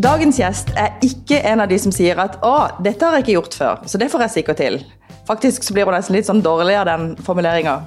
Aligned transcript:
Dagens 0.00 0.38
gjest 0.40 0.70
er 0.80 0.94
ikke 1.04 1.42
en 1.44 1.60
av 1.60 1.68
de 1.68 1.76
som 1.78 1.92
sier 1.92 2.16
at 2.22 2.38
'å, 2.40 2.70
dette 2.80 3.04
har 3.04 3.18
jeg 3.18 3.24
ikke 3.24 3.34
gjort 3.34 3.56
før', 3.58 3.80
så 3.86 3.98
det 3.98 4.08
får 4.08 4.20
jeg 4.20 4.30
sikkert 4.30 4.56
til. 4.56 4.78
Faktisk 5.28 5.62
så 5.62 5.74
blir 5.74 5.84
hun 5.84 5.92
nesten 5.92 6.16
litt 6.16 6.24
sånn 6.24 6.40
dårlig 6.40 6.78
av 6.78 6.86
den 6.86 7.16
formuleringa. 7.16 7.82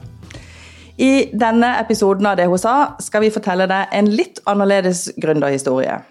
I 1.00 1.32
denne 1.34 1.80
episoden 1.80 2.26
av 2.26 2.38
det 2.38 2.46
hun 2.46 2.58
sa, 2.58 2.94
skal 3.00 3.22
vi 3.22 3.32
fortelle 3.32 3.66
deg 3.66 3.88
en 3.92 4.12
litt 4.14 4.40
annerledes 4.46 5.10
gründerhistorie. 5.18 6.04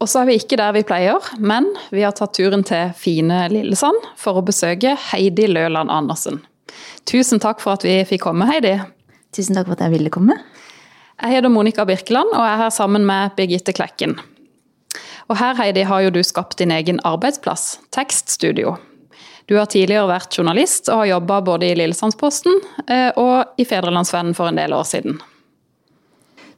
Og 0.00 0.08
så 0.08 0.22
er 0.22 0.26
vi 0.30 0.38
ikke 0.38 0.56
der 0.56 0.72
vi 0.72 0.82
pleier, 0.82 1.20
men 1.38 1.68
vi 1.90 2.02
har 2.02 2.12
tatt 2.12 2.32
turen 2.32 2.64
til 2.64 2.94
fine 2.96 3.48
Lillesand 3.50 4.00
for 4.16 4.40
å 4.40 4.46
besøke 4.46 4.96
Heidi 4.96 5.46
Løland 5.46 5.90
Andersen. 5.90 6.40
Tusen 7.04 7.38
takk 7.38 7.60
for 7.60 7.72
at 7.72 7.84
vi 7.84 8.00
fikk 8.04 8.22
komme, 8.22 8.46
Heidi. 8.46 8.80
Tusen 9.30 9.54
takk 9.54 9.66
for 9.66 9.72
at 9.76 9.80
jeg 9.80 9.90
ville 9.90 10.10
komme. 10.10 10.40
Jeg 11.20 11.36
heter 11.36 11.50
Monica 11.50 11.84
Birkeland 11.84 12.32
og 12.32 12.46
er 12.46 12.56
her 12.56 12.70
sammen 12.70 13.04
med 13.04 13.36
Birgitte 13.36 13.72
Klekken. 13.72 14.18
Og 15.30 15.36
her, 15.38 15.54
Heidi, 15.58 15.84
har 15.86 16.06
jo 16.06 16.14
du 16.14 16.22
skapt 16.26 16.58
din 16.58 16.72
egen 16.74 17.00
arbeidsplass, 17.06 17.78
Tekststudio. 17.94 18.76
Du 19.50 19.56
har 19.58 19.66
tidligere 19.70 20.08
vært 20.10 20.38
journalist 20.38 20.88
og 20.88 21.02
har 21.02 21.10
jobba 21.16 21.40
både 21.44 21.68
i 21.68 21.76
Lillesandsposten 21.78 22.54
eh, 22.86 23.10
og 23.18 23.60
i 23.60 23.66
Fedrelandsvennen 23.68 24.36
for 24.38 24.50
en 24.50 24.58
del 24.58 24.74
år 24.76 24.86
siden. 24.88 25.18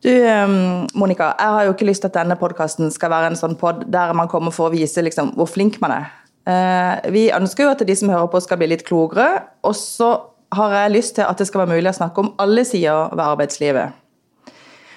Du, 0.04 0.10
ehm, 0.12 0.84
Monica, 0.92 1.30
jeg 1.38 1.54
har 1.56 1.64
jo 1.64 1.72
ikke 1.72 1.88
lyst 1.88 2.04
til 2.04 2.10
at 2.12 2.18
denne 2.18 2.36
podkasten 2.36 2.92
skal 2.92 3.12
være 3.14 3.32
en 3.32 3.40
sånn 3.40 3.56
pod 3.56 3.86
der 3.88 4.12
man 4.16 4.28
kommer 4.28 4.52
for 4.52 4.68
å 4.68 4.74
vise 4.74 5.00
liksom, 5.00 5.32
hvor 5.38 5.48
flink 5.48 5.80
man 5.80 5.96
er. 5.96 6.12
Eh, 6.44 7.10
vi 7.14 7.24
ønsker 7.32 7.64
jo 7.64 7.72
at 7.72 7.84
de 7.88 7.96
som 7.96 8.12
hører 8.12 8.28
på 8.28 8.42
skal 8.44 8.60
bli 8.60 8.68
litt 8.74 8.84
klokere, 8.84 9.46
og 9.64 9.72
så 9.78 10.10
har 10.54 10.76
jeg 10.76 10.92
lyst 10.92 11.16
til 11.16 11.24
at 11.24 11.40
det 11.40 11.48
skal 11.48 11.64
være 11.64 11.78
mulig 11.78 11.88
å 11.88 11.96
snakke 11.96 12.20
om 12.20 12.34
alle 12.42 12.66
sider 12.68 13.14
ved 13.14 13.24
arbeidslivet. 13.24 13.96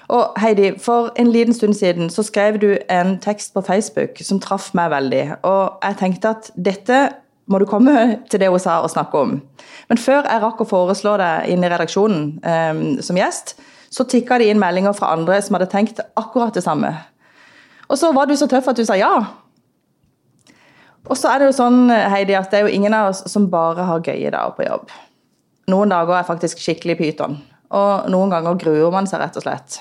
Og 0.07 0.39
Heidi, 0.39 0.71
for 0.79 1.11
en 1.19 1.31
liten 1.31 1.53
stund 1.53 1.73
siden 1.75 2.09
så 2.09 2.23
skrev 2.23 2.59
du 2.61 2.77
en 2.89 3.17
tekst 3.19 3.53
på 3.53 3.61
Facebook 3.61 4.21
som 4.23 4.39
traff 4.39 4.69
meg 4.77 4.91
veldig. 4.91 5.23
Og 5.43 5.81
jeg 5.83 5.97
tenkte 5.99 6.35
at 6.35 6.51
dette 6.55 6.99
må 7.47 7.59
du 7.59 7.65
komme 7.67 8.19
til 8.31 8.39
det 8.39 8.49
hun 8.51 8.59
sa 8.59 8.79
og 8.83 8.91
snakke 8.91 9.19
om. 9.19 9.33
Men 9.87 9.99
før 9.99 10.23
jeg 10.27 10.43
rakk 10.43 10.61
å 10.63 10.67
foreslå 10.67 11.15
deg 11.19 11.51
inn 11.51 11.63
i 11.63 11.71
redaksjonen 11.71 12.23
um, 12.43 12.85
som 13.03 13.19
gjest, 13.19 13.55
så 13.91 14.03
tikka 14.07 14.39
det 14.39 14.49
inn 14.51 14.59
meldinger 14.59 14.95
fra 14.95 15.13
andre 15.15 15.39
som 15.43 15.55
hadde 15.55 15.69
tenkt 15.71 16.01
akkurat 16.19 16.55
det 16.55 16.63
samme. 16.63 16.91
Og 17.87 17.99
så 17.99 18.11
var 18.15 18.27
du 18.27 18.35
så 18.35 18.49
tøff 18.51 18.67
at 18.67 18.79
du 18.79 18.83
sa 18.87 18.97
ja. 18.99 19.11
Og 21.07 21.15
så 21.15 21.31
er 21.31 21.39
det 21.39 21.51
jo 21.51 21.55
sånn, 21.55 21.85
Heidi, 21.87 22.35
at 22.35 22.51
det 22.51 22.59
er 22.59 22.67
jo 22.67 22.73
ingen 22.75 22.95
av 22.95 23.13
oss 23.13 23.23
som 23.31 23.47
bare 23.51 23.87
har 23.87 24.03
gøye 24.03 24.31
dager 24.31 24.55
på 24.57 24.67
jobb. 24.67 24.91
Noen 25.71 25.91
dager 25.91 26.19
er 26.19 26.27
faktisk 26.27 26.59
skikkelig 26.63 26.97
pyton, 26.99 27.39
og 27.75 28.09
noen 28.11 28.31
ganger 28.31 28.59
gruer 28.59 28.91
man 28.91 29.07
seg 29.07 29.23
rett 29.23 29.39
og 29.39 29.47
slett. 29.47 29.79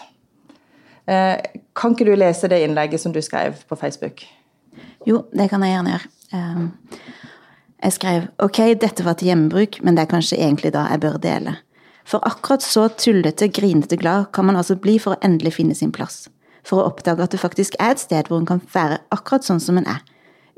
Eh, 1.07 1.61
kan 1.77 1.95
ikke 1.95 2.09
du 2.09 2.15
lese 2.19 2.51
det 2.51 2.63
innlegget 2.65 3.01
som 3.01 3.15
du 3.15 3.21
skrev 3.23 3.55
på 3.69 3.79
Facebook? 3.79 4.25
Jo, 5.07 5.23
det 5.33 5.49
kan 5.51 5.63
jeg 5.63 5.77
gjerne 5.77 5.93
gjøre. 5.95 6.11
Ehm, 6.35 6.71
jeg 7.83 7.93
skrev 7.93 8.27
ok, 8.43 8.59
dette 8.81 9.05
var 9.07 9.15
til 9.19 9.31
hjemmebruk, 9.31 9.79
men 9.83 9.95
det 9.97 10.07
er 10.07 10.11
kanskje 10.11 10.41
egentlig 10.41 10.73
da 10.75 10.87
jeg 10.91 11.01
bør 11.01 11.21
dele. 11.23 11.57
For 12.07 12.23
akkurat 12.27 12.63
så 12.63 12.89
tullete, 12.89 13.49
grinete 13.49 13.99
glad 13.99 14.33
kan 14.33 14.47
man 14.47 14.57
altså 14.57 14.77
bli 14.79 14.99
for 15.03 15.15
å 15.15 15.23
endelig 15.27 15.57
finne 15.59 15.75
sin 15.75 15.93
plass. 15.95 16.27
For 16.67 16.83
å 16.83 16.91
oppdage 16.91 17.23
at 17.23 17.35
det 17.35 17.43
faktisk 17.43 17.79
er 17.79 17.95
et 17.95 18.03
sted 18.03 18.31
hvor 18.31 18.43
en 18.43 18.49
kan 18.49 18.63
være 18.75 18.99
akkurat 19.15 19.47
sånn 19.47 19.63
som 19.63 19.79
en 19.79 19.87
er, 19.91 20.03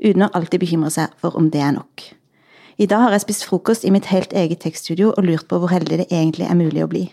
uten 0.01 0.25
å 0.25 0.31
alltid 0.33 0.61
bekymre 0.61 0.89
seg 0.93 1.13
for 1.21 1.37
om 1.37 1.49
det 1.53 1.61
er 1.61 1.75
nok. 1.77 2.05
I 2.79 2.87
dag 2.87 3.01
har 3.03 3.13
jeg 3.13 3.25
spist 3.25 3.45
frokost 3.49 3.85
i 3.85 3.91
mitt 3.91 4.07
helt 4.09 4.33
eget 4.33 4.61
tekststudio 4.63 5.11
og 5.11 5.25
lurt 5.25 5.49
på 5.49 5.59
hvor 5.59 5.69
heldig 5.73 6.03
det 6.03 6.09
egentlig 6.09 6.47
er 6.47 6.57
mulig 6.57 6.85
å 6.85 6.89
bli. 6.89 7.09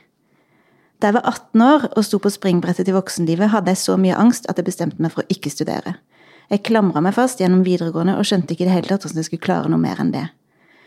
Da 1.00 1.10
jeg 1.10 1.18
var 1.18 1.26
18 1.28 1.62
år 1.62 1.86
og 1.92 2.04
sto 2.06 2.18
på 2.22 2.32
springbrettet 2.32 2.88
til 2.88 2.96
voksenlivet, 2.96 3.50
hadde 3.52 3.72
jeg 3.72 3.82
så 3.82 3.98
mye 4.00 4.16
angst 4.16 4.48
at 4.48 4.56
jeg 4.56 4.68
bestemte 4.68 5.02
meg 5.02 5.12
for 5.12 5.24
å 5.24 5.32
ikke 5.32 5.52
studere. 5.52 5.98
Jeg 6.48 6.62
klamra 6.64 7.02
meg 7.02 7.16
fast 7.16 7.42
gjennom 7.42 7.64
videregående 7.66 8.14
og 8.16 8.24
skjønte 8.28 8.54
ikke 8.54 8.64
i 8.64 8.68
det 8.68 8.76
hele 8.76 8.88
tatt 8.88 9.04
hvordan 9.04 9.20
jeg 9.20 9.28
skulle 9.28 9.44
klare 9.44 9.70
noe 9.72 9.82
mer 9.82 10.00
enn 10.00 10.14
det. 10.14 10.24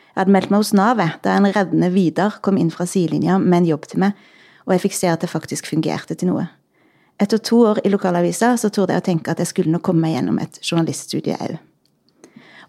Jeg 0.09 0.24
hadde 0.24 0.34
meldt 0.34 0.53
meg 0.53 0.64
hos 0.64 0.74
Nav 0.74 1.03
da 1.24 1.36
en 1.36 1.50
reddende 1.53 1.92
Vidar 1.94 2.40
kom 2.42 2.58
inn 2.58 2.72
fra 2.74 2.88
sidelinja 2.90 3.38
med 3.40 3.62
en 3.62 3.69
jobb 3.69 3.86
til 3.92 4.02
meg, 4.06 4.18
og 4.66 4.74
jeg 4.74 4.86
fikk 4.88 4.98
se 4.98 5.12
at 5.12 5.22
det 5.22 5.30
faktisk 5.30 5.69
fungerte 5.69 6.18
til 6.18 6.31
noe. 6.31 6.48
Etter 7.19 7.42
to 7.44 7.62
år 7.68 7.81
i 7.84 7.92
lokalavisa 7.92 8.56
så 8.58 8.72
torde 8.74 8.96
jeg 8.96 9.03
å 9.03 9.09
tenke 9.12 9.31
at 9.31 9.44
jeg 9.44 9.52
skulle 9.52 9.74
nå 9.74 9.84
komme 9.84 10.08
meg 10.08 10.16
gjennom 10.16 10.40
et 10.42 10.62
journaliststudie 10.64 11.38
òg. 11.38 11.59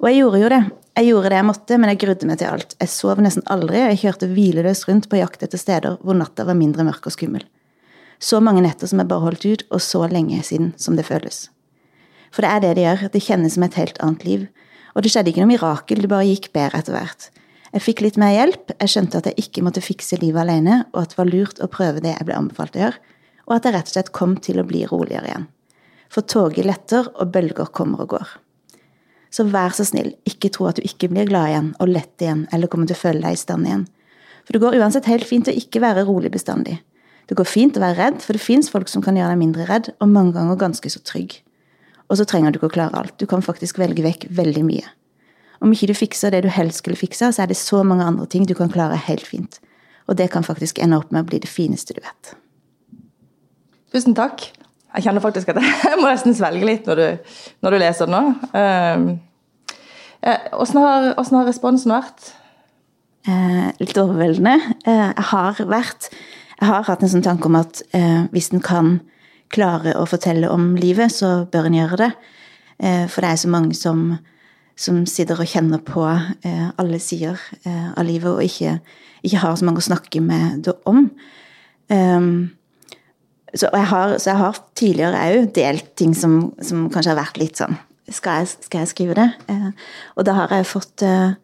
Og 0.01 0.09
jeg 0.09 0.23
gjorde 0.23 0.41
jo 0.41 0.49
det. 0.49 0.61
Jeg 0.97 1.09
gjorde 1.11 1.31
det 1.31 1.39
jeg 1.39 1.47
måtte, 1.47 1.77
men 1.79 1.91
jeg 1.93 2.01
grudde 2.03 2.29
meg 2.29 2.39
til 2.41 2.51
alt. 2.51 2.75
Jeg 2.81 2.93
sov 2.93 3.21
nesten 3.21 3.45
aldri, 3.53 3.83
og 3.85 3.93
jeg 3.93 4.01
kjørte 4.03 4.29
hvileløst 4.33 4.87
rundt 4.89 5.09
på 5.13 5.21
jakt 5.21 5.45
etter 5.45 5.61
steder 5.61 5.99
hvor 6.01 6.17
natta 6.17 6.47
var 6.49 6.57
mindre 6.59 6.87
mørk 6.89 7.09
og 7.09 7.15
skummel. 7.15 7.45
Så 8.21 8.41
mange 8.45 8.65
netter 8.65 8.89
som 8.89 9.01
jeg 9.01 9.09
bare 9.09 9.25
holdt 9.25 9.47
ut, 9.47 9.65
og 9.73 9.81
så 9.85 10.07
lenge 10.09 10.41
siden 10.45 10.73
som 10.81 10.97
det 10.97 11.07
føles. 11.09 11.47
For 12.33 12.45
det 12.45 12.51
er 12.51 12.65
det 12.65 12.73
det 12.79 12.87
gjør, 12.87 13.05
det 13.13 13.23
kjennes 13.25 13.57
som 13.57 13.65
et 13.67 13.79
helt 13.81 14.01
annet 14.05 14.27
liv. 14.29 14.49
Og 14.97 15.05
det 15.05 15.13
skjedde 15.13 15.33
ikke 15.33 15.45
noe 15.45 15.53
mirakel, 15.53 16.03
det 16.03 16.11
bare 16.11 16.29
gikk 16.29 16.51
bedre 16.57 16.81
etter 16.81 16.97
hvert. 16.97 17.31
Jeg 17.71 17.85
fikk 17.85 18.03
litt 18.03 18.19
mer 18.19 18.35
hjelp, 18.35 18.75
jeg 18.75 18.91
skjønte 18.91 19.21
at 19.21 19.31
jeg 19.31 19.45
ikke 19.45 19.63
måtte 19.63 19.85
fikse 19.85 20.19
livet 20.21 20.43
alene, 20.43 20.83
og 20.91 21.05
at 21.05 21.15
det 21.15 21.21
var 21.21 21.31
lurt 21.31 21.63
å 21.63 21.71
prøve 21.71 22.03
det 22.03 22.17
jeg 22.17 22.27
ble 22.27 22.37
anbefalt 22.41 22.77
å 22.77 22.83
gjøre, 22.87 23.17
og 23.47 23.57
at 23.57 23.67
jeg 23.67 23.77
rett 23.77 23.91
og 23.91 23.95
slett 23.95 24.15
kom 24.17 24.37
til 24.43 24.61
å 24.61 24.67
bli 24.67 24.83
roligere 24.91 25.31
igjen. 25.31 25.49
For 26.11 26.27
toget 26.27 26.67
letter, 26.67 27.13
og 27.15 27.31
bølger 27.35 27.71
kommer 27.71 28.03
og 28.05 28.17
går. 28.17 28.33
Så 29.31 29.47
vær 29.47 29.75
så 29.75 29.87
snill, 29.87 30.13
ikke 30.27 30.51
tro 30.51 30.67
at 30.71 30.81
du 30.81 30.87
ikke 30.87 31.09
blir 31.13 31.29
glad 31.29 31.53
igjen 31.53 31.73
og 31.79 31.91
lett 31.93 32.23
igjen 32.23 32.47
eller 32.53 32.71
kommer 32.71 32.91
til 32.91 32.99
å 32.99 33.03
føle 33.03 33.23
deg 33.23 33.37
i 33.37 33.41
stand 33.41 33.69
igjen. 33.69 33.85
For 34.45 34.57
det 34.57 34.63
går 34.65 34.79
uansett 34.81 35.07
helt 35.07 35.27
fint 35.29 35.49
å 35.51 35.55
ikke 35.55 35.83
være 35.85 36.07
rolig 36.09 36.33
bestandig. 36.35 36.81
Det 37.31 37.37
går 37.39 37.47
fint 37.47 37.77
å 37.79 37.83
være 37.85 37.99
redd, 38.01 38.23
for 38.25 38.35
det 38.35 38.43
fins 38.43 38.71
folk 38.73 38.89
som 38.91 39.05
kan 39.05 39.15
gjøre 39.15 39.31
deg 39.31 39.39
mindre 39.39 39.67
redd, 39.69 39.93
og 40.03 40.11
mange 40.11 40.35
ganger 40.35 40.59
ganske 40.59 40.91
så 40.91 40.99
trygg. 41.07 41.37
Og 42.11 42.19
så 42.19 42.27
trenger 42.27 42.51
du 42.51 42.59
ikke 42.59 42.73
å 42.73 42.75
klare 42.75 42.99
alt. 42.99 43.15
Du 43.23 43.29
kan 43.31 43.45
faktisk 43.45 43.79
velge 43.79 44.03
vekk 44.03 44.27
veldig 44.35 44.65
mye. 44.67 44.89
Om 45.63 45.71
ikke 45.77 45.93
du 45.93 45.95
fikser 45.95 46.35
det 46.35 46.43
du 46.43 46.51
helst 46.51 46.83
skulle 46.83 46.99
fikse, 46.99 47.31
så 47.31 47.45
er 47.45 47.53
det 47.53 47.59
så 47.61 47.85
mange 47.87 48.03
andre 48.03 48.27
ting 48.27 48.49
du 48.49 48.57
kan 48.59 48.73
klare 48.73 48.99
helt 49.07 49.23
fint. 49.23 49.61
Og 50.11 50.19
det 50.19 50.33
kan 50.35 50.43
faktisk 50.43 50.81
ende 50.83 50.99
opp 50.99 51.13
med 51.15 51.23
å 51.23 51.29
bli 51.31 51.39
det 51.45 51.51
fineste 51.53 51.95
du 51.95 52.03
vet. 52.03 52.33
Tusen 53.95 54.17
takk. 54.19 54.49
Jeg 54.91 55.07
kjenner 55.07 55.23
faktisk 55.23 55.53
at 55.53 55.61
jeg 55.91 55.99
må 56.01 56.09
nesten 56.09 56.35
svelge 56.37 56.67
litt 56.67 56.89
når 56.89 57.01
du, 57.01 57.35
når 57.63 57.75
du 57.75 57.81
leser 57.83 58.11
det 58.11 58.15
nå. 58.17 58.23
Åssen 58.61 59.19
eh, 60.27 60.49
hvordan 60.53 60.83
har, 60.85 61.09
har, 61.17 61.47
responsen 61.49 61.95
vært? 61.95 62.33
Eh, 63.29 63.71
litt 63.81 64.01
overveldende. 64.01 64.75
Eh, 64.85 65.07
jeg 65.13 65.29
har 65.33 65.65
vært 65.69 66.11
Jeg 66.61 66.69
har 66.69 66.85
hatt 66.85 67.01
en 67.01 67.09
sånn 67.09 67.25
tanke 67.25 67.49
om 67.49 67.57
at 67.57 67.79
eh, 67.97 68.27
hvis 68.35 68.51
en 68.53 68.61
kan 68.61 68.99
klare 69.51 69.95
å 69.97 70.05
fortelle 70.05 70.51
om 70.53 70.75
livet, 70.77 71.09
så 71.09 71.47
bør 71.49 71.71
en 71.71 71.79
gjøre 71.79 71.99
det. 72.03 72.11
Eh, 72.85 73.07
for 73.09 73.25
det 73.25 73.31
er 73.31 73.41
så 73.41 73.49
mange 73.49 73.73
som, 73.79 74.19
som 74.77 74.99
sitter 75.09 75.41
og 75.41 75.49
kjenner 75.49 75.81
på 75.81 76.05
eh, 76.05 76.67
alle 76.77 77.01
sider 77.01 77.41
av 77.65 78.05
livet, 78.05 78.29
og 78.29 78.45
ikke, 78.45 78.77
ikke, 79.23 79.41
har 79.41 79.57
så 79.57 79.65
mange 79.65 79.81
å 79.81 79.89
snakke 79.89 80.21
med 80.21 80.67
det 80.69 80.77
om. 80.85 81.07
Um, 81.89 82.53
så 83.55 83.71
jeg, 83.73 83.87
har, 83.91 84.17
så 84.19 84.31
jeg 84.31 84.39
har 84.39 84.59
tidligere 84.79 85.23
òg 85.35 85.53
delt 85.57 85.93
ting 85.99 86.13
som, 86.15 86.53
som, 86.63 86.87
kanskje 86.93 87.15
har 87.15 87.19
vært 87.19 87.41
litt 87.41 87.59
sånn 87.59 87.75
Skal 88.11 88.43
jeg, 88.43 88.51
skal 88.67 88.85
jeg 88.85 88.91
skrive 88.91 89.17
det? 89.19 89.27
Eh, 89.51 89.71
og 90.19 90.27
da 90.27 90.37
har 90.39 90.55
jeg 90.55 90.69
fått, 90.71 91.03
eh, 91.07 91.35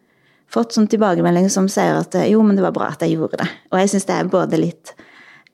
fått 0.51 0.75
sånn 0.75 0.89
tilbakemelding 0.91 1.49
som 1.51 1.69
sier 1.71 1.99
at 1.99 2.15
eh, 2.19 2.29
jo, 2.31 2.43
men 2.43 2.59
det 2.59 2.65
var 2.65 2.75
bra 2.75 2.89
at 2.91 3.03
jeg 3.03 3.15
gjorde 3.15 3.39
det. 3.43 3.47
Og 3.71 3.79
jeg 3.79 3.91
syns 3.93 4.07
det 4.07 4.17
er 4.17 4.31
både 4.31 4.59
litt 4.59 4.91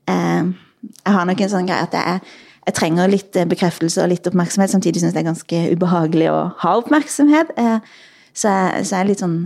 eh, 0.09 0.49
Jeg 0.49 1.15
har 1.17 1.29
nok 1.29 1.43
en 1.45 1.53
sånn 1.53 1.69
greie 1.69 1.85
at 1.85 1.97
jeg, 1.97 2.23
jeg 2.65 2.77
trenger 2.79 3.13
litt 3.13 3.37
eh, 3.37 3.49
bekreftelse 3.49 4.01
og 4.05 4.09
litt 4.13 4.29
oppmerksomhet. 4.29 4.73
Samtidig 4.73 5.03
syns 5.03 5.13
jeg 5.13 5.19
det 5.19 5.23
er 5.23 5.29
ganske 5.31 5.61
ubehagelig 5.73 6.31
å 6.33 6.39
ha 6.63 6.77
oppmerksomhet. 6.81 7.53
Eh, 7.57 7.77
så, 8.33 8.49
jeg, 8.49 8.87
så 8.89 8.95
jeg 8.95 8.99
er 9.03 9.11
litt 9.11 9.25
sånn 9.25 9.37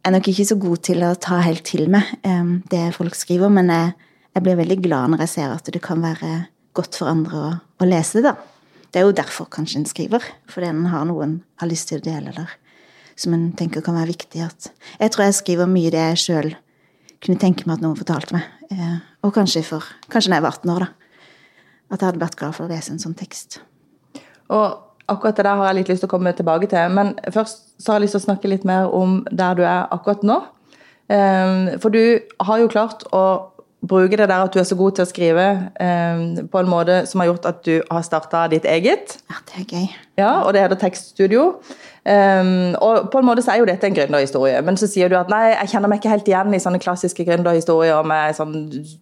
Jeg 0.00 0.08
er 0.08 0.16
nok 0.16 0.28
ikke 0.32 0.48
så 0.48 0.56
god 0.56 0.84
til 0.84 1.02
å 1.04 1.16
ta 1.20 1.42
helt 1.44 1.64
til 1.68 1.90
meg 1.92 2.08
det 2.72 2.86
folk 2.96 3.12
skriver, 3.16 3.52
men 3.52 3.68
jeg 3.68 3.90
jeg 4.34 4.44
blir 4.46 4.58
veldig 4.60 4.78
glad 4.84 5.12
når 5.12 5.24
jeg 5.24 5.34
ser 5.34 5.52
at 5.54 5.68
det 5.72 5.82
kan 5.84 6.02
være 6.02 6.46
godt 6.76 6.96
for 7.00 7.10
andre 7.10 7.38
å, 7.40 7.52
å 7.82 7.88
lese 7.88 8.20
det, 8.20 8.30
da. 8.30 8.60
Det 8.90 9.00
er 9.00 9.06
jo 9.06 9.14
derfor 9.14 9.46
kanskje 9.50 9.80
en 9.80 9.86
skriver, 9.86 10.24
fordi 10.50 10.70
en 10.70 10.86
har 10.90 11.06
noen 11.06 11.38
har 11.62 11.70
lyst 11.70 11.90
til 11.90 12.00
å 12.00 12.04
dele, 12.04 12.32
eller 12.32 12.54
som 13.20 13.34
en 13.36 13.50
tenker 13.58 13.84
kan 13.86 13.94
være 13.94 14.10
viktig. 14.14 14.42
At 14.42 14.70
jeg 14.98 15.14
tror 15.14 15.26
jeg 15.26 15.38
skriver 15.38 15.70
mye 15.70 15.92
det 15.94 16.02
jeg 16.02 16.22
sjøl 16.24 16.50
kunne 17.20 17.40
tenke 17.40 17.66
meg 17.68 17.78
at 17.78 17.84
noen 17.84 17.98
fortalte 17.98 18.34
meg. 18.34 18.46
Eh, 18.72 18.96
og 19.26 19.34
kanskje 19.36 19.62
for 19.66 19.86
Kanskje 20.10 20.32
da 20.32 20.40
jeg 20.40 20.46
var 20.46 20.56
18 20.56 20.72
år, 20.74 20.86
da. 20.86 21.26
At 21.90 22.00
jeg 22.00 22.06
hadde 22.08 22.22
vært 22.22 22.38
glad 22.38 22.56
for 22.56 22.66
å 22.66 22.70
lese 22.70 22.94
en 22.94 23.02
sånn 23.02 23.18
tekst. 23.18 23.60
Og 24.50 24.64
akkurat 25.10 25.36
det 25.36 25.44
der 25.46 25.58
har 25.58 25.70
jeg 25.70 25.80
litt 25.80 25.90
lyst 25.92 26.04
til 26.04 26.10
å 26.10 26.14
komme 26.14 26.32
tilbake 26.34 26.70
til. 26.70 26.94
Men 26.96 27.12
først 27.34 27.74
så 27.82 27.92
har 27.92 28.00
jeg 28.00 28.06
lyst 28.06 28.16
til 28.16 28.22
å 28.22 28.28
snakke 28.28 28.50
litt 28.50 28.66
mer 28.68 28.90
om 28.94 29.20
der 29.30 29.58
du 29.58 29.64
er 29.66 29.90
akkurat 29.92 30.24
nå. 30.26 30.40
Eh, 31.10 31.78
for 31.82 31.94
du 31.94 32.02
har 32.46 32.62
jo 32.62 32.70
klart 32.72 33.04
å 33.14 33.49
bruke 33.80 34.16
det 34.16 34.28
der 34.28 34.44
at 34.44 34.54
du 34.54 34.58
er 34.60 34.66
så 34.68 34.76
god 34.76 34.96
til 34.96 35.06
å 35.06 35.08
skrive 35.08 35.46
eh, 35.80 36.24
på 36.52 36.60
en 36.60 36.70
måte 36.70 37.02
som 37.08 37.22
har 37.22 37.30
gjort 37.30 37.48
at 37.48 37.62
du 37.66 37.80
har 37.90 38.04
starta 38.06 38.46
ditt 38.52 38.68
eget. 38.68 39.16
Ja, 39.30 39.40
det 39.48 39.62
er 39.62 39.68
gøy. 39.70 39.86
Ja, 40.20 40.32
og 40.44 40.52
det 40.54 40.64
heter 40.64 40.80
Tekststudio. 40.80 41.46
Um, 42.00 42.72
og 42.80 43.10
på 43.12 43.20
en 43.20 43.26
måte 43.28 43.42
så 43.44 43.52
er 43.52 43.60
jo 43.60 43.66
dette 43.68 43.84
en 43.84 43.96
gründerhistorie, 43.96 44.56
men 44.64 44.78
så 44.80 44.86
sier 44.88 45.10
du 45.12 45.18
at 45.18 45.28
nei, 45.28 45.50
jeg 45.52 45.74
kjenner 45.74 45.90
meg 45.92 46.00
ikke 46.00 46.14
helt 46.14 46.28
igjen 46.30 46.54
i 46.56 46.60
sånne 46.62 46.80
klassiske 46.80 47.26
gründerhistorier 47.28 48.06
med 48.08 48.38
sånn 48.38 48.54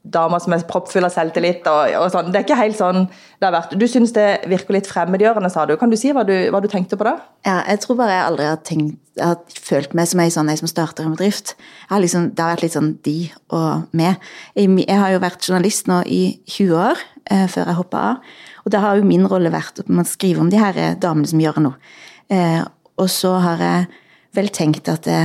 damer 0.02 0.42
som 0.42 0.56
er 0.56 0.64
proppfulle 0.66 1.06
av 1.06 1.14
selvtillit 1.14 1.68
og, 1.70 1.94
og, 2.00 2.08
sånn. 2.10 2.32
Det 2.34 2.40
er 2.40 2.46
ikke 2.48 2.58
helt 2.58 2.78
sånn 2.80 3.04
det 3.06 3.46
har 3.46 3.54
vært. 3.54 3.76
Du 3.78 3.86
syns 3.86 4.10
det 4.16 4.26
virker 4.50 4.74
litt 4.74 4.90
fremmedgjørende, 4.90 5.50
sa 5.54 5.68
du. 5.68 5.76
Kan 5.78 5.94
du 5.94 5.98
si 6.00 6.10
hva 6.10 6.24
du, 6.26 6.34
hva 6.50 6.62
du 6.64 6.66
tenkte 6.72 6.98
på 6.98 7.06
da? 7.06 7.14
Ja, 7.46 7.60
jeg 7.70 7.84
tror 7.84 8.00
bare 8.00 8.16
jeg 8.16 8.24
aldri 8.32 8.48
har 8.50 8.64
tenkt 8.66 9.04
jeg 9.18 9.26
har 9.26 9.62
følt 9.66 9.94
meg 9.98 10.06
som 10.06 10.20
ei 10.22 10.30
sånn 10.30 10.50
som 10.60 10.70
starter 10.70 11.02
en 11.02 11.14
bedrift. 11.16 11.56
Liksom, 11.90 12.28
det 12.38 12.42
har 12.44 12.52
vært 12.52 12.62
litt 12.62 12.76
sånn 12.76 12.92
de 13.02 13.16
og 13.54 13.88
meg. 13.98 14.20
Jeg 14.54 14.98
har 15.00 15.10
jo 15.10 15.22
vært 15.24 15.48
journalist 15.48 15.90
nå 15.90 16.04
i 16.06 16.20
20 16.46 16.76
år, 16.78 17.02
eh, 17.26 17.46
før 17.50 17.66
jeg 17.66 17.78
hoppa 17.80 18.04
av. 18.12 18.28
Og 18.62 18.70
da 18.70 18.82
har 18.84 19.00
jo 19.00 19.08
min 19.08 19.26
rolle 19.26 19.50
vært 19.50 19.82
å 19.82 20.06
skrive 20.06 20.44
om 20.44 20.52
de 20.52 20.60
her 20.62 20.94
damene 21.02 21.26
som 21.26 21.42
gjør 21.42 21.58
noe. 21.66 21.90
Eh, 22.30 22.62
og 22.98 23.10
så 23.12 23.34
har 23.42 23.62
jeg 23.62 23.88
vel 24.36 24.50
tenkt 24.54 24.90
at 24.92 25.06
det, 25.06 25.20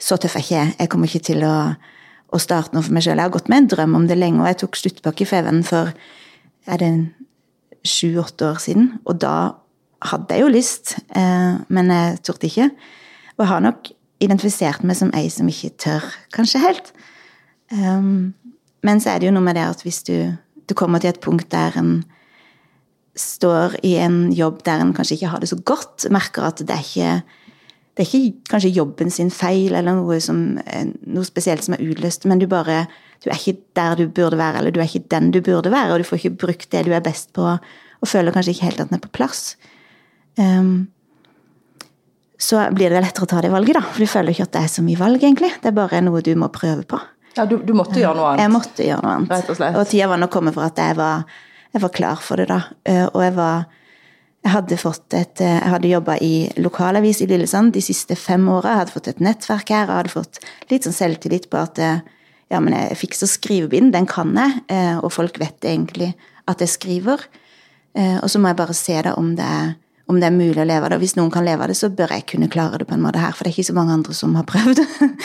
så 0.00 0.16
tøff 0.20 0.36
er 0.38 0.44
ikke 0.44 0.56
jeg. 0.56 0.74
Jeg 0.78 0.90
kommer 0.92 1.10
ikke 1.10 1.26
til 1.30 1.44
å, 1.46 1.54
å 2.30 2.40
starte 2.40 2.74
noe 2.74 2.86
for 2.86 2.96
meg 2.96 3.04
sjøl. 3.04 3.18
Jeg 3.18 3.28
har 3.28 3.34
gått 3.34 3.50
med 3.52 3.64
en 3.64 3.70
drøm 3.74 3.96
om 3.98 4.06
det 4.08 4.18
lenge, 4.18 4.42
og 4.42 4.50
jeg 4.50 4.60
tok 4.62 4.78
sluttpakke 4.80 5.26
i 5.26 5.28
Feven 5.28 5.62
for 5.66 5.92
er 6.70 6.80
det 6.80 6.90
sju-åtte 7.86 8.48
år 8.50 8.60
siden. 8.62 8.92
Og 9.08 9.20
da 9.22 9.34
hadde 10.10 10.36
jeg 10.36 10.44
jo 10.44 10.52
lyst, 10.52 10.94
eh, 11.16 11.60
men 11.68 11.92
jeg 11.92 12.20
torde 12.26 12.48
ikke. 12.48 12.70
Og 13.36 13.44
jeg 13.44 13.52
har 13.52 13.64
nok 13.64 13.90
identifisert 14.20 14.84
meg 14.84 14.98
som 14.98 15.12
ei 15.16 15.28
som 15.32 15.48
ikke 15.48 15.72
tør, 15.80 16.06
kanskje 16.34 16.62
helt. 16.62 16.92
Um, 17.70 18.32
men 18.84 19.00
så 19.00 19.12
er 19.12 19.20
det 19.20 19.28
jo 19.28 19.34
noe 19.36 19.46
med 19.46 19.56
det 19.56 19.64
at 19.64 19.84
hvis 19.84 20.02
du, 20.04 20.32
du 20.68 20.74
kommer 20.76 21.00
til 21.00 21.12
et 21.12 21.20
punkt 21.22 21.48
der 21.52 21.76
en 21.78 22.02
står 23.20 23.76
i 23.86 23.94
en 24.02 24.30
jobb 24.36 24.64
der 24.66 24.82
en 24.82 24.94
kanskje 24.96 25.18
ikke 25.18 25.30
har 25.34 25.42
det 25.42 25.50
så 25.52 25.58
godt, 25.60 26.08
merker 26.12 26.48
at 26.48 26.64
det 26.64 26.74
er 26.76 26.82
ikke 26.86 27.12
det 27.98 28.04
er 28.06 28.10
ikke 28.16 28.50
kanskje 28.54 28.70
jobben 28.72 29.10
sin 29.12 29.32
feil 29.34 29.74
eller 29.76 29.98
noe, 29.98 30.20
som, 30.24 30.38
noe 31.10 31.26
spesielt 31.26 31.66
som 31.66 31.74
er 31.76 31.82
utløst, 31.84 32.24
men 32.30 32.40
du 32.40 32.46
bare 32.48 32.84
du 33.20 33.28
er 33.28 33.36
ikke 33.36 33.60
der 33.76 33.98
du 33.98 34.06
burde 34.08 34.38
være, 34.40 34.62
eller 34.62 34.72
du 34.72 34.80
er 34.80 34.88
ikke 34.88 35.10
den 35.12 35.28
du 35.34 35.42
burde 35.44 35.72
være, 35.72 35.92
og 35.92 36.00
du 36.00 36.06
får 36.08 36.22
ikke 36.22 36.38
brukt 36.46 36.70
det 36.72 36.86
du 36.86 36.94
er 36.96 37.04
best 37.04 37.34
på, 37.36 37.44
og 37.44 38.08
føler 38.08 38.32
kanskje 38.32 38.54
ikke 38.54 38.70
helt 38.70 38.80
at 38.80 38.88
den 38.88 38.96
er 38.96 39.02
på 39.04 39.12
plass. 39.12 39.42
Um, 40.40 40.88
så 42.40 42.62
blir 42.72 42.88
det 42.88 43.02
lettere 43.04 43.26
å 43.26 43.28
ta 43.28 43.42
det 43.44 43.52
valget, 43.52 43.76
da. 43.76 43.82
For 43.84 44.00
du 44.00 44.08
føler 44.08 44.32
ikke 44.32 44.46
at 44.48 44.54
det 44.56 44.62
er 44.64 44.72
så 44.72 44.84
mye 44.86 44.96
valg, 44.96 45.20
egentlig. 45.20 45.50
Det 45.60 45.68
er 45.68 45.76
bare 45.76 46.00
noe 46.06 46.22
du 46.24 46.32
må 46.40 46.48
prøve 46.54 46.86
på. 46.88 47.00
Ja, 47.36 47.44
Du, 47.44 47.58
du 47.60 47.74
måtte 47.76 48.00
gjøre 48.00 48.16
noe 48.16 48.30
annet? 48.32 48.46
Jeg 48.46 48.52
måtte 48.54 48.86
gjøre 48.86 49.04
noe 49.04 49.18
annet. 49.18 49.34
Rett 49.34 49.52
og 49.52 49.58
slett. 49.60 49.76
Og 49.76 49.90
tida 49.90 50.08
var 50.10 50.22
nå 50.22 50.30
kommet 50.32 50.56
for 50.56 50.64
at 50.66 50.80
jeg 50.80 50.96
var 50.96 51.28
jeg 51.70 51.82
var 51.84 51.92
klar 51.94 52.22
for 52.22 52.40
det, 52.40 52.48
da. 52.50 52.62
Eh, 52.84 53.06
og 53.06 53.22
jeg 53.24 53.36
var 53.36 53.68
Jeg 54.40 54.54
hadde 54.54 54.76
fått 54.80 55.12
et 55.12 55.40
eh, 55.44 55.58
Jeg 55.60 55.68
hadde 55.68 55.88
jobba 55.90 56.14
i 56.24 56.48
lokalavis 56.56 57.20
i 57.20 57.26
Lillesand 57.28 57.74
de 57.74 57.82
siste 57.84 58.16
fem 58.16 58.48
åra. 58.48 58.72
Jeg 58.72 58.78
hadde 58.78 58.94
fått 58.94 59.08
et 59.08 59.20
nettverk 59.20 59.68
her 59.68 59.90
og 59.90 59.98
hadde 59.98 60.14
fått 60.14 60.40
litt 60.70 60.86
sånn 60.86 60.96
selvtillit 60.96 61.50
på 61.50 61.60
at 61.60 61.78
eh, 61.78 62.00
ja, 62.50 62.58
men 62.58 62.72
jeg 62.74 62.96
fikser 62.98 63.28
skrivebind, 63.28 63.92
den 63.92 64.08
kan 64.10 64.32
jeg, 64.34 64.64
og 65.04 65.12
folk 65.14 65.36
vet 65.38 65.62
egentlig 65.62 66.08
at 66.50 66.58
jeg 66.58 66.72
skriver. 66.72 67.20
Og 67.94 68.26
så 68.26 68.40
må 68.42 68.50
jeg 68.50 68.58
bare 68.58 68.74
se 68.74 68.96
da 69.06 69.12
om 69.14 69.36
det 69.38 69.46
er 69.46 69.68
om 70.10 70.18
det 70.18 70.26
er 70.26 70.34
mulig 70.34 70.58
å 70.58 70.66
leve 70.66 70.88
av 70.88 70.90
det. 70.90 70.98
Hvis 71.04 71.14
noen 71.14 71.30
kan 71.30 71.46
leve 71.46 71.62
av 71.62 71.70
det, 71.70 71.76
så 71.78 71.86
bør 71.94 72.10
jeg 72.16 72.26
kunne 72.32 72.50
klare 72.50 72.80
det 72.82 72.88
på 72.90 72.96
en 72.96 73.04
måte 73.04 73.22
her, 73.22 73.30
for 73.30 73.46
det 73.46 73.52
er 73.52 73.60
ikke 73.60 73.68
så 73.68 73.76
mange 73.76 73.94
andre 73.94 74.16
som 74.18 74.34
har 74.34 74.48
prøvd. 74.50 74.82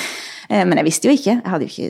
Men 0.69 0.77
jeg 0.77 0.85
visste 0.85 1.09
jo 1.09 1.15
ikke. 1.17 1.39
Jeg 1.39 1.49
hadde 1.49 1.65
ikke, 1.65 1.89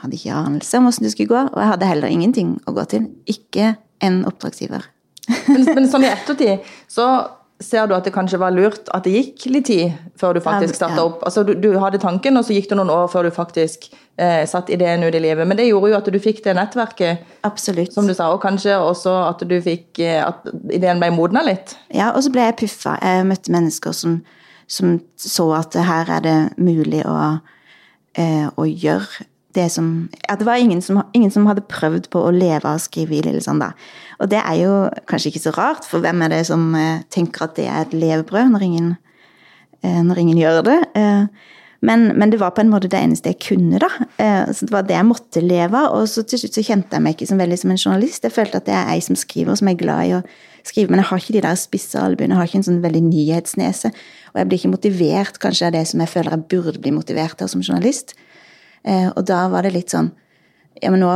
hadde 0.00 0.16
ikke 0.16 0.38
anelse 0.38 0.80
om 0.80 0.88
åssen 0.88 1.04
det 1.04 1.12
skulle 1.12 1.34
gå, 1.34 1.42
og 1.50 1.60
jeg 1.60 1.72
hadde 1.74 1.90
heller 1.90 2.16
ingenting 2.16 2.56
å 2.64 2.72
gå 2.78 2.86
til. 2.94 3.10
Ikke 3.28 3.74
en 4.04 4.22
oppdragsgiver. 4.28 4.88
men, 5.52 5.66
men, 5.74 5.86
sånn 5.90 6.06
i 6.06 6.10
ettertid 6.10 6.66
så 6.90 7.10
ser 7.60 7.86
du 7.86 7.94
at 7.94 8.06
det 8.08 8.12
kanskje 8.14 8.40
var 8.40 8.54
lurt 8.54 8.88
at 8.96 9.04
det 9.04 9.12
gikk 9.12 9.44
litt 9.52 9.66
tid 9.68 9.92
før 10.18 10.36
du 10.36 10.40
faktisk 10.42 10.78
starta 10.78 11.02
opp? 11.04 11.24
Altså 11.28 11.44
du, 11.44 11.52
du, 11.60 11.74
hadde 11.80 12.00
tanken, 12.00 12.38
og 12.40 12.46
så 12.46 12.56
gikk 12.56 12.70
det 12.70 12.78
noen 12.80 12.92
år 12.94 13.10
før 13.12 13.28
du 13.28 13.34
faktisk 13.34 13.90
eh, 13.92 14.46
satt 14.48 14.72
ideen 14.72 15.04
ut 15.04 15.14
i 15.14 15.20
livet. 15.20 15.44
Men 15.48 15.60
det 15.60 15.68
gjorde 15.68 15.92
jo 15.92 15.98
at 15.98 16.08
du 16.08 16.18
fikk 16.22 16.40
det 16.46 16.56
nettverket, 16.56 17.26
Absolutt. 17.46 17.92
som 17.92 18.08
du 18.08 18.14
sa, 18.16 18.30
og 18.32 18.40
kanskje 18.42 18.78
også 18.80 19.14
at 19.28 19.44
du 19.48 19.56
fikk 19.64 20.00
eh, 20.00 20.22
at 20.24 20.48
ideen 20.72 21.02
ble 21.02 21.12
modna 21.14 21.44
litt? 21.46 21.76
Ja, 21.92 22.14
og 22.14 22.24
så 22.24 22.32
ble 22.32 22.48
jeg 22.48 22.60
puffa. 22.64 22.96
Jeg 23.04 23.28
møtte 23.28 23.52
mennesker 23.52 23.96
som, 23.96 24.20
som 24.64 24.96
så 25.20 25.50
at 25.60 25.76
her 25.76 26.14
er 26.16 26.24
det 26.24 26.38
mulig 26.56 27.04
å, 27.04 27.18
eh, 28.16 28.48
å 28.48 28.68
gjøre 28.68 29.28
det 29.54 29.68
som 29.74 30.08
Ja, 30.28 30.36
det 30.36 30.46
var 30.46 30.56
ingen 30.56 30.82
som, 30.82 31.02
ingen 31.12 31.30
som, 31.30 31.46
hadde 31.46 31.66
prøvd 31.66 32.10
på 32.12 32.22
å 32.22 32.32
leve 32.34 32.64
av 32.64 32.78
å 32.78 32.82
skrive 32.82 33.18
i 33.18 33.22
Lillesand. 33.24 33.64
Og 34.20 34.30
det 34.30 34.40
er 34.40 34.58
jo 34.62 34.74
kanskje 35.10 35.32
ikke 35.32 35.46
så 35.46 35.54
rart, 35.56 35.86
for 35.88 36.02
hvem 36.04 36.22
er 36.26 36.34
det 36.34 36.44
som 36.50 36.74
eh, 36.78 37.02
tenker 37.10 37.48
at 37.48 37.56
det 37.58 37.68
er 37.68 37.86
et 37.86 37.96
levebrød 37.96 38.52
når 38.52 38.66
ingen, 38.66 38.92
eh, 39.82 40.02
når 40.06 40.22
ingen 40.22 40.38
gjør 40.38 40.60
det? 40.68 40.78
Eh, 40.94 41.24
men, 41.80 42.10
men, 42.12 42.28
det 42.28 42.38
var 42.42 42.52
på 42.52 42.60
en 42.60 42.68
måte 42.68 42.90
det 42.92 43.00
eneste 43.00 43.32
jeg 43.32 43.40
kunne, 43.40 43.78
da. 43.80 43.88
Så 44.52 44.66
det 44.68 44.74
var 44.74 44.84
det 44.84 44.98
jeg 44.98 45.06
måtte 45.08 45.40
leve 45.40 45.78
av. 45.80 45.94
Og 45.96 46.10
så 46.12 46.20
til 46.28 46.42
slutt 46.42 46.58
så 46.58 46.64
kjente 46.66 46.92
jeg 46.92 47.00
meg 47.06 47.14
ikke 47.16 47.30
som 47.30 47.40
veldig 47.40 47.56
som 47.56 47.72
en 47.72 47.80
journalist. 47.80 48.26
Jeg 48.26 48.34
følte 48.34 48.60
at 48.60 48.66
det 48.66 48.74
er 48.76 48.90
ei 48.92 49.00
som 49.00 49.16
skriver, 49.16 49.56
som 49.56 49.70
er 49.72 49.78
glad 49.80 50.10
i 50.10 50.12
å 50.18 50.20
skrive. 50.60 50.92
Men 50.92 51.00
jeg 51.00 51.08
har 51.08 51.22
ikke 51.22 51.36
de 51.38 51.42
der 51.46 51.56
spisse 51.56 52.02
albuene, 52.02 52.34
jeg 52.34 52.42
har 52.42 52.50
ikke 52.50 52.60
en 52.60 52.66
sånn 52.68 52.82
veldig 52.84 53.02
nyhetsnese. 53.06 53.94
Og 54.34 54.42
jeg 54.42 54.50
blir 54.50 54.60
ikke 54.60 54.74
motivert 54.74 55.40
kanskje 55.40 55.70
av 55.70 55.78
det 55.78 55.86
som 55.88 56.04
jeg 56.04 56.12
føler 56.12 56.36
jeg 56.36 56.48
burde 56.52 56.84
bli 56.84 56.92
motivert 57.00 57.40
av 57.40 57.48
som 57.48 57.64
journalist. 57.64 58.12
Eh, 58.86 59.08
og 59.10 59.22
da 59.28 59.44
var 59.52 59.66
det 59.66 59.74
litt 59.76 59.92
sånn 59.92 60.08
Ja, 60.80 60.88
men 60.88 61.02
nå, 61.02 61.10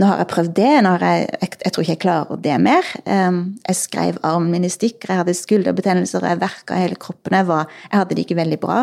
nå 0.00 0.08
har 0.08 0.22
jeg 0.22 0.30
prøvd 0.32 0.52
det. 0.56 0.72
har 0.86 1.02
Jeg, 1.04 1.28
jeg, 1.40 1.50
jeg, 1.64 1.72
tror 1.72 1.84
ikke 1.84 1.92
jeg 1.92 2.04
klarer 2.04 2.40
det 2.40 2.58
mer. 2.62 2.90
Jeg 3.04 3.76
skrev 3.76 4.20
armen 4.24 4.54
min 4.54 4.64
i 4.64 4.72
stykker, 4.72 5.10
jeg 5.10 5.20
hadde 5.20 5.34
skulderbetennelser, 5.36 6.24
jeg 6.24 6.40
verka 6.40 6.78
hele 6.80 6.96
kroppen. 7.00 7.36
Jeg, 7.36 7.48
var, 7.50 7.66
jeg 7.90 7.98
hadde 7.98 8.16
det 8.16 8.24
ikke 8.24 8.38
veldig 8.38 8.60
bra. 8.62 8.78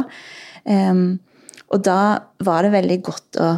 Og 1.73 1.81
da 1.81 1.99
var 2.45 2.65
det 2.65 2.73
veldig 2.75 2.97
godt 3.05 3.39
å, 3.41 3.51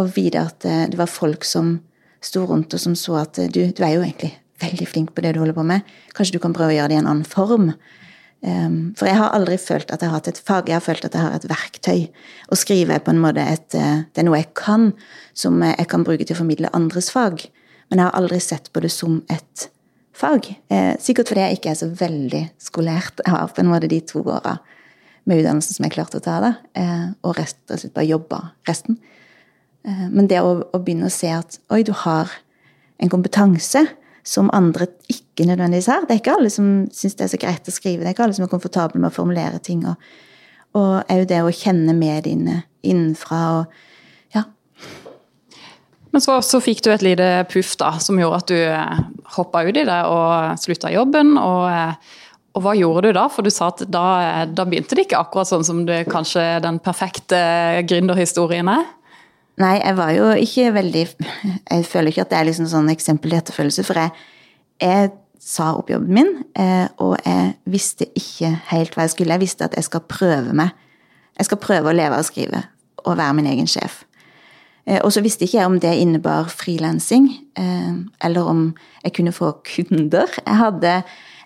å 0.00 0.06
vite 0.10 0.42
at 0.42 0.66
eh, 0.66 0.86
det 0.90 0.98
var 0.98 1.10
folk 1.10 1.46
som 1.46 1.76
sto 2.24 2.46
rundt 2.48 2.74
og 2.74 2.80
som 2.80 2.96
så 2.98 3.20
at 3.20 3.38
du, 3.52 3.60
du 3.68 3.82
er 3.84 3.96
jo 3.96 4.02
egentlig 4.02 4.32
veldig 4.62 4.88
flink 4.88 5.12
på 5.14 5.22
det 5.24 5.34
du 5.34 5.42
holder 5.42 5.56
på 5.56 5.66
med. 5.66 5.84
Kanskje 6.16 6.38
du 6.38 6.42
kan 6.42 6.54
prøve 6.56 6.72
å 6.72 6.78
gjøre 6.78 6.92
det 6.92 6.98
i 6.98 7.02
en 7.02 7.10
annen 7.10 7.28
form. 7.28 7.70
Um, 8.44 8.92
for 8.98 9.08
jeg 9.08 9.16
har 9.16 9.32
aldri 9.32 9.56
følt 9.56 9.88
at 9.88 10.02
jeg 10.02 10.10
har 10.10 10.18
hatt 10.18 10.26
et 10.28 10.38
fag, 10.44 10.68
jeg 10.68 10.76
har 10.76 10.84
følt 10.84 11.06
at 11.06 11.14
jeg 11.16 11.24
har 11.24 11.36
et 11.36 11.46
verktøy. 11.48 12.00
Å 12.52 12.58
skrive 12.60 12.92
er 12.92 13.04
på 13.04 13.14
en 13.14 13.22
måte 13.22 13.40
et, 13.40 13.70
eh, 13.72 14.02
det 14.12 14.20
er 14.20 14.26
noe 14.28 14.42
jeg 14.42 14.50
kan, 14.58 14.90
som 15.32 15.62
jeg 15.64 15.86
kan 15.88 16.04
bruke 16.04 16.26
til 16.26 16.36
å 16.36 16.42
formidle 16.42 16.72
andres 16.76 17.08
fag. 17.14 17.46
Men 17.88 18.02
jeg 18.02 18.10
har 18.10 18.18
aldri 18.18 18.42
sett 18.44 18.68
på 18.74 18.82
det 18.84 18.92
som 18.92 19.22
et 19.32 19.66
fag. 20.12 20.50
Eh, 20.68 20.92
sikkert 21.00 21.32
fordi 21.32 21.46
jeg 21.46 21.58
ikke 21.58 21.72
er 21.72 21.80
så 21.80 21.88
veldig 21.88 22.42
skolert. 22.60 23.24
Jeg 23.24 23.32
har 23.32 23.48
på 23.48 23.64
en 23.64 23.72
måte 23.72 23.88
de 23.88 24.02
to 24.04 24.20
åra 24.20 24.58
med 25.24 25.40
utdannelsen 25.40 25.78
som 25.78 25.88
jeg 25.88 25.96
klarte 25.96 26.20
å 26.20 26.24
ta, 26.24 26.36
da, 26.44 26.54
eh, 26.76 27.08
og 27.24 27.38
rett 27.40 27.56
bare 27.94 28.08
jobba 28.10 28.42
resten. 28.68 29.00
Men 29.84 30.28
det 30.28 30.38
å, 30.40 30.62
å 30.72 30.78
begynne 30.80 31.10
å 31.10 31.12
se 31.12 31.28
at 31.28 31.58
oi, 31.68 31.82
du 31.84 31.92
har 31.92 32.30
en 33.00 33.10
kompetanse 33.12 33.82
som 34.24 34.50
andre 34.56 34.88
ikke 35.12 35.46
nødvendigvis 35.46 35.90
har. 35.92 36.06
Det 36.06 36.16
er 36.16 36.22
ikke 36.22 36.36
alle 36.38 36.50
som 36.52 36.68
syns 36.92 37.18
det 37.18 37.26
er 37.26 37.32
så 37.34 37.40
greit 37.40 37.68
å 37.68 37.74
skrive, 37.74 38.02
det 38.02 38.10
er 38.10 38.16
ikke 38.16 38.24
alle 38.26 38.36
som 38.36 38.46
er 38.46 38.52
komfortable 38.52 39.00
med 39.00 39.12
å 39.12 39.14
formulere 39.14 39.60
ting. 39.64 39.84
Og, 39.90 40.08
og 40.80 41.12
òg 41.12 41.26
det 41.30 41.42
å 41.44 41.52
kjenne 41.52 41.94
med 41.96 42.24
dine 42.28 42.62
innenfra 42.84 43.42
og 43.58 44.34
ja. 44.34 44.46
Men 46.14 46.24
så, 46.24 46.38
så, 46.46 46.60
fikk 46.62 46.84
du 46.86 46.92
et 46.94 47.04
lite 47.04 47.28
puff 47.52 47.74
da, 47.80 47.94
som 48.00 48.18
gjorde 48.20 48.40
at 48.40 48.52
du 48.52 48.58
eh, 48.58 49.00
hoppa 49.36 49.64
ut 49.66 49.76
i 49.76 49.86
det 49.86 50.02
og 50.08 50.60
slutta 50.62 50.92
jobben. 50.94 51.36
og 51.38 51.70
eh, 51.70 52.12
og 52.54 52.62
hva 52.62 52.74
gjorde 52.78 53.08
du 53.08 53.16
da? 53.16 53.24
For 53.26 53.42
du 53.42 53.50
sa 53.50 53.72
at 53.72 53.80
da, 53.90 54.04
eh, 54.22 54.44
da 54.46 54.62
begynte 54.68 54.94
det 54.94 55.08
ikke 55.08 55.18
akkurat 55.24 55.50
sånn 55.50 55.66
som 55.66 55.80
det 55.88 56.04
kanskje 56.06 56.60
den 56.62 56.78
perfekte 56.82 57.40
gründerhistorien 57.90 58.70
er? 58.70 58.84
Nei, 59.62 59.74
jeg 59.78 59.94
var 59.96 60.10
jo 60.10 60.30
ikke 60.34 60.70
veldig 60.74 61.02
Jeg 61.70 61.84
føler 61.86 62.10
ikke 62.10 62.24
at 62.24 62.32
det 62.32 62.38
er 62.38 62.48
liksom 62.48 62.66
sånn 62.70 62.90
eksempel 62.90 63.30
til 63.30 63.38
etterfølgelse, 63.38 63.84
for 63.86 64.00
jeg, 64.00 64.10
jeg 64.82 65.12
sa 65.44 65.68
opp 65.78 65.92
jobben 65.92 66.16
min, 66.16 66.32
eh, 66.58 66.86
og 67.04 67.14
jeg 67.20 67.52
visste 67.70 68.08
ikke 68.16 68.50
helt 68.70 68.96
hva 68.96 69.04
jeg 69.04 69.14
skulle. 69.14 69.36
Jeg 69.36 69.44
visste 69.44 69.68
at 69.68 69.76
jeg 69.76 69.86
skal 69.86 70.02
prøve 70.08 70.56
meg. 70.56 70.72
Jeg 71.38 71.50
skal 71.50 71.60
prøve 71.62 71.90
å 71.90 71.96
leve 71.96 72.18
og 72.18 72.26
skrive 72.26 72.64
og 73.04 73.18
være 73.18 73.36
min 73.36 73.50
egen 73.52 73.68
sjef. 73.68 74.02
Eh, 74.86 75.00
og 75.02 75.12
så 75.12 75.22
visste 75.24 75.46
ikke 75.46 75.58
jeg 75.58 75.68
om 75.68 75.78
det 75.80 75.92
innebar 76.00 76.48
frilansing, 76.52 77.28
eh, 77.60 77.92
eller 78.24 78.50
om 78.50 78.64
jeg 79.04 79.16
kunne 79.18 79.36
få 79.36 79.52
kunder. 79.68 80.32
Jeg 80.40 80.60
hadde 80.60 80.96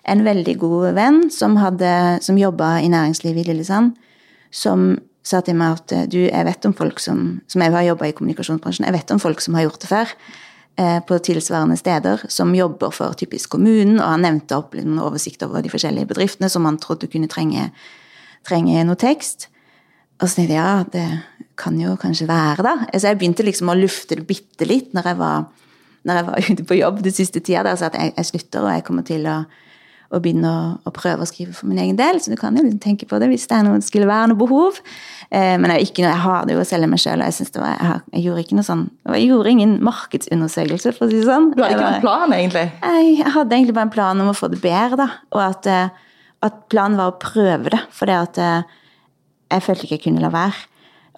en 0.09 0.23
veldig 0.25 0.55
god 0.59 0.93
venn 0.97 1.19
som, 1.33 1.59
hadde, 1.59 1.91
som 2.25 2.39
jobba 2.39 2.77
i 2.79 2.89
næringslivet 2.91 3.43
i 3.43 3.51
Lillesand, 3.51 3.93
som 4.51 4.95
sa 5.29 5.43
til 5.45 5.57
meg 5.59 5.77
at 5.77 6.11
du, 6.11 6.19
jeg 6.25 6.45
vet 6.47 6.65
om 6.65 6.73
folk 6.73 7.01
som 7.03 7.41
Som 7.47 7.61
jeg 7.61 7.71
har 7.73 7.85
i 7.85 8.13
kommunikasjonsbransjen, 8.17 8.85
jeg 8.85 8.95
vet 8.95 9.11
om 9.11 9.19
folk 9.21 9.41
som 9.41 9.57
har 9.57 9.67
gjort 9.67 9.81
det 9.81 9.89
før. 9.89 10.15
Eh, 10.79 10.99
på 11.03 11.17
tilsvarende 11.19 11.75
steder, 11.77 12.21
som 12.31 12.55
jobber 12.55 12.93
for 12.95 13.13
typisk 13.13 13.49
kommunen. 13.49 13.97
Og 13.99 14.05
han 14.13 14.21
nevnte 14.23 14.55
opp 14.55 14.77
en 14.79 14.99
oversikt 15.03 15.41
over 15.43 15.59
de 15.59 15.71
forskjellige 15.71 16.07
bedriftene 16.07 16.47
som 16.47 16.63
han 16.63 16.77
trodde 16.79 17.09
kunne 17.11 17.27
trenge, 17.27 17.65
trenge 18.47 18.85
noe 18.87 18.95
tekst. 18.95 19.49
Og 20.21 20.29
så 20.29 20.37
tenkte 20.37 20.55
jeg 20.55 20.61
ja, 20.61 20.85
det 20.93 21.49
kan 21.59 21.75
jo 21.81 21.97
kanskje 21.99 22.29
være, 22.29 22.63
da. 22.63 22.73
Så 22.93 23.09
jeg 23.09 23.19
begynte 23.19 23.43
liksom 23.43 23.73
å 23.73 23.75
lufte 23.75 24.15
det 24.21 24.27
bitte 24.29 24.69
litt 24.69 24.95
når 24.95 25.11
jeg 25.11 25.19
var, 25.19 25.49
når 26.07 26.21
jeg 26.21 26.27
var 26.29 26.39
ute 26.53 26.67
på 26.71 26.79
jobb 26.79 27.03
den 27.09 27.17
siste 27.17 27.43
tida. 27.43 27.65
Der, 27.67 27.75
så 27.75 27.89
at 27.89 27.99
jeg, 27.99 28.13
jeg 28.15 28.31
slutter, 28.31 28.63
og 28.63 28.71
jeg 28.71 28.87
kommer 28.87 29.07
til 29.09 29.27
å 29.27 29.35
å 30.09 30.19
begynne 30.23 30.49
å, 30.49 30.61
å, 30.89 30.91
prøve 30.93 31.21
å 31.21 31.29
skrive 31.29 31.53
for 31.53 31.69
min 31.69 31.79
egen 31.83 31.97
del. 31.99 32.17
Så 32.21 32.33
du 32.33 32.37
kan 32.39 32.55
jo 32.57 32.63
tenke 32.81 33.05
på 33.09 33.19
det 33.21 33.29
hvis 33.29 33.45
det 33.49 33.59
noe, 33.65 33.77
skulle 33.85 34.09
være 34.09 34.31
noe 34.31 34.39
behov. 34.39 34.79
Eh, 35.29 35.55
men 35.61 35.69
jeg, 35.75 35.89
ikke, 35.89 36.05
jeg 36.07 36.21
har 36.23 36.47
det 36.47 36.55
jo 36.55 36.63
å 36.63 36.67
selge 36.67 36.89
meg 36.89 37.01
sjøl, 37.03 37.21
og 37.21 37.29
jeg, 37.29 37.49
det 37.53 37.61
var, 37.61 37.75
jeg, 37.77 38.01
jeg, 38.15 38.23
gjorde 38.25 38.45
ikke 38.45 38.57
noe 38.57 38.65
sånn 38.65 38.85
Jeg 39.13 39.27
gjorde 39.29 39.53
ingen 39.53 39.75
markedsundersøkelse, 39.85 40.95
for 40.97 41.05
å 41.05 41.11
si 41.11 41.19
det 41.19 41.27
sånn. 41.29 41.51
Du 41.53 41.61
hadde 41.61 41.77
ikke 41.77 41.85
noen 41.85 42.05
plan, 42.05 42.33
egentlig? 42.39 42.65
Jeg, 42.81 43.11
jeg 43.19 43.35
hadde 43.35 43.59
egentlig 43.59 43.77
bare 43.77 43.89
en 43.89 43.93
plan 43.99 44.23
om 44.25 44.31
å 44.31 44.37
få 44.37 44.49
det 44.49 44.61
bedre, 44.63 44.97
da. 45.03 45.09
Og 45.35 45.43
at, 45.45 45.69
eh, 45.69 46.17
at 46.49 46.57
planen 46.73 46.97
var 46.97 47.13
å 47.13 47.19
prøve 47.21 47.75
det. 47.75 47.83
For 47.93 48.09
det 48.09 48.17
at 48.17 48.41
eh, 48.41 48.73
jeg 49.53 49.65
følte 49.67 49.85
ikke 49.85 49.97
jeg 49.99 50.05
kunne 50.07 50.25
la 50.25 50.33
være. 50.33 50.65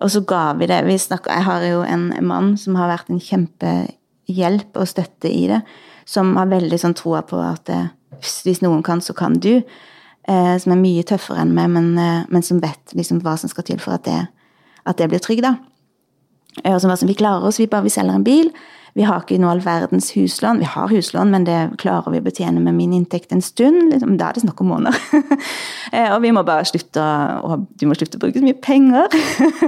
Og 0.02 0.12
så 0.12 0.24
ga 0.28 0.44
vi 0.58 0.68
det. 0.68 0.82
Vi 0.90 1.00
snakker, 1.00 1.32
jeg 1.32 1.48
har 1.48 1.64
jo 1.70 1.82
en 1.86 2.10
mann 2.28 2.56
som 2.60 2.76
har 2.80 2.92
vært 2.92 3.12
en 3.14 3.24
kjempehjelp 3.24 4.80
og 4.82 4.90
støtte 4.90 5.32
i 5.32 5.46
det. 5.52 5.64
Som 6.10 6.34
har 6.36 6.52
veldig 6.52 6.80
sånn 6.82 6.98
troa 6.98 7.22
på 7.24 7.40
at 7.40 7.70
hvis 8.20 8.62
noen 8.62 8.84
kan, 8.84 9.02
så 9.02 9.16
kan 9.18 9.40
du. 9.40 9.62
Eh, 10.30 10.58
som 10.62 10.76
er 10.76 10.82
mye 10.82 11.04
tøffere 11.08 11.42
enn 11.42 11.54
meg, 11.56 11.72
men, 11.74 11.98
eh, 11.98 12.28
men 12.30 12.44
som 12.46 12.60
vet 12.62 12.94
liksom 12.94 13.24
hva 13.26 13.38
som 13.40 13.50
skal 13.50 13.66
til 13.66 13.80
for 13.82 13.98
at 13.98 14.06
det, 14.06 14.28
at 14.86 14.98
det 14.98 15.10
blir 15.10 15.20
trygg. 15.20 15.42
da. 15.42 15.56
Eh, 16.64 16.74
og 16.74 16.82
som, 16.82 16.96
som 16.96 17.08
Vi 17.08 17.18
klarer 17.18 17.48
oss, 17.48 17.60
vi 17.60 17.68
bare 17.68 17.84
vi 17.84 17.90
selger 17.90 18.16
en 18.16 18.24
bil. 18.24 18.52
Vi 18.98 19.06
har 19.08 19.24
ikke 19.24 19.38
noe 19.40 19.54
all 19.54 19.62
verdens 19.64 20.10
huslån. 20.18 20.60
Vi 20.60 20.68
har 20.68 20.92
huslån, 20.92 21.32
men 21.32 21.46
det 21.48 21.58
klarer 21.80 22.12
vi 22.12 22.20
å 22.20 22.26
betjene 22.26 22.60
med 22.64 22.76
min 22.76 22.96
inntekt 22.98 23.32
en 23.32 23.44
stund. 23.44 23.94
Liksom, 23.94 24.18
da 24.20 24.30
er 24.30 24.38
det 24.38 24.44
snakk 24.46 24.64
om 24.64 24.74
måneder. 24.76 25.00
Eh, 25.92 26.08
og 26.14 26.22
vi 26.24 26.30
må 26.32 26.40
bare 26.48 26.64
slutte 26.64 27.02
å 27.04 27.58
Du 27.76 27.84
må 27.90 27.96
slutte 27.98 28.16
å 28.16 28.22
bruke 28.22 28.40
så 28.40 28.46
mye 28.46 28.56
penger. 28.64 29.12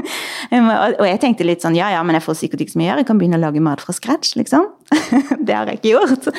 og 1.01 1.03
jeg 1.03 1.19
tenkte 1.19 1.43
litt 1.43 1.65
sånn 1.65 1.75
ja 1.75 1.89
ja, 1.91 1.99
men 2.05 2.15
jeg 2.15 2.23
får 2.23 2.37
sikkert 2.39 2.63
ikke 2.63 2.75
så 2.75 2.79
mye 2.79 2.85
å 2.85 2.89
gjøre. 2.91 3.03
Jeg 3.03 3.09
kan 3.09 3.19
begynne 3.19 3.39
å 3.39 3.43
lage 3.43 3.63
mat 3.65 3.83
fra 3.83 3.95
scratch, 3.97 4.31
liksom. 4.39 4.69
det 5.47 5.57
har 5.57 5.67
jeg 5.67 5.81
ikke 5.81 5.91
gjort. 5.97 6.29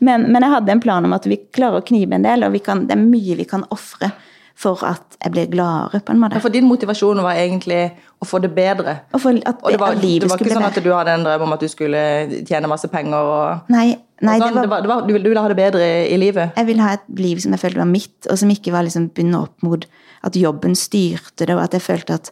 Men, 0.00 0.30
men, 0.30 0.40
jeg 0.46 0.54
hadde 0.54 0.72
en 0.72 0.80
plan 0.80 1.04
om 1.04 1.16
at 1.16 1.28
vi 1.28 1.42
klarer 1.52 1.82
å 1.82 1.84
knive 1.84 2.16
en 2.16 2.24
del, 2.24 2.46
og 2.46 2.56
kan, 2.64 2.86
det 2.88 2.96
er 2.96 3.04
mye 3.04 3.36
vi 3.36 3.48
kan 3.50 3.66
ofre 3.74 4.14
for 4.54 4.78
at 4.86 5.16
jeg 5.18 5.32
blir 5.34 5.48
gladere, 5.50 6.00
på 6.04 6.14
en 6.14 6.20
måte. 6.22 6.38
Ja, 6.38 6.42
For 6.42 6.54
din 6.54 6.66
motivasjon 6.68 7.20
var 7.24 7.38
egentlig 7.40 7.80
å 8.22 8.28
få 8.28 8.38
det 8.42 8.52
bedre? 8.54 9.00
Og, 9.12 9.20
for 9.20 9.34
at, 9.34 9.58
og 9.60 9.74
det 9.74 9.80
var, 9.82 9.98
det 9.98 10.30
var 10.30 10.38
ikke 10.38 10.54
sånn 10.54 10.68
at 10.68 10.78
du 10.84 10.90
hadde 10.94 11.16
en 11.18 11.26
drøm 11.26 11.46
om 11.48 11.54
at 11.56 11.64
du 11.64 11.68
skulle 11.70 12.02
tjene 12.46 12.70
masse 12.70 12.88
penger? 12.92 13.18
Og, 13.18 13.72
nei, 13.74 13.88
nei 14.22 14.36
og 14.38 14.46
sånn. 14.46 14.60
det, 14.62 14.70
var, 14.70 14.84
det, 14.86 14.92
var, 14.92 15.04
du, 15.08 15.14
ville 15.16 15.42
ha 15.42 15.50
det 15.50 15.58
bedre 15.58 15.90
i 16.06 16.20
livet? 16.22 16.54
Jeg 16.60 16.70
ville 16.70 16.86
ha 16.86 16.94
et 17.00 17.10
liv 17.18 17.42
som 17.42 17.56
jeg 17.56 17.64
følte 17.64 17.82
var 17.82 17.90
mitt, 17.90 18.16
og 18.30 18.40
som 18.40 18.54
ikke 18.54 18.74
var 18.76 18.86
liksom 18.86 19.10
bundet 19.16 19.40
opp 19.42 19.66
mot 19.66 19.88
at 20.24 20.38
jobben 20.38 20.78
styrte 20.78 21.48
det, 21.48 21.56
og 21.56 21.64
at 21.66 21.74
jeg 21.76 21.84
følte 21.84 22.20
at, 22.20 22.30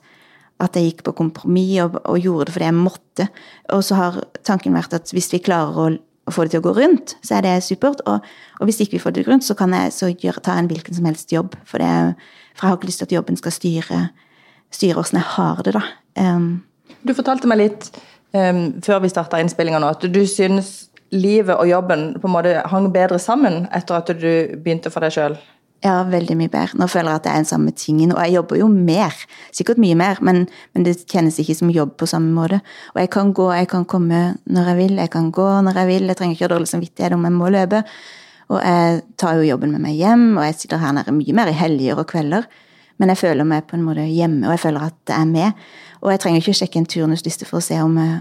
at 0.62 0.78
jeg 0.78 0.92
gikk 0.92 1.04
på 1.08 1.16
kompromiss 1.18 1.82
og, 1.88 1.98
og, 2.04 2.22
gjorde 2.22 2.48
det 2.48 2.56
fordi 2.56 2.70
jeg 2.70 2.78
måtte. 2.78 3.28
Og 3.74 3.82
så 3.84 3.98
har 3.98 4.22
tanken 4.46 4.78
vært 4.78 4.94
at 4.96 5.10
hvis 5.12 5.32
vi 5.34 5.42
klarer 5.42 5.82
å 5.82 5.90
å 6.26 6.34
få 6.34 6.44
det 6.44 6.54
til 6.54 6.62
å 6.62 6.66
gå 6.68 6.74
rundt, 6.76 7.16
så 7.24 7.38
er 7.38 7.46
det 7.46 7.54
supert. 7.66 8.02
Og, 8.06 8.22
og 8.60 8.68
hvis 8.68 8.80
ikke 8.84 8.96
vi 8.96 9.02
får 9.02 9.16
det 9.16 9.26
rundt, 9.26 9.46
så 9.46 9.56
kan 9.58 9.74
jeg 9.74 9.94
så 9.94 10.10
gjøre, 10.12 10.42
ta 10.44 10.54
en 10.58 10.70
hvilken 10.70 10.94
som 10.94 11.08
helst 11.08 11.34
jobb. 11.34 11.56
For, 11.68 11.82
det, 11.82 12.14
for, 12.54 12.66
jeg 12.66 12.68
har 12.68 12.78
ikke 12.78 12.90
lyst 12.90 13.02
til 13.02 13.10
at 13.10 13.16
jobben 13.16 13.40
skal 13.40 13.56
styre, 13.56 14.00
styre 14.72 14.98
hvordan 14.98 15.20
jeg 15.20 15.28
har 15.34 15.62
det, 15.66 15.74
da. 15.78 15.84
Um, 16.22 16.48
du 17.02 17.14
fortalte 17.16 17.48
meg 17.50 17.58
litt 17.62 17.88
um, 18.36 18.64
før 18.84 19.02
vi 19.02 19.10
starta 19.10 19.40
innspillinga 19.42 19.80
nå, 19.82 19.90
at 19.96 20.06
du 20.06 20.22
syns 20.28 20.90
livet 21.12 21.58
og 21.58 21.68
jobben 21.68 22.12
på 22.20 22.28
en 22.28 22.34
måte 22.34 22.54
hang 22.72 22.88
bedre 22.92 23.18
sammen 23.20 23.66
etter 23.74 23.98
at 23.98 24.12
du 24.16 24.30
begynte 24.62 24.92
for 24.92 25.04
deg 25.04 25.14
sjøl? 25.16 25.36
Ja, 25.82 25.96
veldig 26.06 26.36
mye 26.38 26.50
bedre. 26.50 26.78
Nå 26.78 26.86
føler 26.86 27.10
jeg 27.10 27.18
at 27.18 27.24
det 27.24 27.30
er 27.32 27.40
den 27.40 27.48
samme 27.48 27.72
tingen. 27.74 28.12
Og 28.14 28.20
jeg 28.22 28.36
jobber 28.36 28.58
jo 28.60 28.68
mer, 28.70 29.16
sikkert 29.50 29.80
mye 29.82 29.96
mer, 29.98 30.20
men, 30.22 30.44
men, 30.76 30.84
det 30.86 31.00
kjennes 31.10 31.40
ikke 31.42 31.56
som 31.58 31.72
jobb 31.74 31.96
på 31.98 32.06
samme 32.06 32.30
måte. 32.36 32.60
Og 32.94 33.00
jeg 33.02 33.10
kan 33.10 33.32
gå, 33.34 33.48
jeg 33.56 33.70
kan 33.72 33.86
komme 33.90 34.20
når 34.46 34.70
jeg 34.70 34.78
vil, 34.78 35.00
jeg 35.02 35.10
kan 35.10 35.32
gå 35.34 35.48
når 35.66 35.80
jeg 35.80 35.90
vil. 35.90 36.06
Jeg 36.06 36.20
trenger 36.20 36.38
ikke 36.38 36.46
ha 36.46 36.52
dårlig 36.54 36.70
samvittighet 36.70 37.16
om 37.16 37.26
jeg 37.26 37.34
må 37.34 37.50
løpe. 37.50 37.82
Og 38.52 38.60
jeg 38.62 39.02
tar 39.18 39.40
jo 39.40 39.48
jobben 39.48 39.74
med 39.74 39.82
meg 39.82 39.98
hjem, 39.98 40.28
og 40.36 40.46
jeg 40.46 40.60
sitter 40.60 40.82
her 40.82 40.94
nede 40.94 41.16
mye 41.16 41.34
mer 41.34 41.50
i 41.50 41.56
helger 41.56 41.98
og 41.98 42.06
kvelder. 42.12 42.46
Men 43.02 43.10
jeg 43.10 43.22
føler 43.24 43.48
meg 43.48 43.66
på 43.66 43.74
en 43.74 43.82
måte 43.82 44.06
hjemme, 44.06 44.46
og 44.46 44.54
jeg 44.54 44.62
føler 44.68 44.86
at 44.86 45.10
jeg 45.10 45.18
er 45.18 45.30
med. 45.32 45.66
Og 46.04 46.12
jeg 46.12 46.22
trenger 46.22 46.44
ikke 46.44 46.54
å 46.54 46.60
sjekke 46.60 46.78
en 46.78 46.90
turnusliste 46.94 47.48
for 47.48 47.58
å 47.58 47.64
se 47.64 47.80
om 47.82 47.98
jeg 47.98 48.20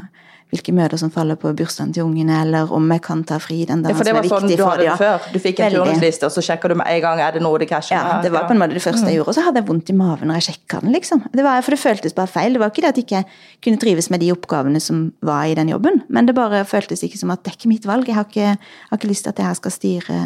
hvilke 0.51 0.73
møter 0.75 0.99
som 0.99 1.11
faller 1.13 1.37
på 1.39 1.51
bursdagen 1.55 1.93
til 1.95 2.03
ungene, 2.03 2.41
eller 2.43 2.71
om 2.75 2.89
jeg 2.91 3.03
kan 3.05 3.23
ta 3.27 3.37
fri 3.39 3.61
den 3.67 3.85
dagen 3.85 3.95
ja, 3.95 3.99
for 3.99 4.07
det 4.07 4.15
var 4.17 4.27
sånn 4.27 4.49
du 4.51 4.63
hadde 4.67 4.87
det 4.87 4.97
før? 4.99 5.27
Du 5.31 5.39
fikk 5.39 5.61
en 5.63 5.75
turnusliste, 5.77 6.27
og 6.27 6.35
så 6.35 6.43
sjekker 6.43 6.73
du 6.73 6.77
med 6.81 6.91
en 6.91 6.99
gang 7.05 7.21
er 7.23 7.37
det 7.37 7.43
noe 7.45 7.61
det 7.61 7.69
krasjer? 7.71 7.95
Ja, 7.95 8.17
det 8.23 8.33
var 8.35 8.49
på 8.49 8.55
en 8.55 8.59
måte 8.59 8.75
det 8.75 8.83
første 8.83 9.05
jeg 9.05 9.15
mm. 9.15 9.17
gjorde. 9.21 9.31
Og 9.31 9.37
så 9.37 9.45
hadde 9.47 9.63
jeg 9.63 9.69
vondt 9.69 9.93
i 9.93 9.95
maven 9.95 10.31
når 10.31 10.41
jeg 10.41 10.47
sjekka 10.49 10.81
den, 10.83 10.91
liksom. 10.97 11.23
Det 11.31 11.47
var, 11.47 11.63
for 11.63 11.75
det 11.75 11.81
føltes 11.81 12.17
bare 12.17 12.33
feil. 12.33 12.57
Det 12.57 12.63
var 12.63 12.73
ikke 12.73 12.83
det 12.83 12.91
at 12.91 12.99
jeg 12.99 13.07
ikke 13.07 13.23
kunne 13.67 13.83
trives 13.85 14.11
med 14.11 14.23
de 14.25 14.31
oppgavene 14.35 14.83
som 14.83 15.03
var 15.31 15.47
i 15.47 15.55
den 15.57 15.71
jobben, 15.71 16.03
men 16.11 16.27
det 16.27 16.35
bare 16.35 16.65
føltes 16.67 17.05
ikke 17.07 17.21
som 17.21 17.31
at 17.31 17.45
det 17.45 17.53
er 17.53 17.59
ikke 17.59 17.71
mitt 17.71 17.87
valg. 17.87 18.11
Jeg 18.11 18.19
har 18.19 18.27
ikke, 18.27 18.55
har 18.91 18.99
ikke 18.99 19.11
lyst 19.13 19.27
til 19.27 19.31
at 19.31 19.39
det 19.39 19.47
her 19.47 19.59
skal 19.61 19.77
styre 19.77 20.19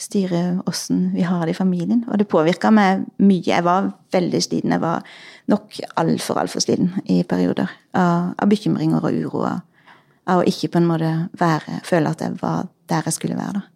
styre 0.00 0.60
åssen 0.66 1.10
vi 1.14 1.22
har 1.22 1.44
det 1.46 1.54
i 1.54 1.58
familien. 1.58 2.04
Og 2.08 2.18
det 2.18 2.28
påvirka 2.30 2.70
meg 2.74 3.04
mye. 3.22 3.44
Jeg 3.46 3.64
var 3.66 3.92
veldig 4.14 4.40
sliten. 4.42 4.74
Jeg 4.74 4.82
var 4.82 5.04
nok 5.50 5.78
altfor, 6.00 6.40
altfor 6.42 6.64
sliten 6.64 6.90
i 7.06 7.22
perioder. 7.28 7.70
Av, 7.94 8.32
av 8.38 8.50
bekymringer 8.50 9.04
og 9.04 9.20
uro. 9.24 9.44
Av 10.24 10.40
å 10.40 10.48
ikke 10.48 10.72
på 10.72 10.80
en 10.80 10.88
måte 10.88 11.12
være, 11.38 11.80
føle 11.86 12.10
at 12.10 12.24
jeg 12.24 12.40
var 12.42 12.66
der 12.90 13.06
jeg 13.06 13.16
skulle 13.16 13.38
være. 13.38 13.60
da. 13.60 13.68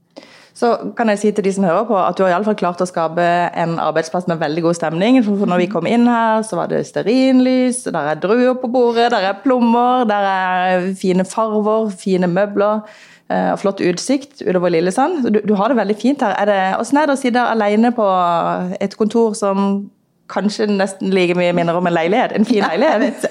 Så 0.58 0.72
kan 0.98 1.06
jeg 1.12 1.20
si 1.20 1.30
til 1.30 1.44
de 1.46 1.52
som 1.54 1.64
hører 1.68 1.84
på, 1.87 1.94
at 1.94 2.16
du 2.18 2.25
har 2.25 2.32
iallfall 2.32 2.56
klart 2.58 2.80
å 2.82 2.87
skape 2.88 3.22
en 3.62 3.76
arbeidsplass 3.78 4.26
med 4.26 4.40
veldig 4.40 4.64
god 4.64 4.75
stemning. 4.75 5.20
For 5.22 5.46
når 5.46 5.60
vi 5.62 5.68
kom 5.70 5.87
inn 5.87 6.08
her, 6.10 6.42
så 6.42 6.58
var 6.58 6.72
det 6.72 6.80
stearinlys, 6.88 7.84
der 7.87 8.10
er 8.10 8.18
druer 8.18 8.56
på 8.58 8.70
bordet, 8.75 9.12
der 9.14 9.28
er 9.28 9.38
plommer, 9.44 10.02
der 10.10 10.26
er 10.32 10.88
fine 10.98 11.22
farver, 11.28 11.92
fine 11.94 12.26
møbler. 12.32 12.82
Eh, 13.28 13.50
og 13.52 13.61
flott 13.61 13.82
utsikt 13.85 14.40
utover 14.40 14.73
Lillesand. 14.73 15.26
Du, 15.28 15.42
du 15.44 15.54
har 15.58 15.68
det 15.68 15.76
veldig 15.76 15.97
fint 16.00 16.25
her. 16.25 16.32
Er 16.40 16.49
det, 16.49 16.61
hvordan 16.78 17.02
er 17.02 17.11
det 17.11 17.16
å 17.16 17.20
sitte 17.20 17.47
alene 17.52 17.92
på 17.97 18.08
et 18.80 18.97
kontor 18.97 19.37
som 19.37 19.88
kanskje 20.28 20.68
nesten 20.68 21.12
like 21.14 21.37
mye 21.38 21.54
minner 21.56 21.76
om 21.76 21.87
en 21.88 21.94
leilighet. 21.94 22.35
En 22.37 22.44
fin 22.49 22.64
leilighet. 22.64 23.26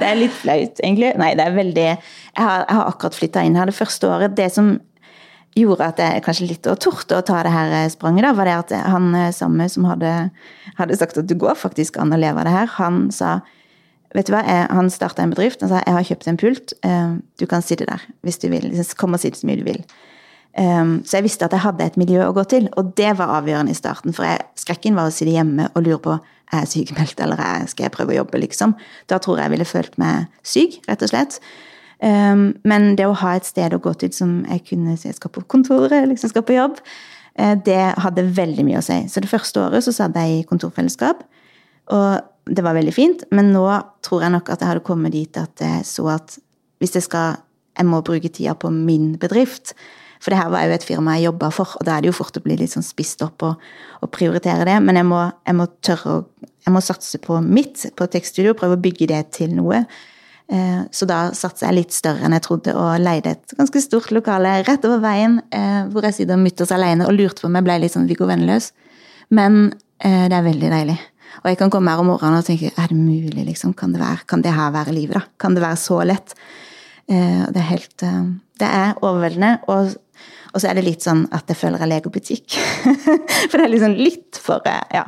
det 0.00 0.06
er 0.06 0.18
litt 0.18 0.34
flaut, 0.34 0.80
egentlig. 0.82 1.12
Nei, 1.20 1.32
det 1.38 1.46
er 1.46 1.54
veldig 1.56 1.86
Jeg 1.86 1.98
har, 2.42 2.64
jeg 2.66 2.78
har 2.78 2.88
akkurat 2.90 3.18
flytta 3.18 3.44
inn 3.46 3.58
her 3.58 3.70
det 3.70 3.76
første 3.76 4.10
året. 4.10 4.34
Det 4.38 4.48
som 4.54 4.72
gjorde 5.58 5.88
at 5.90 6.02
jeg 6.02 6.24
kanskje 6.26 6.48
litt 6.52 6.66
torde 6.66 7.18
å 7.18 7.24
ta 7.26 7.40
det 7.46 7.54
her 7.54 7.72
eh, 7.80 7.88
spranget, 7.90 8.26
da, 8.26 8.34
var 8.38 8.46
det 8.46 8.58
at 8.58 8.74
han 8.92 9.08
eh, 9.18 9.32
samme 9.34 9.66
som 9.70 9.88
hadde, 9.90 10.12
hadde 10.78 10.98
sagt 10.98 11.18
at 11.18 11.30
du 11.30 11.34
går 11.38 11.58
faktisk 11.58 11.98
an 11.98 12.14
å 12.14 12.20
leve 12.20 12.38
av 12.38 12.46
det 12.46 12.54
her, 12.54 12.70
han 12.76 13.08
sa 13.14 13.40
Vet 14.16 14.26
du 14.26 14.34
hva, 14.34 14.42
jeg, 14.42 14.66
Han 14.74 14.90
starta 14.90 15.22
en 15.22 15.32
bedrift 15.34 15.62
og 15.62 15.70
sa 15.70 15.82
jeg 15.84 15.94
har 15.94 16.06
kjøpt 16.08 16.30
en 16.30 16.38
pult, 16.40 16.72
uh, 16.86 17.18
du 17.38 17.46
kan 17.50 17.62
sitte 17.62 17.86
der 17.88 18.02
hvis 18.26 18.40
du 18.42 18.48
vil. 18.52 18.70
Kom 18.98 19.14
og 19.14 19.22
sitte 19.22 19.40
så 19.40 19.48
mye 19.48 19.60
du 19.60 19.66
vil. 19.68 19.84
Um, 20.58 20.96
så 21.06 21.20
jeg 21.20 21.28
visste 21.28 21.46
at 21.46 21.54
jeg 21.54 21.62
hadde 21.62 21.86
et 21.86 21.98
miljø 22.00 22.24
å 22.26 22.34
gå 22.34 22.42
til, 22.50 22.66
og 22.78 22.90
det 22.98 23.12
var 23.20 23.36
avgjørende 23.36 23.70
i 23.70 23.78
starten. 23.78 24.14
For 24.16 24.26
jeg, 24.26 24.42
skrekken 24.58 24.98
var 24.98 25.06
å 25.06 25.14
sitte 25.14 25.36
hjemme 25.36 25.68
og 25.70 25.86
lure 25.86 26.02
på 26.02 26.16
er 26.50 26.64
jeg 26.64 26.72
sykemeldt, 26.72 27.20
eller 27.22 27.68
skal 27.70 27.86
jeg 27.86 27.94
prøve 27.94 28.10
å 28.10 28.16
jobbe, 28.16 28.40
liksom. 28.42 28.74
Da 29.06 29.20
tror 29.22 29.38
jeg 29.38 29.46
jeg 29.46 29.54
ville 29.54 29.68
følt 29.70 29.94
meg 30.02 30.26
syk, 30.42 30.80
rett 30.90 31.04
og 31.06 31.12
slett. 31.12 31.38
Um, 32.02 32.48
men 32.66 32.96
det 32.98 33.06
å 33.06 33.14
ha 33.22 33.36
et 33.38 33.46
sted 33.46 33.76
å 33.76 33.78
gå 33.82 33.92
til 34.00 34.10
som 34.16 34.40
jeg 34.48 34.64
kunne 34.72 34.96
si 34.98 35.06
jeg 35.06 35.20
skal 35.20 35.30
på 35.36 35.44
kontoret, 35.46 36.08
liksom 36.10 36.32
skal 36.32 36.46
på 36.48 36.58
jobb, 36.58 36.82
det 37.64 37.78
hadde 38.02 38.24
veldig 38.36 38.64
mye 38.66 38.80
å 38.80 38.84
si. 38.84 38.96
Så 39.08 39.22
det 39.22 39.30
første 39.30 39.62
året 39.62 39.86
så 39.86 39.94
satt 39.94 40.16
jeg 40.18 40.40
i 40.40 40.46
kontorfellesskap, 40.48 41.22
og 41.94 42.26
det 42.46 42.64
var 42.64 42.76
veldig 42.76 42.94
fint. 42.94 43.24
Men 43.34 43.52
nå 43.54 43.64
tror 44.04 44.24
jeg 44.24 44.34
nok 44.34 44.50
at 44.52 44.62
jeg 44.62 44.72
hadde 44.72 44.86
kommet 44.86 45.14
dit 45.16 45.40
at 45.40 45.64
jeg 45.64 45.86
så 45.88 46.08
at 46.16 46.38
hvis 46.80 46.96
jeg 46.96 47.08
skal 47.08 47.40
Jeg 47.78 47.86
må 47.86 48.00
bruke 48.02 48.28
tida 48.28 48.52
på 48.58 48.68
min 48.68 49.14
bedrift. 49.16 49.72
For 50.20 50.34
det 50.34 50.40
her 50.40 50.50
var 50.52 50.66
jo 50.66 50.74
et 50.74 50.84
firma 50.84 51.14
jeg 51.16 51.30
jobba 51.30 51.48
for, 51.54 51.76
og 51.78 51.86
da 51.86 51.94
er 51.94 52.02
det 52.02 52.10
jo 52.10 52.16
fort 52.18 52.36
å 52.36 52.42
bli 52.44 52.56
litt 52.58 52.72
sånn 52.74 52.84
spist 52.84 53.22
opp 53.24 53.44
og, 53.46 53.62
og 54.02 54.10
prioritere 54.12 54.66
det. 54.68 54.74
Men 54.84 54.98
jeg 54.98 55.06
må, 55.08 55.20
jeg 55.46 55.56
må, 55.56 55.66
tørre 55.80 56.16
å 56.18 56.24
Jeg 56.60 56.74
må 56.74 56.82
satse 56.84 57.16
på 57.24 57.38
mitt, 57.40 57.86
på 57.96 58.04
tekststudio, 58.12 58.52
prøve 58.52 58.76
å 58.76 58.82
bygge 58.84 59.06
det 59.08 59.22
til 59.32 59.54
noe. 59.56 59.78
Eh, 60.52 60.82
så 60.92 61.06
da 61.08 61.30
satser 61.32 61.70
jeg 61.70 61.78
litt 61.78 61.94
større 61.96 62.26
enn 62.26 62.34
jeg 62.36 62.44
trodde, 62.44 62.74
og 62.76 63.00
leide 63.00 63.32
et 63.32 63.54
ganske 63.56 63.80
stort 63.80 64.10
lokale 64.12 64.58
rett 64.66 64.84
over 64.84 65.00
veien, 65.00 65.38
eh, 65.56 65.86
hvor 65.88 66.04
jeg 66.04 66.18
sitter 66.18 66.36
mutters 66.36 66.74
alene 66.76 67.06
og 67.08 67.14
lurte 67.16 67.40
på 67.40 67.48
om 67.48 67.56
jeg 67.56 67.68
ble 67.70 67.78
litt 67.80 67.94
sånn 67.94 68.08
Viggo 68.10 68.28
Venneløs. 68.28 68.72
Men 69.30 69.72
eh, 70.02 70.26
det 70.28 70.36
er 70.36 70.44
veldig 70.50 70.72
deilig. 70.74 70.98
Og 71.42 71.48
jeg 71.50 71.60
kan 71.60 71.72
komme 71.72 71.92
her 71.92 72.02
om 72.02 72.10
morgenen 72.10 72.42
og 72.42 72.46
tenke 72.46 72.72
er 72.74 72.90
det 72.90 72.98
mulig, 72.98 73.46
liksom? 73.46 73.72
Kan 73.78 73.94
det, 73.94 74.02
være, 74.02 74.26
kan 74.28 74.42
det 74.44 74.52
her 74.56 74.74
være 74.74 74.94
livet, 74.96 75.16
da? 75.16 75.24
Kan 75.40 75.56
det 75.56 75.64
være 75.64 75.80
så 75.80 76.02
lett? 76.04 76.34
Det 77.10 77.58
er 77.58 77.66
helt 77.66 77.96
Det 78.00 78.68
er 78.68 78.98
overveldende. 79.02 79.56
Og 79.72 79.96
og 80.50 80.62
så 80.62 80.70
er 80.70 80.78
det 80.78 80.86
litt 80.86 81.04
sånn 81.04 81.26
at 81.34 81.50
jeg 81.50 81.58
føler 81.58 81.82
jeg 81.82 81.92
leker 81.92 82.14
butikk. 82.14 82.56
for 83.50 83.56
det 83.56 83.64
er 83.64 83.74
liksom 83.74 83.96
litt 84.00 84.40
for 84.42 84.66
eh, 84.68 84.82
Ja. 84.96 85.06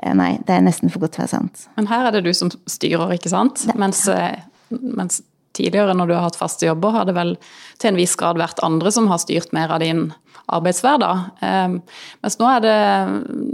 Eh, 0.00 0.14
nei, 0.16 0.32
det 0.46 0.56
er 0.56 0.64
nesten 0.64 0.90
for 0.92 1.04
godt 1.04 1.18
til 1.18 1.22
å 1.22 1.26
være 1.26 1.34
sant. 1.34 1.66
Men 1.76 1.90
her 1.90 2.08
er 2.08 2.16
det 2.16 2.24
du 2.26 2.32
som 2.36 2.50
styrer, 2.50 3.12
ikke 3.14 3.32
sant? 3.32 3.66
Mens, 3.78 4.06
ja. 4.08 4.32
mens, 4.70 5.20
tidligere, 5.56 5.96
når 5.98 6.08
du 6.08 6.14
har 6.14 6.24
hatt 6.28 6.38
faste 6.38 6.66
jobber, 6.66 6.94
har 6.94 7.06
det 7.08 7.16
vel 7.16 7.34
til 7.82 7.90
en 7.90 7.98
viss 7.98 8.14
grad 8.18 8.38
vært 8.38 8.62
andre 8.64 8.92
som 8.94 9.08
har 9.10 9.18
styrt 9.22 9.50
mer 9.56 9.72
av 9.74 9.82
din 9.82 10.08
arbeidshverdag. 10.56 11.28
Um, 11.42 11.76
mens 12.24 12.38
nå 12.40 12.48
er 12.50 12.64
det 12.64 12.78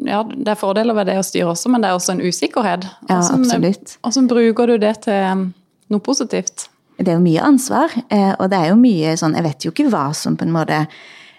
ja, 0.08 0.22
det 0.30 0.52
er 0.52 0.60
fordeler 0.60 0.96
ved 0.96 1.10
det 1.10 1.18
å 1.20 1.26
styre 1.26 1.52
også, 1.52 1.72
men 1.72 1.84
det 1.84 1.90
er 1.90 1.98
også 1.98 2.16
en 2.16 2.24
usikkerhet. 2.24 2.88
Ja, 3.10 3.20
absolutt. 3.20 3.98
Hvordan 4.02 4.30
bruker 4.30 4.72
du 4.72 4.80
det 4.82 4.94
til 5.06 5.46
noe 5.92 6.02
positivt? 6.02 6.68
det 6.96 7.12
er 7.12 7.18
jo 7.18 7.24
mye 7.26 7.44
ansvar, 7.44 7.92
eh, 8.08 8.32
og 8.40 8.48
det 8.50 8.58
er 8.58 8.70
jo 8.70 8.76
mye 8.80 9.10
sånn 9.20 9.34
Jeg 9.36 9.44
vet 9.44 9.64
jo 9.66 9.72
ikke 9.72 9.90
hva 9.92 10.06
som 10.16 10.36
på 10.36 10.46
en 10.46 10.54
måte 10.54 10.86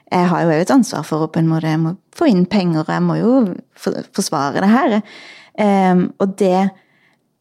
jeg 0.08 0.28
har 0.32 0.44
jo 0.44 0.52
òg 0.54 0.62
et 0.62 0.72
ansvar 0.72 1.04
for 1.04 1.26
å 1.26 1.32
på 1.32 1.42
en 1.42 1.50
måte 1.50 1.68
jeg 1.68 1.80
må 1.82 1.98
få 2.16 2.30
inn 2.32 2.46
penger, 2.48 2.86
og 2.86 2.94
jeg 2.94 3.04
må 3.04 3.18
jo 3.20 3.32
forsvare 4.16 4.62
det 4.64 4.70
her. 4.72 4.94
Um, 5.60 6.06
og 6.24 6.38
det 6.40 6.70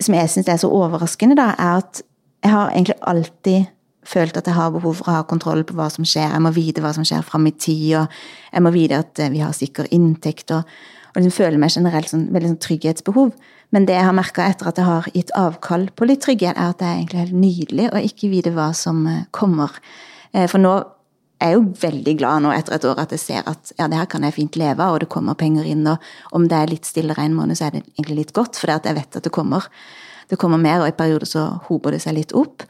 som 0.03 0.17
jeg 0.17 0.33
syns 0.33 0.51
er 0.51 0.59
så 0.59 0.71
overraskende, 0.75 1.37
da, 1.39 1.53
er 1.55 1.85
at 1.85 2.03
jeg 2.43 2.53
har 2.53 2.73
egentlig 2.73 2.97
alltid 3.07 3.69
følt 4.07 4.37
at 4.39 4.47
jeg 4.49 4.57
har 4.57 4.73
behov 4.75 5.01
for 5.01 5.11
å 5.11 5.17
ha 5.19 5.27
kontroll 5.29 5.65
på 5.67 5.77
hva 5.79 5.89
som 5.93 6.07
skjer. 6.07 6.31
Jeg 6.31 6.45
må 6.45 6.53
vite 6.55 6.85
hva 6.85 6.93
som 6.97 7.07
skjer 7.07 7.25
fram 7.27 7.49
i 7.49 7.55
tid, 7.55 8.03
og 8.03 8.53
jeg 8.53 8.65
må 8.65 8.73
vite 8.75 9.03
at 9.03 9.23
eh, 9.23 9.33
vi 9.35 9.43
har 9.45 9.55
sikker 9.57 9.91
inntekt. 9.95 10.55
og, 10.55 10.65
og 11.13 11.21
liksom 11.21 11.37
føler 11.37 11.61
meg 11.61 11.75
generelt 11.75 12.13
sånn, 12.13 12.27
veldig 12.35 12.55
sånn 12.55 12.65
trygghetsbehov. 12.67 13.37
Men 13.75 13.87
det 13.89 13.97
jeg 13.97 14.07
har 14.07 14.17
merka 14.17 14.45
etter 14.47 14.71
at 14.71 14.79
jeg 14.79 14.87
har 14.87 15.09
gitt 15.15 15.33
avkall 15.39 15.89
på 15.97 16.07
litt 16.07 16.23
trygghet, 16.25 16.55
er 16.55 16.75
at 16.75 16.83
det 16.83 16.89
er 16.89 16.99
egentlig 17.01 17.23
helt 17.25 17.41
nydelig 17.41 17.89
å 17.91 18.05
ikke 18.11 18.31
vite 18.33 18.53
hva 18.55 18.69
som 18.77 19.03
eh, 19.11 19.25
kommer. 19.35 19.81
Eh, 20.33 20.47
for 20.51 20.63
nå 20.63 20.77
er 21.37 21.53
jeg 21.53 21.59
jo 21.59 21.65
veldig 21.83 22.15
glad 22.17 22.45
nå 22.45 22.53
etter 22.55 22.77
et 22.77 22.87
år 22.89 23.01
at 23.03 23.13
jeg 23.13 23.21
ser 23.21 23.49
at 23.51 23.73
ja, 23.77 23.91
det 23.93 23.99
her 23.99 24.09
kan 24.09 24.25
jeg 24.25 24.37
fint 24.39 24.57
leve 24.57 24.81
av, 24.81 24.97
og 24.97 25.03
det 25.03 25.11
kommer 25.13 25.37
penger 25.37 25.69
inn. 25.69 25.85
Og 25.91 26.37
om 26.37 26.47
det 26.49 26.59
er 26.59 26.73
litt 26.73 26.89
stillere 26.89 27.27
en 27.27 27.37
måned, 27.37 27.59
så 27.59 27.69
er 27.69 27.77
det 27.77 27.85
egentlig 27.99 28.23
litt 28.23 28.35
godt, 28.37 28.57
for 28.61 28.73
jeg 28.73 28.97
vet 28.97 29.19
at 29.19 29.27
det 29.27 29.35
kommer. 29.35 29.67
Det 30.31 30.39
kommer 30.41 30.61
mer, 30.61 30.83
og 30.83 30.91
i 30.91 30.97
perioder 30.97 31.29
så 31.29 31.49
hoper 31.69 31.95
det 31.95 32.03
seg 32.07 32.17
litt 32.17 32.33
opp. 32.37 32.65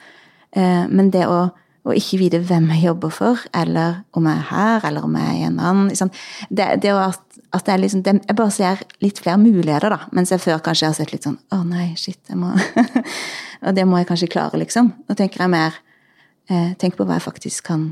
Eh, 0.57 0.85
men 0.89 1.11
det 1.13 1.27
å, 1.29 1.41
å 1.87 1.95
ikke 1.97 2.21
vite 2.21 2.41
hvem 2.49 2.71
jeg 2.73 2.87
jobber 2.87 3.13
for, 3.15 3.43
eller 3.57 4.01
om 4.17 4.29
jeg 4.29 4.41
er 4.41 4.49
her, 4.51 4.89
eller 4.89 5.07
om 5.07 5.19
jeg 5.19 5.29
er 5.29 5.39
i 5.39 5.47
en 5.51 5.61
annen 5.61 5.91
liksom, 5.93 6.13
det, 6.49 6.71
det 6.85 6.95
at, 6.97 7.23
at 7.57 7.69
jeg, 7.69 7.83
liksom, 7.85 8.05
det, 8.07 8.17
jeg 8.25 8.39
bare 8.39 8.55
ser 8.55 8.83
litt 9.05 9.21
flere 9.23 9.41
muligheter, 9.43 9.93
da. 9.93 10.09
Mens 10.17 10.33
jeg 10.33 10.43
før 10.43 10.63
kanskje 10.65 10.91
har 10.91 10.97
sett 10.99 11.13
litt 11.13 11.29
sånn 11.29 11.39
Å 11.53 11.61
nei, 11.69 11.91
shit, 12.01 12.21
jeg 12.31 12.41
må 12.41 12.55
Og 13.67 13.77
det 13.77 13.87
må 13.89 14.01
jeg 14.01 14.09
kanskje 14.09 14.33
klare, 14.33 14.59
liksom. 14.61 14.91
Nå 15.09 15.17
tenker 15.19 15.45
jeg 15.45 15.53
mer 15.53 15.79
eh, 16.51 16.75
Tenk 16.81 16.99
på 16.99 17.07
hva 17.07 17.21
jeg 17.21 17.27
faktisk 17.29 17.69
kan 17.69 17.89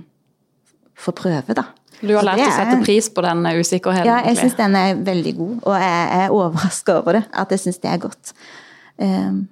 få 0.95 1.15
prøve, 1.17 1.57
da. 1.57 1.69
Du 2.05 2.13
har 2.15 2.27
lært 2.27 2.43
å 2.45 2.53
sette 2.53 2.77
pris 2.85 3.09
på 3.11 3.23
den 3.25 3.43
usikkerheten? 3.59 4.09
Ja, 4.09 4.21
jeg 4.29 4.39
syns 4.39 4.55
den 4.59 4.77
er 4.79 4.99
veldig 5.07 5.33
god, 5.39 5.57
og 5.63 5.75
jeg 5.81 6.05
er 6.21 6.35
overraska 6.35 7.01
over 7.01 7.19
det. 7.19 7.25
At 7.35 7.51
jeg 7.55 7.63
syns 7.65 7.81
det 7.83 7.91
er 7.91 8.01
godt. 8.03 8.33
Um. 9.01 9.45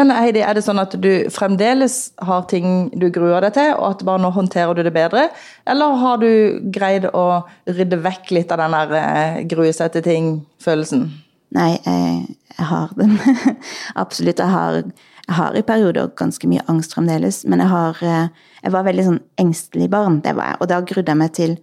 Men 0.00 0.14
Heidi, 0.16 0.40
er 0.40 0.56
det 0.56 0.62
sånn 0.64 0.80
at 0.80 0.94
du 0.96 1.10
fremdeles 1.28 1.94
har 2.24 2.46
ting 2.48 2.86
du 2.96 3.10
gruer 3.12 3.44
deg 3.44 3.52
til, 3.58 3.74
og 3.76 3.98
at 3.98 4.04
bare 4.08 4.22
nå 4.22 4.30
håndterer 4.32 4.72
du 4.78 4.80
det 4.86 4.94
bedre? 4.94 5.26
Eller 5.68 5.98
har 6.00 6.22
du 6.22 6.30
greid 6.72 7.04
å 7.12 7.42
rydde 7.68 7.98
vekk 8.00 8.30
litt 8.32 8.54
av 8.54 8.62
den 8.62 8.76
der 8.78 8.94
eh, 8.96 9.42
grue 9.50 9.74
seg 9.76 9.92
til 9.92 10.06
ting-følelsen? 10.06 11.04
Nei, 11.52 11.74
jeg, 11.84 12.38
jeg 12.56 12.68
har 12.70 12.94
den. 12.96 13.12
Absolutt. 14.06 14.40
Jeg 14.40 14.54
har 14.54 14.80
jeg 14.80 15.36
har 15.36 15.54
i 15.54 15.62
perioder 15.62 16.08
ganske 16.18 16.48
mye 16.50 16.64
angst 16.72 16.96
fremdeles, 16.96 17.44
men 17.46 17.60
jeg 17.62 17.70
har 17.70 18.00
eh, 18.02 18.46
Jeg 18.64 18.72
var 18.74 18.88
veldig 18.88 19.04
sånn 19.06 19.20
engstelig 19.40 19.86
barn, 19.92 20.18
det 20.24 20.32
var 20.36 20.50
jeg. 20.50 20.60
Og 20.60 20.72
da 20.72 20.80
grudde 20.84 21.12
jeg 21.12 21.20
meg 21.20 21.36
til 21.36 21.54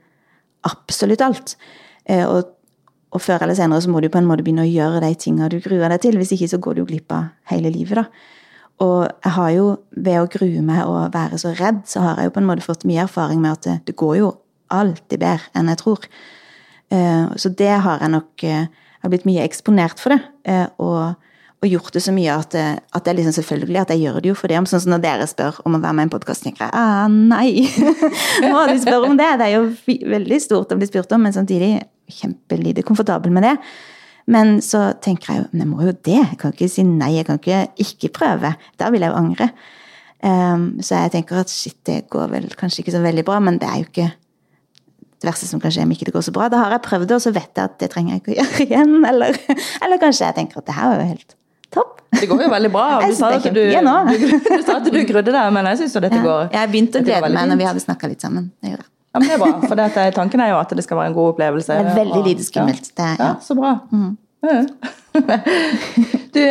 absolutt 0.66 1.22
alt. 1.26 1.58
Eh, 2.06 2.24
og, 2.26 2.54
og, 3.12 3.22
før 3.24 3.46
eller 3.46 3.58
senere 3.58 3.84
så 3.84 3.92
må 3.92 4.02
du 4.04 4.10
på 4.12 4.20
en 4.20 4.28
måte 4.28 4.44
begynne 4.46 4.66
å 4.66 4.70
gjøre 4.70 5.02
de 5.04 5.14
tinga 5.20 5.48
du 5.52 5.60
gruer 5.64 5.92
deg 5.94 6.02
til. 6.04 6.18
Hvis 6.20 6.34
ikke 6.36 6.50
så 6.52 6.60
går 6.64 6.80
du 6.80 6.84
glipp 6.90 7.14
av 7.16 7.30
hele 7.52 7.72
livet, 7.74 8.02
da. 8.02 8.34
Og 8.84 9.08
jeg 9.10 9.34
har 9.34 9.52
jo, 9.56 9.68
ved 9.96 10.20
å 10.22 10.28
grue 10.30 10.64
meg 10.66 10.84
og 10.86 11.14
være 11.16 11.40
så 11.42 11.54
redd, 11.58 11.80
så 11.90 12.04
har 12.04 12.20
jeg 12.20 12.30
jo 12.30 12.34
på 12.36 12.44
en 12.44 12.50
måte 12.50 12.66
fått 12.66 12.86
mye 12.86 13.06
erfaring 13.08 13.40
med 13.42 13.56
at 13.56 13.86
det, 13.88 13.96
går 13.98 14.20
jo 14.20 14.34
alltid 14.70 15.24
bedre 15.24 15.50
enn 15.58 15.72
jeg 15.72 15.82
tror. 15.82 16.10
Eh, 16.94 17.32
så 17.42 17.50
det 17.50 17.74
har 17.84 18.04
jeg 18.04 18.14
nok 18.14 18.46
Jeg 18.48 18.68
har 19.06 19.12
blitt 19.14 19.28
mye 19.30 19.44
eksponert 19.46 20.00
for 20.02 20.14
det. 20.14 20.60
Og 20.82 21.16
og 21.58 21.72
gjort 21.72 21.96
det 21.96 22.04
så 22.06 22.14
mye 22.14 22.34
at, 22.38 22.54
eh, 22.54 22.76
at, 22.78 23.04
det 23.04 23.12
er 23.12 23.18
liksom 23.18 23.34
selvfølgelig 23.40 23.80
at 23.82 23.92
jeg 23.94 24.04
gjør 24.06 24.20
det 24.22 24.30
jo 24.30 24.38
for 24.38 24.52
det. 24.52 24.60
Sånn 24.70 24.84
som 24.84 24.94
når 24.94 25.04
dere 25.06 25.28
spør 25.30 25.58
om 25.66 25.78
å 25.78 25.82
være 25.82 25.98
med 25.98 26.06
i 26.06 26.08
en 26.08 26.14
podkast, 26.14 26.46
tenker 26.46 26.68
jeg 26.68 26.74
ah, 26.78 27.08
nei! 27.10 27.66
Må 28.52 28.66
de 28.70 28.78
spørre 28.84 29.10
om 29.10 29.18
det? 29.18 29.30
Det 29.42 29.48
er 29.48 29.56
jo 29.56 30.10
veldig 30.14 30.40
stort 30.44 30.74
å 30.74 30.78
bli 30.78 30.90
spurt 30.90 31.16
om, 31.18 31.26
men 31.26 31.34
samtidig 31.34 31.72
kjempelite 32.20 32.86
komfortabel 32.86 33.34
med 33.34 33.48
det. 33.48 33.56
Men 34.30 34.58
så 34.62 34.92
tenker 35.02 35.32
jeg 35.32 35.42
jo 35.42 35.48
men 35.54 35.64
jeg 35.64 35.72
må 35.72 35.88
jo 35.88 35.96
det. 35.96 36.20
Jeg 36.20 36.38
kan 36.44 36.54
ikke 36.54 36.70
si 36.70 36.86
nei, 36.86 37.16
jeg 37.16 37.28
kan 37.30 37.42
ikke 37.42 37.64
ikke 37.82 38.14
prøve. 38.20 38.54
Da 38.78 38.92
vil 38.94 39.06
jeg 39.06 39.14
jo 39.14 39.18
angre. 39.18 39.50
Um, 40.22 40.70
så 40.82 41.04
jeg 41.06 41.14
tenker 41.14 41.42
at 41.42 41.54
shit, 41.54 41.78
det 41.88 42.04
går 42.14 42.30
vel 42.34 42.48
kanskje 42.58 42.84
ikke 42.84 42.94
så 42.96 43.02
veldig 43.02 43.24
bra, 43.26 43.38
men 43.42 43.60
det 43.62 43.70
er 43.70 43.82
jo 43.82 43.90
ikke 43.90 44.10
det 45.18 45.26
verste 45.26 45.48
som 45.50 45.62
kan 45.62 45.74
skje 45.74 45.86
om 45.86 45.94
ikke 45.94 46.10
det 46.10 46.14
går 46.14 46.26
så 46.28 46.34
bra. 46.36 46.52
Da 46.54 46.62
har 46.62 46.76
jeg 46.76 46.86
prøvd 46.86 47.10
det, 47.10 47.18
og 47.18 47.24
så 47.24 47.34
vet 47.34 47.50
jeg 47.50 47.64
at 47.64 47.80
det 47.82 47.90
trenger 47.94 48.14
jeg 48.14 48.22
ikke 48.22 48.34
å 48.36 48.38
gjøre 48.38 48.68
igjen. 48.68 48.96
Eller, 49.10 49.42
eller 49.86 50.02
kanskje 50.02 50.28
jeg 50.28 50.38
tenker 50.38 50.62
at 50.62 50.70
det 50.70 50.78
her 50.78 50.92
var 50.92 51.02
jo 51.02 51.12
helt 51.16 51.37
Topp. 51.74 52.02
Det 52.20 52.28
går 52.30 52.44
jo 52.46 52.50
veldig 52.52 52.70
bra. 52.74 52.86
Du 53.04 53.16
sa, 53.16 53.32
du, 53.38 53.50
du, 53.52 53.64
du 54.58 54.62
sa 54.66 54.78
at 54.78 54.88
du 54.88 55.00
grudde 55.10 55.34
deg, 55.34 55.50
men 55.54 55.68
jeg 55.74 55.82
syns 55.84 55.98
jo 55.98 56.04
dette 56.04 56.22
går 56.24 56.54
Jeg 56.56 56.72
begynte 56.72 57.02
å 57.02 57.08
glede 57.08 57.34
meg 57.34 57.50
når 57.52 57.60
vi 57.60 57.68
hadde 57.68 57.84
snakka 57.84 58.10
litt 58.12 58.24
sammen. 58.24 58.52
Det. 58.64 58.78
Ja, 58.78 59.20
men 59.20 59.28
det 59.28 59.36
er 59.36 59.42
bra, 59.42 59.52
for 59.66 59.80
dette, 59.80 60.06
tanken 60.16 60.44
er 60.44 60.54
jo 60.54 60.62
at 60.62 60.72
det 60.78 60.86
skal 60.86 61.00
være 61.02 61.12
en 61.12 61.18
god 61.18 61.34
opplevelse. 61.34 61.76
Det 61.76 61.92
er 61.92 62.00
veldig 62.00 62.24
lite 62.26 62.48
skummelt. 62.48 62.90
Ja, 62.98 63.12
ja. 63.12 63.16
ja 63.20 63.30
så 63.44 63.58
bra. 63.58 63.76
Mm. 63.92 64.16
du, 66.36 66.42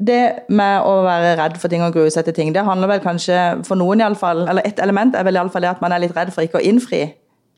det 0.00 0.20
med 0.48 0.86
å 0.86 0.92
være 1.04 1.36
redd 1.40 1.56
for 1.60 1.72
ting 1.72 1.82
og 1.84 1.94
grue 1.96 2.10
seg 2.12 2.28
til 2.28 2.36
ting, 2.36 2.52
det 2.56 2.64
handler 2.66 2.94
vel 2.94 3.02
kanskje 3.04 3.38
for 3.66 3.76
noen 3.80 4.00
iallfall 4.00 4.46
Eller 4.48 4.68
et 4.68 4.78
element 4.80 5.16
er 5.18 5.26
vel 5.26 5.36
iallfall 5.36 5.66
det 5.66 5.72
at 5.74 5.82
man 5.84 5.92
er 5.92 6.04
litt 6.04 6.14
redd 6.16 6.32
for 6.34 6.46
ikke 6.46 6.60
å 6.62 6.66
innfri. 6.66 7.02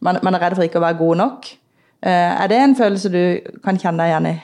Man, 0.02 0.18
man 0.26 0.34
er 0.34 0.48
redd 0.48 0.58
for 0.58 0.66
ikke 0.66 0.80
å 0.80 0.86
være 0.86 0.98
god 0.98 1.20
nok. 1.22 1.52
Eh, 2.02 2.32
er 2.42 2.50
det 2.50 2.58
en 2.58 2.74
følelse 2.78 3.12
du 3.12 3.22
kan 3.62 3.78
kjenne 3.78 4.02
deg 4.02 4.10
igjen 4.10 4.32
i? 4.32 4.34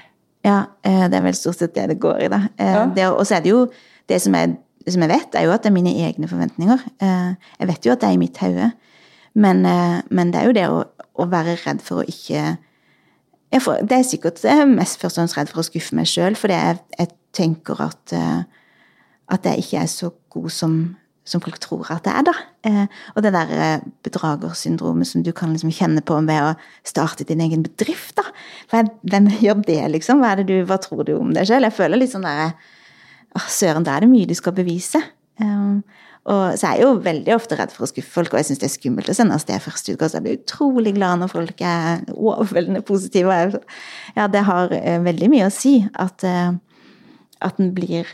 Ja, 0.48 0.58
eh, 0.86 1.04
det 1.10 1.18
er 1.18 1.26
vel 1.26 1.36
stort 1.36 1.60
sett 1.60 1.74
det 1.76 1.88
det 1.92 2.00
går 2.02 2.24
i, 2.24 2.30
da. 2.32 2.42
Eh, 2.56 2.80
ja. 2.96 3.10
Og 3.12 3.26
så 3.26 3.38
er 3.38 3.44
det 3.44 3.52
jo 3.52 3.64
det 4.08 4.20
som 4.24 4.36
jeg, 4.38 4.54
som 4.88 5.04
jeg, 5.04 5.10
vet, 5.10 5.34
er 5.36 5.48
jo 5.48 5.54
at 5.54 5.64
det 5.64 5.70
er 5.70 5.76
mine 5.76 5.94
egne 6.06 6.28
forventninger. 6.30 6.84
Eh, 7.04 7.50
jeg 7.60 7.70
vet 7.72 7.88
jo 7.88 7.94
at 7.94 8.04
det 8.04 8.08
er 8.08 8.16
i 8.16 8.22
mitt 8.22 8.40
hode. 8.42 8.70
Men, 9.38 9.60
men, 10.10 10.32
det 10.32 10.40
er 10.40 10.48
jo 10.48 10.54
det 10.56 10.64
å, 10.72 10.78
å, 11.14 11.26
være 11.30 11.58
redd 11.60 11.82
for 11.84 12.00
å 12.00 12.06
ikke 12.08 12.56
får, 13.62 13.84
Det 13.86 13.94
er 13.94 14.06
sikkert 14.08 14.40
jeg 14.42 14.64
er 14.64 14.70
mest 14.70 14.98
først 14.98 15.18
og 15.18 15.20
fremst 15.20 15.36
redd 15.38 15.52
for 15.52 15.62
å 15.62 15.66
skuffe 15.68 15.94
meg 15.94 16.08
sjøl, 16.10 16.34
fordi 16.34 16.56
jeg, 16.56 16.80
jeg 16.96 17.12
tenker 17.36 17.82
at, 17.84 18.14
at 19.30 19.46
jeg 19.46 19.62
ikke 19.62 19.84
er 19.84 19.92
så 19.92 20.10
god 20.32 20.50
som 20.56 20.74
som 21.28 21.42
folk 21.44 21.58
tror 21.62 21.90
at 21.92 22.06
det 22.06 22.14
er, 22.14 22.24
da. 22.26 22.34
Eh, 22.68 22.96
og 23.14 23.24
det 23.24 23.32
der 23.34 23.52
eh, 23.52 23.84
bedragersyndromet 24.06 25.10
som 25.10 25.24
du 25.24 25.30
kan 25.36 25.52
liksom 25.54 25.72
kjenne 25.74 26.02
på 26.04 26.16
ved 26.26 26.40
å 26.40 26.54
starte 26.88 27.26
din 27.28 27.42
egen 27.44 27.64
bedrift, 27.66 28.18
da. 28.18 28.82
hvem 29.02 29.30
gjør 29.44 29.62
det, 29.66 29.80
liksom? 29.96 30.24
Hva, 30.24 30.34
du, 30.40 30.56
hva 30.68 30.80
tror 30.82 31.04
du 31.08 31.14
om 31.18 31.32
deg 31.36 31.48
selv? 31.50 31.68
Jeg 31.68 31.78
føler 31.78 32.00
litt 32.00 32.14
sånn 32.14 32.26
derre 32.26 32.52
Å, 33.36 33.42
søren, 33.52 33.84
da 33.84 33.94
er 33.94 34.06
det 34.06 34.08
mye 34.08 34.28
du 34.28 34.32
skal 34.32 34.54
bevise. 34.56 35.02
Um, 35.36 35.82
og 36.28 36.54
så 36.56 36.70
er 36.70 36.78
jeg 36.78 36.86
jo 36.86 37.02
veldig 37.04 37.34
ofte 37.34 37.58
redd 37.58 37.74
for 37.74 37.84
å 37.84 37.88
skuffe 37.90 38.08
folk, 38.08 38.32
og 38.32 38.40
jeg 38.40 38.48
syns 38.48 38.62
det 38.62 38.66
er 38.70 38.72
skummelt 38.72 39.10
å 39.12 39.14
sende 39.16 39.36
av 39.36 39.42
sted 39.42 39.60
første 39.60 39.92
utkast. 39.92 40.16
Jeg 40.16 40.24
blir 40.24 40.38
utrolig 40.40 40.94
glad 40.96 41.20
når 41.20 41.30
folk 41.32 41.60
er 41.60 42.00
overveldende 42.14 42.80
positive. 42.88 43.60
Ja, 44.16 44.26
det 44.32 44.42
har 44.48 44.72
veldig 45.04 45.28
mye 45.32 45.50
å 45.50 45.52
si 45.52 45.74
at, 45.92 46.24
at 46.24 47.60
den 47.60 47.70
blir 47.76 48.08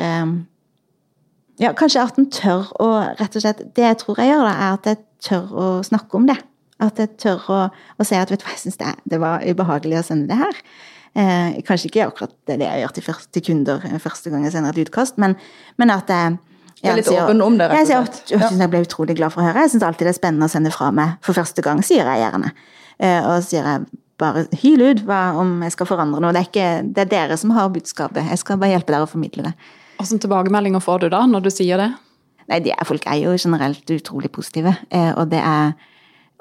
ja, 1.62 1.71
kanskje 1.77 2.03
at 2.03 2.17
en 2.19 2.31
tør 2.33 2.71
å 2.83 2.88
rett 3.19 3.37
og 3.37 3.45
slett 3.45 3.61
Det 3.77 3.85
jeg 3.85 3.99
tror 4.01 4.19
jeg 4.19 4.33
gjør, 4.33 4.47
da, 4.47 4.55
er 4.55 4.79
at 4.79 4.88
jeg 4.90 4.99
tør 5.25 5.53
å 5.55 5.69
snakke 5.87 6.19
om 6.19 6.27
det. 6.31 6.38
At 6.83 6.99
jeg 6.99 7.14
tør 7.23 7.45
å, 7.55 7.61
å 7.71 8.07
si 8.07 8.19
at 8.19 8.33
vet 8.33 8.43
du 8.43 8.49
hva, 8.49 8.57
jeg 8.57 8.64
syns 8.64 8.81
det, 8.81 8.90
det, 9.12 9.21
var 9.23 9.45
ubehagelig 9.47 10.01
å 10.01 10.07
sende 10.07 10.33
det 10.33 10.40
her. 10.40 10.59
Eh, 11.14 11.61
kanskje 11.67 11.93
ikke 11.93 12.09
akkurat 12.09 12.35
det, 12.49 12.59
det 12.59 12.67
jeg 12.67 12.83
gjør 12.83 12.97
til, 12.97 13.23
til, 13.37 13.45
kunder 13.47 13.87
første 14.03 14.33
gang 14.33 14.49
jeg 14.49 14.57
sender 14.57 14.75
et 14.75 14.88
utkast, 14.88 15.21
men, 15.23 15.38
men 15.79 15.95
at 15.95 16.11
jeg 16.11 16.35
jeg 16.85 16.90
er 16.93 16.99
litt 16.99 17.09
åpen 17.14 17.40
om 17.40 17.55
det, 17.57 17.71
rett 17.71 17.81
og 17.81 17.88
slett. 17.88 18.19
Jeg, 18.29 18.40
jeg, 18.43 18.57
jeg 18.61 18.71
ble 18.73 18.81
utrolig 18.85 19.14
glad 19.17 19.33
for 19.33 19.40
å 19.40 19.47
høre. 19.47 19.62
Jeg 19.64 19.73
syns 19.73 19.87
alltid 19.87 20.05
det 20.05 20.11
er 20.11 20.19
spennende 20.19 20.49
å 20.51 20.53
sende 20.53 20.73
fra 20.75 20.90
meg 20.93 21.14
for 21.25 21.37
første 21.38 21.64
gang, 21.64 21.79
sier 21.87 22.05
jeg 22.05 22.21
gjerne. 22.21 22.51
Eh, 22.99 23.21
og 23.25 23.47
sier 23.47 23.64
jeg 23.64 23.87
bare 24.21 24.45
hyl 24.61 24.83
ut 24.85 25.01
hva 25.09 25.21
om 25.40 25.57
jeg 25.64 25.73
skal 25.73 25.88
forandre 25.88 26.21
noe. 26.21 26.35
Det 26.35 26.43
er, 26.43 26.51
ikke, 26.51 26.69
det 26.85 27.07
er 27.07 27.11
dere 27.14 27.38
som 27.40 27.55
har 27.57 27.73
budskapet. 27.73 28.29
Jeg 28.29 28.43
skal 28.43 28.61
bare 28.61 28.75
hjelpe 28.75 28.93
dere 28.93 29.09
å 29.09 29.11
formidle 29.11 29.47
det. 29.49 29.55
Hvilke 30.05 30.21
tilbakemeldinger 30.27 30.83
får 30.85 31.05
du 31.05 31.09
da, 31.14 31.23
når 31.25 31.47
du 31.47 31.51
sier 31.53 31.81
det? 31.81 31.90
Nei, 32.51 32.61
er, 32.69 32.85
Folk 32.85 33.07
er 33.09 33.23
jo 33.23 33.33
generelt 33.40 33.88
utrolig 33.90 34.31
positive. 34.33 34.75
Eh, 34.93 35.12
og 35.17 35.31
det 35.33 35.40
er 35.40 35.73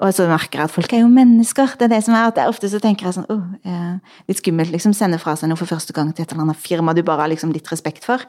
og 0.02 0.10
så 0.10 0.26
merker 0.26 0.58
jeg 0.58 0.68
at 0.68 0.74
folk 0.74 0.92
er 0.92 1.04
jo 1.04 1.08
mennesker. 1.08 1.76
Det 1.78 1.86
er 1.86 1.92
det 1.94 2.00
som 2.04 2.16
er 2.18 2.26
at 2.26 2.36
jeg 2.36 2.50
Ofte 2.50 2.68
så 2.68 2.80
tenker 2.82 3.06
jeg 3.06 3.14
sånn 3.14 3.28
oh, 3.30 3.44
eh, 3.62 4.18
Litt 4.28 4.40
skummelt 4.42 4.74
liksom 4.74 4.92
sende 4.96 5.20
fra 5.22 5.36
seg 5.38 5.48
noe 5.48 5.60
for 5.60 5.70
første 5.70 5.94
gang 5.94 6.10
til 6.10 6.26
et 6.26 6.34
eller 6.34 6.48
annet 6.48 6.60
firma 6.60 6.92
du 6.92 7.04
bare 7.06 7.24
har 7.24 7.30
liksom 7.30 7.54
litt 7.54 7.70
respekt 7.72 8.04
for. 8.04 8.24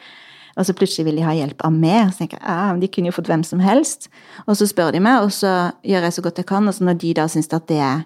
Og 0.56 0.68
så 0.68 0.76
plutselig 0.78 1.08
vil 1.10 1.18
de 1.20 1.26
ha 1.26 1.34
hjelp 1.36 1.66
av 1.66 1.74
meg. 1.74 2.14
Så 2.14 2.22
tenker 2.22 2.38
jeg 2.38 2.48
ah, 2.48 2.78
de 2.80 2.92
kunne 2.94 3.10
jo 3.10 3.18
fått 3.18 3.32
hvem 3.32 3.44
som 3.44 3.64
helst. 3.66 4.08
Og 4.46 4.56
så 4.60 4.70
spør 4.70 4.94
de 4.96 5.02
meg, 5.04 5.26
og 5.26 5.34
så 5.36 5.74
gjør 5.84 6.08
jeg 6.08 6.16
så 6.16 6.26
godt 6.30 6.44
jeg 6.44 6.50
kan. 6.54 6.70
Og 6.70 6.78
så 6.78 6.86
når 6.86 7.02
de 7.02 7.16
da 7.18 7.28
syns 7.34 7.52
at 7.52 7.68
det 7.72 7.82
er 7.82 8.06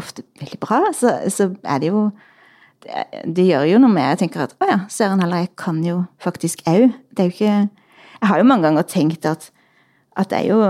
ofte 0.00 0.24
veldig 0.40 0.58
bra, 0.64 0.80
så, 0.96 1.18
så 1.30 1.52
er 1.62 1.84
det 1.84 1.92
jo 1.92 2.08
det, 3.24 3.44
gjør 3.48 3.66
jo 3.68 3.80
noe 3.82 3.92
med 3.92 4.06
Jeg 4.12 4.20
tenker 4.24 4.44
at 4.44 4.54
å 4.60 4.68
ja, 4.68 4.78
søren 4.92 5.22
heller, 5.24 5.44
jeg 5.44 5.54
kan 5.60 5.80
jo 5.84 6.04
faktisk 6.22 6.64
au. 6.70 6.90
Det 7.10 7.24
er 7.24 7.30
jo 7.30 7.34
ikke 7.34 7.54
Jeg 7.54 8.30
har 8.30 8.40
jo 8.40 8.48
mange 8.48 8.68
ganger 8.68 8.86
tenkt 8.88 9.26
at, 9.28 9.50
at 10.16 10.30
det 10.30 10.42
er 10.42 10.50
jo 10.52 10.60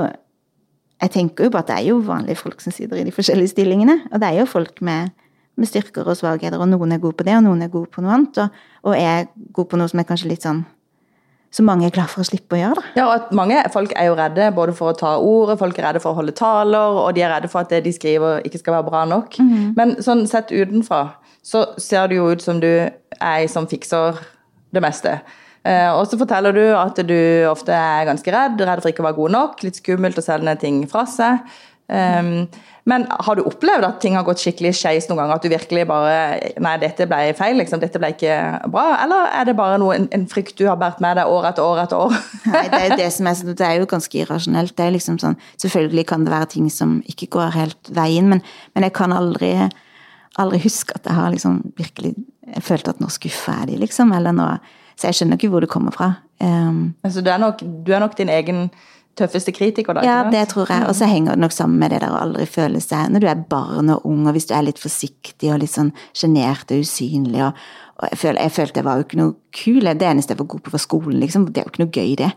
Jeg 1.03 1.15
tenker 1.17 1.49
jo 1.49 1.55
på 1.55 1.61
at 1.61 1.71
det 1.71 1.81
er 1.81 1.89
jo 1.91 1.99
vanlige 2.07 2.41
folk 2.41 2.63
som 2.65 2.75
sitter 2.75 3.01
i 3.01 3.07
de 3.07 3.15
forskjellige 3.15 3.53
stillingene. 3.55 3.99
Og 4.13 4.23
det 4.23 4.31
er 4.31 4.41
jo 4.41 4.47
folk 4.49 4.81
med, 4.83 5.11
med 5.57 5.69
styrker 5.69 6.07
og 6.07 6.17
svakheter, 6.17 6.59
og 6.59 6.71
noen 6.71 6.95
er 6.95 7.03
gode 7.03 7.19
på 7.19 7.27
det, 7.27 7.35
og 7.37 7.45
noen 7.45 7.67
er 7.67 7.73
gode 7.73 7.91
på 7.93 8.05
noe 8.05 8.15
annet. 8.15 8.41
Og, 8.41 8.63
og 8.89 8.97
jeg 8.97 9.25
er 9.25 9.29
god 9.53 9.69
på 9.69 9.81
noe 9.81 9.91
som 9.91 10.01
er 10.01 10.09
kanskje 10.09 10.31
litt 10.31 10.47
sånn 10.47 10.65
så 11.55 11.63
mange 11.63 11.87
er 11.87 11.93
glad 11.95 12.11
for 12.11 12.25
å 12.25 12.27
slippe 12.27 12.57
å 12.57 12.59
gjøre 12.59 12.81
det. 12.81 12.89
Ja, 12.99 13.05
og 13.07 13.13
at 13.15 13.35
mange 13.37 13.61
folk 13.71 13.93
er 13.95 14.09
jo 14.09 14.17
redde 14.19 14.49
både 14.57 14.73
for 14.75 14.91
å 14.91 14.97
ta 14.99 15.13
ordet, 15.23 15.55
folk 15.61 15.77
er 15.79 15.87
redde 15.87 16.01
for 16.03 16.11
å 16.11 16.19
holde 16.19 16.35
taler, 16.35 16.99
og 16.99 17.13
de 17.15 17.23
er 17.23 17.31
redde 17.31 17.51
for 17.53 17.63
at 17.63 17.71
det 17.71 17.85
de 17.85 17.93
skriver 17.95 18.43
ikke 18.49 18.59
skal 18.59 18.81
være 18.81 18.89
bra 18.89 19.05
nok. 19.07 19.39
Men 19.79 19.95
sånn 20.03 20.25
sett 20.31 20.51
utenfra 20.51 21.05
så 21.45 21.67
ser 21.81 22.09
det 22.11 22.19
jo 22.19 22.31
ut 22.33 22.43
som 22.43 22.61
du 22.63 22.71
er 22.73 22.93
ei 23.21 23.49
som 23.51 23.69
fikser 23.69 24.21
det 24.75 24.83
meste. 24.83 25.19
Eh, 25.65 25.91
og 25.93 26.07
så 26.09 26.19
forteller 26.21 26.57
du 26.57 26.65
at 26.77 26.99
du 27.09 27.19
ofte 27.49 27.73
er 27.73 28.09
ganske 28.09 28.33
redd, 28.33 28.61
redd 28.61 28.83
for 28.83 28.93
ikke 28.93 29.05
å 29.05 29.09
være 29.09 29.21
god 29.21 29.37
nok, 29.37 29.63
litt 29.65 29.81
skummelt 29.81 30.21
å 30.21 30.25
sende 30.25 30.57
ting 30.61 30.83
fra 30.91 31.07
seg. 31.09 31.45
Um, 31.85 32.47
men 32.89 33.03
har 33.09 33.37
du 33.37 33.43
opplevd 33.45 33.85
at 33.85 33.99
ting 34.01 34.15
har 34.17 34.25
gått 34.25 34.41
skikkelig 34.41 34.71
skeis 34.77 35.07
noen 35.09 35.21
ganger? 35.21 35.37
At 35.37 35.45
du 35.45 35.53
virkelig 35.53 35.83
bare 35.89 36.15
Nei, 36.65 36.75
dette 36.81 37.07
ble 37.09 37.33
feil, 37.37 37.59
liksom. 37.61 37.81
Dette 37.81 38.01
ble 38.01 38.11
ikke 38.15 38.39
bra. 38.73 38.87
Eller 39.05 39.31
er 39.41 39.49
det 39.49 39.57
bare 39.57 39.79
noe, 39.81 39.97
en, 39.97 40.09
en 40.17 40.27
frykt 40.29 40.57
du 40.61 40.67
har 40.69 40.79
båret 40.81 41.01
med 41.05 41.17
deg 41.21 41.33
år 41.33 41.51
etter 41.51 41.65
år 41.65 41.83
etter 41.85 42.01
år? 42.07 42.19
Nei, 42.55 42.65
det 42.73 42.81
er, 42.81 42.97
det, 43.01 43.09
som 43.17 43.29
er, 43.29 43.41
det 43.53 43.69
er 43.69 43.81
jo 43.81 43.89
ganske 43.89 44.21
irrasjonelt. 44.21 44.77
Det 44.77 44.85
er 44.85 44.97
liksom 44.97 45.21
sånn, 45.23 45.39
selvfølgelig 45.65 46.07
kan 46.13 46.27
det 46.27 46.35
være 46.35 46.51
ting 46.57 46.69
som 46.73 46.99
ikke 47.09 47.31
går 47.39 47.57
helt 47.57 47.93
veien, 47.97 48.29
men, 48.33 48.45
men 48.77 48.89
jeg 48.89 48.97
kan 49.01 49.17
aldri, 49.17 49.55
aldri 50.41 50.63
huske 50.65 50.97
at 50.97 51.07
jeg 51.07 51.17
har 51.17 51.35
liksom 51.35 51.61
virkelig 51.79 52.15
følt 52.65 52.89
at 52.91 53.01
nå 53.03 53.11
skuffer 53.13 53.63
jeg 53.63 53.73
de, 53.73 53.79
liksom. 53.85 54.13
Eller 54.17 54.35
nå, 54.35 54.49
så 54.99 55.11
jeg 55.11 55.21
skjønner 55.21 55.41
ikke 55.41 55.53
hvor 55.53 55.65
det 55.65 55.71
kommer 55.73 55.95
fra. 55.95 56.11
Um, 56.43 56.95
altså, 57.07 57.23
du, 57.23 57.31
er 57.31 57.41
nok, 57.43 57.63
du 57.63 57.95
er 57.95 58.03
nok 58.03 58.17
din 58.19 58.33
egen 58.33 58.67
tøffeste 59.19 59.55
kritiker, 59.55 59.95
da? 59.95 60.03
Ja, 60.07 60.17
det 60.31 60.49
tror 60.51 60.71
jeg. 60.71 60.87
Og 60.89 60.97
så 60.99 61.09
henger 61.11 61.35
det 61.35 61.45
nok 61.45 61.55
sammen 61.55 61.79
med 61.83 61.95
det 61.95 62.03
der 62.03 62.15
å 62.15 62.21
aldri 62.25 62.47
føle 62.51 62.81
seg 62.83 63.13
Når 63.15 63.23
du 63.23 63.29
er 63.31 63.47
barn 63.51 63.93
og 63.95 64.07
ung, 64.11 64.27
og 64.27 64.35
hvis 64.35 64.49
du 64.51 64.55
er 64.57 64.67
litt 64.67 64.83
forsiktig 64.83 65.53
og 65.55 65.63
litt 65.63 65.75
sånn 65.75 65.93
sjenert 66.17 66.75
og 66.75 66.83
usynlig 66.83 67.45
og, 67.47 67.65
og 68.03 68.11
jeg, 68.11 68.21
føl, 68.25 68.39
jeg, 68.43 68.55
følte 68.57 68.83
jeg 68.83 68.89
var 68.89 68.99
jo 68.99 69.07
ikke 69.07 69.21
noe 69.21 69.35
kul. 69.55 69.91
Det 69.95 70.09
eneste 70.11 70.35
jeg 70.35 70.43
var 70.43 70.51
god 70.57 70.65
på, 70.67 70.75
var 70.75 70.83
skolen, 70.83 71.19
liksom. 71.23 71.49
Det 71.51 71.63
er 71.63 71.69
jo 71.69 71.75
ikke 71.75 71.85
noe 71.85 71.95
gøy, 71.95 72.15
det. 72.19 72.33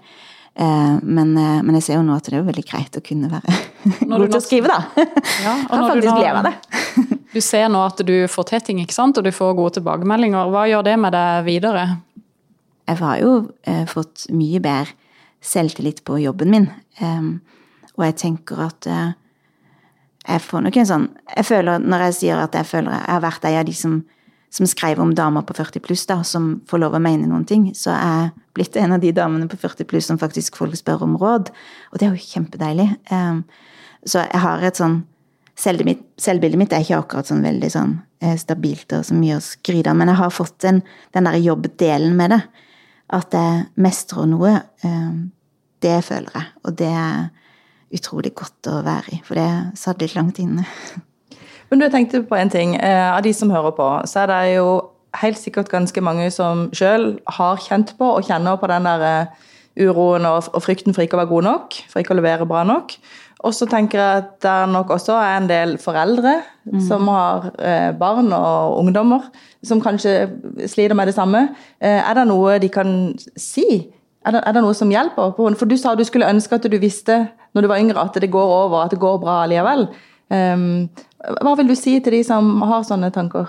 Uh, 0.58 0.98
men, 1.02 1.34
uh, 1.38 1.60
men, 1.62 1.76
jeg 1.78 1.86
ser 1.86 2.00
jo 2.00 2.06
nå 2.06 2.16
at 2.18 2.26
det 2.26 2.34
er 2.34 2.42
jo 2.42 2.48
veldig 2.48 2.66
greit 2.66 2.98
å 2.98 3.04
kunne 3.06 3.30
være 3.30 3.58
god 4.10 4.28
til 4.28 4.38
å 4.38 4.46
skrive, 4.46 4.74
da. 4.74 5.06
Ja, 5.46 5.56
og 5.66 5.74
har 5.74 5.90
faktisk 5.96 6.14
glede 6.14 6.38
av 6.38 6.52
det. 6.52 7.17
Du 7.38 7.42
ser 7.46 7.70
nå 7.70 7.84
at 7.86 8.02
du 8.06 8.16
får 8.32 8.50
til 8.52 8.64
ting, 8.66 8.82
ikke 8.82 8.96
sant? 8.96 9.18
og 9.20 9.26
du 9.26 9.34
får 9.36 9.56
gode 9.58 9.78
tilbakemeldinger. 9.78 10.50
Hva 10.54 10.66
gjør 10.70 10.88
det 10.88 10.96
med 11.02 11.14
deg 11.14 11.46
videre? 11.48 11.86
Jeg 12.88 13.02
har 13.02 13.22
jo 13.22 13.32
eh, 13.68 13.86
fått 13.90 14.28
mye 14.34 14.62
bedre 14.64 14.96
selvtillit 15.44 16.04
på 16.08 16.18
jobben 16.24 16.52
min. 16.52 16.68
Um, 17.02 17.40
og 17.98 18.08
jeg 18.08 18.16
tenker 18.24 18.62
at 18.68 18.88
uh, 18.90 19.12
jeg 20.28 20.42
får 20.44 20.64
nok 20.66 20.78
en 20.82 20.88
sånn 20.90 21.04
Jeg 21.36 21.46
føler, 21.46 21.84
når 21.84 22.08
jeg 22.08 22.16
sier 22.18 22.40
at 22.42 22.56
jeg 22.58 22.68
føler 22.68 22.96
jeg 22.96 23.12
har 23.14 23.22
vært 23.24 23.46
ei 23.48 23.54
av 23.60 23.68
de 23.68 23.76
som, 23.78 24.00
som 24.54 24.70
skrev 24.70 25.00
om 25.04 25.14
damer 25.16 25.46
på 25.46 25.56
40 25.56 25.84
pluss, 25.86 26.08
da, 26.10 26.20
som 26.26 26.56
får 26.68 26.82
lov 26.82 26.98
å 26.98 27.04
mene 27.04 27.30
noen 27.30 27.46
ting, 27.48 27.70
så 27.78 27.94
er 27.94 28.16
jeg 28.16 28.32
blitt 28.58 28.80
en 28.82 28.98
av 28.98 29.04
de 29.04 29.14
damene 29.16 29.50
på 29.52 29.60
40 29.62 29.90
pluss 29.90 30.10
som 30.10 30.20
faktisk 30.20 30.58
folk 30.58 30.76
spør 30.80 31.06
om 31.06 31.16
råd. 31.22 31.54
Og 31.94 32.02
det 32.02 32.10
er 32.10 32.18
jo 32.18 32.32
kjempedeilig. 32.34 32.90
Um, 33.14 33.44
så 34.08 34.26
jeg 34.26 34.42
har 34.42 34.66
et 34.66 34.82
sånn 34.82 35.04
Selvbildet 35.58 35.88
mitt, 35.90 36.06
selvbildet 36.22 36.62
mitt 36.62 36.74
er 36.76 36.84
ikke 36.86 37.00
akkurat 37.02 37.30
sånn 37.30 37.42
veldig 37.42 37.70
sånn 37.74 37.96
eh, 38.22 38.36
stabilt 38.38 38.94
og 38.94 39.08
så 39.08 39.16
mye 39.18 39.40
å 39.40 39.44
skryte 39.44 39.90
av, 39.90 39.98
men 39.98 40.12
jeg 40.12 40.20
har 40.20 40.34
fått 40.34 40.60
den, 40.66 40.84
den 41.18 41.30
der 41.30 41.40
jobbdelen 41.42 42.14
med 42.18 42.36
det 42.36 42.42
at 43.16 43.34
jeg 43.34 43.66
mestrer 43.80 44.28
noe, 44.30 44.54
eh, 44.84 45.12
det 45.84 45.98
føler 46.06 46.34
jeg. 46.34 46.48
Og 46.68 46.78
det 46.78 46.92
er 46.92 47.28
utrolig 47.96 48.34
godt 48.36 48.70
å 48.70 48.82
være 48.86 49.16
i, 49.16 49.20
for 49.24 49.40
det 49.40 49.48
satt 49.80 50.04
litt 50.04 50.18
langt 50.18 50.42
inne. 50.44 50.68
Men 51.72 51.82
du 51.82 51.90
tenkte 51.92 52.24
på 52.24 52.38
en 52.38 52.52
ting. 52.52 52.76
Eh, 52.80 53.08
av 53.10 53.24
de 53.26 53.34
som 53.36 53.52
hører 53.52 53.74
på, 53.76 53.88
så 54.08 54.24
er 54.24 54.32
det 54.32 54.42
jo 54.58 54.70
helt 55.18 55.40
sikkert 55.40 55.72
ganske 55.72 56.04
mange 56.04 56.30
som 56.32 56.68
sjøl 56.76 57.16
har 57.40 57.62
kjent 57.64 57.96
på 58.00 58.12
og 58.18 58.28
kjenner 58.28 58.60
på 58.60 58.70
den 58.70 58.88
der 58.88 59.32
uroen 59.78 60.26
og 60.26 60.62
frykten 60.64 60.96
for 60.96 61.06
ikke 61.06 61.18
å 61.18 61.22
være 61.22 61.32
god 61.32 61.48
nok, 61.48 61.80
for 61.92 62.02
ikke 62.02 62.16
å 62.16 62.20
levere 62.20 62.48
bra 62.50 62.64
nok. 62.68 62.96
Og 63.46 63.54
så 63.54 63.68
tenker 63.70 64.00
jeg 64.02 64.24
at 64.24 64.30
det 64.42 64.56
nok 64.74 64.90
også 64.96 65.14
er 65.14 65.36
en 65.38 65.50
del 65.50 65.76
foreldre 65.78 66.40
mm. 66.66 66.80
som 66.88 67.06
har 67.12 67.52
barn 68.00 68.32
og 68.34 68.80
ungdommer 68.80 69.28
som 69.68 69.82
kanskje 69.82 70.30
sliter 70.68 70.96
med 70.96 71.08
det 71.08 71.16
samme. 71.16 71.48
Eh, 71.82 72.02
er 72.02 72.14
det 72.18 72.28
noe 72.30 72.58
de 72.62 72.70
kan 72.70 72.92
si? 73.40 73.66
Er 74.26 74.36
det, 74.36 74.44
er 74.46 74.56
det 74.58 74.64
noe 74.64 74.76
som 74.78 74.92
hjelper? 74.92 75.36
For 75.38 75.70
du 75.70 75.78
sa 75.80 75.96
du 75.96 76.06
skulle 76.08 76.30
ønske 76.30 76.58
at 76.58 76.68
du 76.68 76.78
visste 76.82 77.28
når 77.56 77.66
du 77.66 77.72
var 77.72 77.82
yngre 77.82 78.02
at 78.02 78.18
det 78.22 78.32
går 78.32 78.54
over, 78.64 78.84
at 78.84 78.94
det 78.94 79.02
går 79.02 79.20
bra 79.22 79.44
likevel. 79.50 79.88
Um, 80.30 80.90
hva 81.42 81.56
vil 81.58 81.70
du 81.72 81.76
si 81.80 81.96
til 82.04 82.18
de 82.18 82.24
som 82.28 82.62
har 82.68 82.84
sånne 82.86 83.10
tanker? 83.16 83.48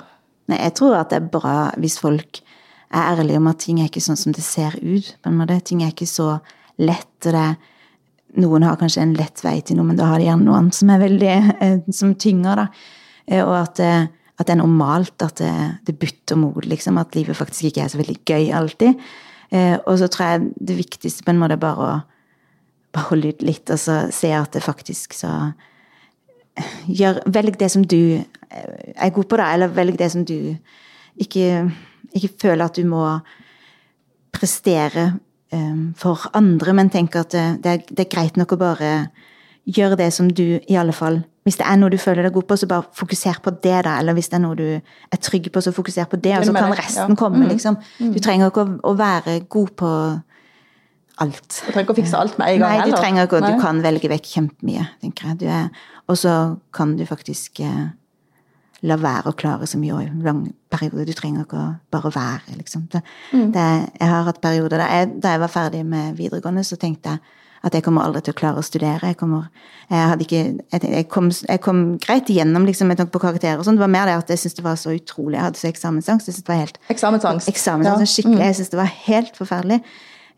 Nei, 0.49 0.61
Jeg 0.63 0.77
tror 0.79 1.01
at 1.01 1.11
det 1.11 1.19
er 1.19 1.33
bra 1.33 1.57
hvis 1.77 1.99
folk 2.01 2.41
er 2.89 3.19
ærlige 3.19 3.37
om 3.37 3.51
at 3.51 3.59
ting 3.61 3.81
er 3.83 3.91
ikke 3.91 4.05
sånn 4.05 4.17
som 4.17 4.33
det 4.33 4.45
ser 4.47 4.79
ut. 4.81 5.17
på 5.23 5.29
en 5.29 5.37
måte. 5.37 5.59
Ting 5.61 5.83
er 5.83 5.93
ikke 5.93 6.09
så 6.09 6.39
lett. 6.79 7.27
og 7.27 7.33
det 7.33 7.57
Noen 8.37 8.67
har 8.67 8.77
kanskje 8.77 9.03
en 9.03 9.17
lett 9.17 9.41
vei 9.45 9.61
til 9.65 9.79
noe, 9.79 9.89
men 9.89 9.97
da 9.97 10.11
har 10.11 10.21
de 10.21 10.29
gjerne 10.29 10.45
noen 10.45 10.69
som 10.75 10.91
er 10.93 11.01
veldig, 11.01 11.35
eh, 11.65 11.79
som 11.95 12.15
tynger. 12.15 12.65
da. 12.65 12.69
Eh, 13.27 13.45
og 13.45 13.57
at 13.63 13.81
at 14.39 14.47
det 14.47 14.55
er 14.55 14.61
normalt 14.61 15.23
at 15.25 15.41
det, 15.41 15.55
det 15.89 15.97
butter 15.99 16.39
mot, 16.39 16.63
liksom. 16.63 16.99
At 17.01 17.17
livet 17.19 17.37
faktisk 17.37 17.69
ikke 17.69 17.83
er 17.85 17.91
så 17.91 17.99
veldig 17.99 18.21
gøy 18.23 18.53
alltid. 18.55 19.01
Eh, 19.51 19.75
og 19.81 19.99
så 19.99 20.07
tror 20.07 20.27
jeg 20.27 20.53
det 20.69 20.77
viktigste 20.79 21.25
på 21.27 21.33
en 21.33 21.41
måte 21.41 21.57
er 21.59 21.63
bare 21.63 21.89
å 22.95 23.07
holde 23.09 23.33
ut 23.33 23.43
litt, 23.43 23.67
og 23.71 23.81
så 23.81 24.05
se 24.15 24.31
at 24.35 24.55
det 24.55 24.63
faktisk 24.65 25.17
så 25.17 25.33
gjør, 26.87 27.23
Velg 27.35 27.59
det 27.59 27.71
som 27.75 27.85
du 27.87 28.19
eh, 28.19 28.95
er 28.95 29.15
god 29.15 29.29
på, 29.29 29.39
da, 29.41 29.51
eller 29.55 29.75
velg 29.75 29.99
det 29.99 30.11
som 30.15 30.25
du 30.27 30.55
ikke, 31.19 31.69
ikke 32.15 32.35
føler 32.47 32.65
at 32.67 32.79
du 32.79 32.87
må 32.89 33.03
prestere 34.35 35.13
for 35.97 36.29
andre, 36.37 36.75
men 36.77 36.91
tenk 36.93 37.15
at 37.17 37.33
det, 37.33 37.71
er, 37.73 37.83
det 37.89 38.05
er 38.05 38.13
greit 38.13 38.37
nok 38.37 38.53
å 38.53 38.61
bare 38.61 38.91
gjøre 39.65 39.97
det 39.97 40.11
som 40.13 40.29
du 40.29 40.59
i 40.61 40.77
alle 40.77 40.93
fall 40.93 41.23
hvis 41.49 41.57
det 41.57 41.65
er 41.65 41.79
noe 41.81 41.89
du 41.89 41.97
føler 41.97 42.27
deg 42.27 42.35
god 42.37 42.45
på, 42.45 42.57
så 42.61 42.69
bare 42.69 42.85
fokuser 42.93 43.39
på 43.41 43.55
det, 43.65 43.77
da. 43.87 43.97
Eller 44.03 44.17
hvis 44.19 44.29
det 44.29 44.37
er 44.37 44.43
noe 44.45 44.57
du 44.59 44.67
er 44.69 45.21
trygg 45.25 45.49
på, 45.53 45.63
så 45.65 45.73
fokuser 45.73 46.09
på 46.11 46.19
det, 46.21 46.35
og 46.37 46.45
så 46.45 46.53
kan 46.53 46.75
resten 46.77 47.17
komme, 47.17 47.41
mm. 47.41 47.53
liksom. 47.55 47.79
Mm. 48.03 48.11
Du 48.13 48.19
trenger 48.25 48.51
ikke 48.51 48.65
å, 48.67 48.75
å 48.91 48.93
være 48.99 49.39
god 49.49 49.71
på 49.81 49.93
alt. 51.25 51.49
Du 51.49 51.71
trenger 51.71 51.87
ikke 51.87 51.97
å 51.97 51.99
fikse 52.03 52.21
alt 52.21 52.37
med 52.41 52.53
en 52.53 52.65
gang 52.67 52.75
Nei, 52.77 52.91
du 52.91 52.97
trenger 52.99 53.31
ikke, 53.31 53.41
du 53.47 53.63
kan 53.63 53.81
velge 53.87 54.11
vekk 54.13 54.29
kjempemye, 54.35 54.85
tenker 55.07 55.47
jeg. 55.47 55.73
Og 56.13 56.21
så 56.21 56.35
kan 56.77 56.93
du 56.99 57.07
faktisk 57.09 57.63
eh, 57.65 57.89
la 58.87 58.99
være 59.01 59.33
å 59.33 59.39
klare 59.39 59.67
så 59.67 59.79
mye 59.81 60.03
i 60.05 60.07
en 60.07 60.23
lang 60.23 60.45
periode. 60.71 61.09
Du 61.09 61.17
trenger 61.17 61.47
ikke 61.47 61.59
å 61.59 61.73
bare 61.91 62.13
være, 62.15 62.59
liksom. 62.61 62.87
Det, 62.93 63.03
mm. 63.33 63.49
det, 63.57 63.67
jeg 63.99 64.13
har 64.13 64.29
hatt 64.29 64.41
perioder 64.45 64.83
da 64.83 64.87
jeg, 64.93 65.11
da 65.23 65.35
jeg 65.35 65.43
var 65.43 65.53
ferdig 65.53 65.83
med 65.89 66.15
videregående, 66.19 66.63
så 66.67 66.79
tenkte 66.81 67.17
jeg 67.17 67.37
at 67.67 67.75
jeg 67.75 67.83
kommer 67.83 68.07
aldri 68.07 68.23
til 68.23 68.37
å 68.37 68.39
klare 68.39 68.63
å 68.63 68.67
studere. 68.67 69.11
Jeg, 69.11 69.19
kommer, 69.19 69.49
jeg, 69.91 70.19
ikke, 70.23 70.43
jeg, 70.71 71.07
kom, 71.11 71.31
jeg 71.35 71.63
kom, 71.65 71.81
greit 72.05 72.31
igjennom 72.31 72.69
liksom, 72.69 72.91
med 72.91 73.01
tanke 73.01 73.17
på 73.17 73.23
karakterer. 73.25 73.59
og 73.59 73.67
sånn. 73.67 73.81
Det 73.81 73.83
var 73.83 73.91
mer 73.91 74.07
det 74.07 74.15
at 74.21 74.31
jeg 74.31 74.45
syntes 74.45 74.61
det 74.61 74.67
var 74.67 74.79
så 74.79 74.95
utrolig. 74.95 75.35
Jeg 75.35 75.47
hadde 75.49 75.63
så 75.63 75.71
eksamensangst. 75.73 76.31
Jeg 76.31 76.37
synes 76.37 76.47
det 76.47 76.53
var 76.53 76.61
helt, 76.63 76.79
eksamensangst? 76.95 77.51
eksamensangst 77.51 78.05
ja. 78.05 78.13
skikkelig. 78.15 78.39
Mm. 78.39 78.45
Jeg 78.47 78.59
syntes 78.61 78.75
det 78.75 78.81
var 78.81 78.93
helt 79.09 79.41
forferdelig. 79.43 79.81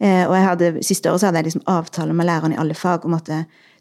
Eh, 0.00 0.22
og 0.24 0.32
jeg 0.38 0.46
hadde, 0.46 0.70
Siste 0.88 1.12
året 1.12 1.20
så 1.20 1.28
hadde 1.28 1.42
jeg 1.42 1.50
liksom 1.50 1.66
avtale 1.68 2.16
med 2.16 2.30
læreren 2.30 2.56
i 2.56 2.60
alle 2.62 2.78
fag 2.78 3.04
om 3.04 3.18
at 3.18 3.28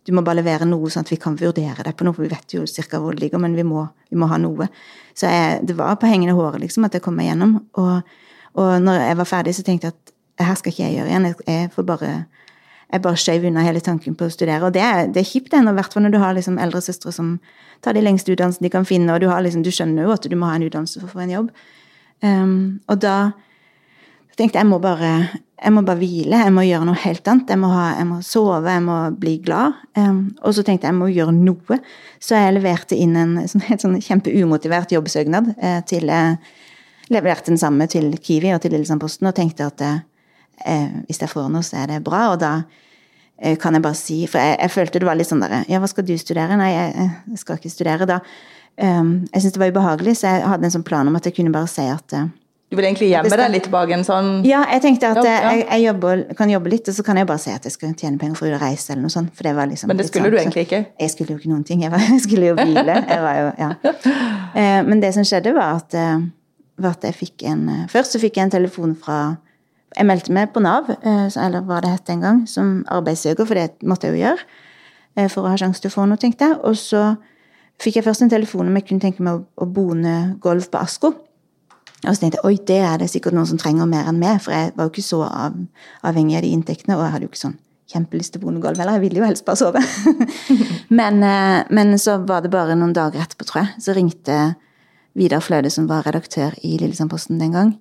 du 0.07 0.13
må 0.15 0.23
bare 0.25 0.39
levere 0.39 0.67
noe 0.67 0.89
sånn 0.89 1.05
at 1.05 1.11
vi 1.11 1.19
kan 1.21 1.35
vurdere 1.37 1.83
deg 1.85 1.95
på 1.97 2.05
noe, 2.07 2.15
for 2.15 2.25
vi 2.25 2.31
vet 2.31 2.55
jo 2.55 2.65
cirka 2.69 3.01
hvor 3.01 3.15
det 3.15 3.25
ligger, 3.25 3.41
men 3.43 3.57
vi 3.57 3.65
må, 3.67 3.85
vi 4.09 4.17
må 4.19 4.29
ha 4.31 4.39
noe. 4.41 4.69
Så 5.17 5.29
jeg, 5.29 5.59
det 5.67 5.75
var 5.77 5.99
på 5.99 6.09
hengende 6.09 6.37
håret 6.37 6.63
liksom, 6.63 6.87
at 6.87 6.95
jeg 6.95 7.03
kom 7.05 7.17
meg 7.19 7.29
gjennom. 7.29 7.57
Og, 7.81 8.15
og 8.59 8.71
når 8.81 9.03
jeg 9.03 9.19
var 9.19 9.29
ferdig, 9.29 9.55
så 9.57 9.65
tenkte 9.67 9.89
jeg 9.89 9.97
at 9.97 10.47
her 10.49 10.59
skal 10.59 10.73
ikke 10.73 10.85
jeg 10.85 10.97
gjøre 10.97 11.11
igjen. 11.11 11.31
Jeg 11.45 11.71
får 11.75 11.87
bare 11.89 12.13
jeg 12.89 13.03
bare 13.05 13.19
skjøv 13.21 13.43
unna 13.51 13.61
hele 13.61 13.81
tanken 13.85 14.15
på 14.17 14.25
å 14.25 14.31
studere. 14.33 14.65
Og 14.65 14.73
det 14.73 14.81
er, 14.81 15.03
det 15.13 15.21
er 15.21 15.27
kjipt, 15.29 15.53
i 15.53 15.73
hvert 15.77 15.93
fall 15.93 16.05
når 16.05 16.13
du 16.15 16.21
har 16.23 16.33
liksom 16.33 16.57
eldre 16.61 16.81
søstre 16.81 17.13
som 17.13 17.35
tar 17.85 17.93
de 17.93 18.01
lengste 18.01 18.33
utdannelsene 18.33 18.65
de 18.65 18.71
kan 18.73 18.87
finne, 18.87 19.13
og 19.13 19.21
du, 19.21 19.27
liksom, 19.29 19.61
du, 19.63 19.69
skjønner 19.73 20.07
jo 20.07 20.15
at 20.15 20.25
du 20.25 20.35
må 20.35 20.49
ha 20.49 20.57
en 20.57 20.65
utdannelse 20.65 21.01
for 21.01 21.11
å 21.11 21.19
få 21.19 21.21
en 21.23 21.35
jobb. 21.35 21.51
Um, 22.25 22.55
og 22.89 22.97
da 23.03 23.17
tenkte 24.39 24.61
jeg 24.61 24.69
må 24.69 24.79
bare 24.83 25.13
jeg 25.59 25.75
må 25.75 25.81
bare 25.83 25.99
hvile, 25.99 26.37
jeg 26.39 26.53
må 26.55 26.63
gjøre 26.63 26.87
noe 26.87 26.99
helt 27.01 27.25
annet. 27.27 27.49
Jeg 27.51 27.59
må, 27.59 27.69
ha, 27.73 27.89
jeg 27.97 28.07
må 28.07 28.21
sove, 28.23 28.61
jeg 28.63 28.83
må 28.85 28.95
bli 29.19 29.33
glad. 29.43 29.75
Um, 29.99 30.21
og 30.39 30.53
så 30.55 30.63
tenkte 30.63 30.87
jeg 30.87 30.93
jeg 30.93 30.99
må 31.01 31.09
gjøre 31.11 31.33
noe. 31.35 31.79
Så 32.23 32.39
jeg 32.39 32.55
leverte 32.55 32.95
inn 32.95 33.17
en 33.19 33.33
sånn, 33.51 33.65
sånn 33.81 33.97
kjempeumotivert 34.05 34.93
jobbsøknad. 34.95 35.51
Eh, 35.59 35.81
til, 35.89 36.07
eh, 36.15 36.37
leverte 37.11 37.51
den 37.51 37.59
samme 37.59 37.89
til 37.91 38.13
Kiwi 38.23 38.53
og 38.55 38.61
til 38.63 38.75
Lillesandposten 38.75 39.27
og 39.29 39.35
tenkte 39.35 39.67
at 39.67 39.83
eh, 39.85 39.99
eh, 40.65 40.87
hvis 41.09 41.21
jeg 41.25 41.31
får 41.31 41.49
noe, 41.51 41.65
så 41.65 41.83
er 41.83 41.93
det 41.93 42.01
bra. 42.05 42.23
Og 42.33 42.39
da 42.41 42.53
eh, 43.37 43.57
kan 43.59 43.75
jeg 43.75 43.85
bare 43.85 43.99
si 43.99 44.21
For 44.29 44.39
jeg, 44.41 44.59
jeg, 44.61 44.75
følte 44.77 45.03
det 45.03 45.09
var 45.09 45.19
litt 45.19 45.29
sånn 45.29 45.43
derre 45.43 45.63
Ja, 45.71 45.81
hva 45.81 45.89
skal 45.91 46.07
du 46.07 46.15
studere? 46.21 46.59
Nei, 46.59 46.71
jeg, 46.75 47.09
jeg 47.33 47.43
skal 47.43 47.59
ikke 47.59 47.73
studere. 47.73 48.07
Da 48.09 48.21
um, 48.21 49.15
Jeg 49.33 49.41
syntes 49.41 49.57
det 49.57 49.63
var 49.63 49.73
ubehagelig, 49.73 50.19
så 50.21 50.35
jeg 50.35 50.51
hadde 50.53 50.69
en 50.69 50.77
sånn 50.79 50.87
plan 50.87 51.09
om 51.09 51.19
at 51.19 51.27
jeg 51.27 51.35
kunne 51.39 51.55
bare 51.55 51.71
si 51.71 51.87
at 51.89 52.21
du 52.69 52.75
vil 52.77 52.85
egentlig 52.85 53.07
gjemme 53.09 53.37
deg 53.41 53.49
litt 53.49 53.67
bak 53.73 53.89
en 53.95 54.03
sånn 54.05 54.27
Ja, 54.45 54.59
jeg 54.75 54.83
tenkte 54.83 55.09
at 55.09 55.25
ja. 55.25 55.37
Jeg, 55.49 55.63
jeg 55.65 55.85
jobber, 55.87 56.21
kan 56.37 56.51
jobbe 56.53 56.69
litt, 56.69 56.89
og 56.91 56.93
så 56.93 57.05
kan 57.05 57.17
jeg 57.17 57.25
bare 57.29 57.41
si 57.41 57.49
at 57.49 57.63
jeg 57.65 57.73
skal 57.73 57.95
tjene 57.97 58.21
penger 58.21 58.37
for 58.37 58.53
å 58.53 58.59
reise, 58.61 58.91
eller 58.93 59.07
noe 59.07 59.13
sånt. 59.13 59.31
For 59.33 59.47
det 59.47 59.55
var 59.57 59.69
liksom 59.71 59.89
Men 59.89 59.97
det 59.97 60.05
skulle 60.09 60.29
sånn, 60.29 60.35
du 60.35 60.41
egentlig 60.43 60.65
ikke? 60.67 60.81
Jeg 61.01 61.13
skulle 61.15 61.33
jo 61.33 61.39
ikke 61.41 61.49
noen 61.49 61.63
ting. 61.65 61.81
Jeg, 61.81 61.89
var, 61.93 62.03
jeg 62.13 62.21
skulle 62.27 62.51
jo 62.51 62.57
hvile. 62.59 62.97
Jo, 63.09 63.47
ja. 63.63 63.69
Uh, 64.53 64.81
men 64.89 65.01
det 65.01 65.15
som 65.17 65.25
skjedde, 65.25 65.55
var 65.57 65.79
at, 65.81 65.97
uh, 65.97 66.27
var 66.77 66.93
at 66.99 67.07
jeg 67.09 67.17
fikk 67.17 67.45
en 67.49 67.63
Først 67.89 68.13
så 68.13 68.21
fikk 68.21 68.37
jeg 68.37 68.47
en 68.47 68.53
telefon 68.53 68.93
fra 69.01 69.17
Jeg 69.97 70.05
meldte 70.05 70.35
meg 70.37 70.51
på 70.53 70.61
Nav, 70.61 70.91
eh, 70.93 71.25
eller 71.41 71.65
hva 71.65 71.79
det 71.81 71.89
het 71.95 72.11
en 72.13 72.21
gang, 72.21 72.43
som 72.45 72.83
arbeidssøker, 72.93 73.47
for 73.49 73.57
det 73.57 73.81
måtte 73.81 74.05
jeg 74.11 74.19
jo 74.19 74.27
gjøre. 74.27 74.45
eh, 75.17 75.25
For 75.33 75.41
å 75.41 75.49
ha 75.49 75.57
sjanse 75.57 75.81
til 75.81 75.89
å 75.89 75.95
få 75.95 76.05
noe, 76.05 76.21
tenkte 76.21 76.45
jeg. 76.45 76.59
Og 76.69 76.77
så 76.77 77.15
fikk 77.81 77.97
jeg 77.97 78.05
først 78.05 78.21
en 78.27 78.29
telefon 78.29 78.69
om 78.69 78.77
jeg 78.77 78.85
kunne 78.85 79.01
tenke 79.01 79.25
meg 79.25 79.39
å, 79.39 79.65
å 79.65 79.65
bone 79.65 80.13
golf 80.39 80.69
på 80.69 80.77
Asko. 80.77 81.15
Og 82.05 82.13
så 82.15 82.21
tenkte 82.21 82.39
jeg 82.39 82.47
oi, 82.47 82.59
det 82.67 82.77
er 82.79 82.99
det 83.01 83.09
sikkert 83.11 83.35
noen 83.35 83.47
som 83.49 83.59
trenger 83.59 83.87
mer 83.89 84.07
enn 84.07 84.21
meg, 84.21 84.39
for 84.43 84.55
jeg 84.55 84.71
var 84.77 84.87
jo 84.87 84.93
ikke 84.93 85.03
så 85.03 85.23
av, 85.27 85.57
avhengig 86.07 86.37
av 86.39 86.45
de 86.45 86.53
inntektene, 86.55 86.95
og 86.95 87.03
jeg 87.03 87.15
hadde 87.15 87.27
jo 87.27 87.31
ikke 87.33 87.41
sånn 87.41 87.57
kjempelyst 87.89 88.35
til 88.35 88.41
å 88.41 88.45
bone 88.45 88.61
gulv 88.63 88.79
heller, 88.79 88.99
jeg 88.99 89.07
ville 89.07 89.21
jo 89.21 89.27
helst 89.27 89.45
bare 89.47 89.59
sove. 89.59 89.81
men, 90.99 91.23
eh, 91.25 91.61
men 91.73 91.95
så 92.01 92.19
var 92.29 92.45
det 92.45 92.53
bare 92.53 92.77
noen 92.77 92.93
dager 92.95 93.23
etterpå, 93.23 93.47
tror 93.49 93.63
jeg, 93.63 93.83
så 93.83 93.95
ringte 93.97 94.39
Vidar 95.17 95.43
Fløde, 95.43 95.71
som 95.73 95.89
var 95.89 96.05
redaktør 96.07 96.55
i 96.63 96.77
Lillesandposten 96.79 97.41
den 97.41 97.55
gang, 97.57 97.73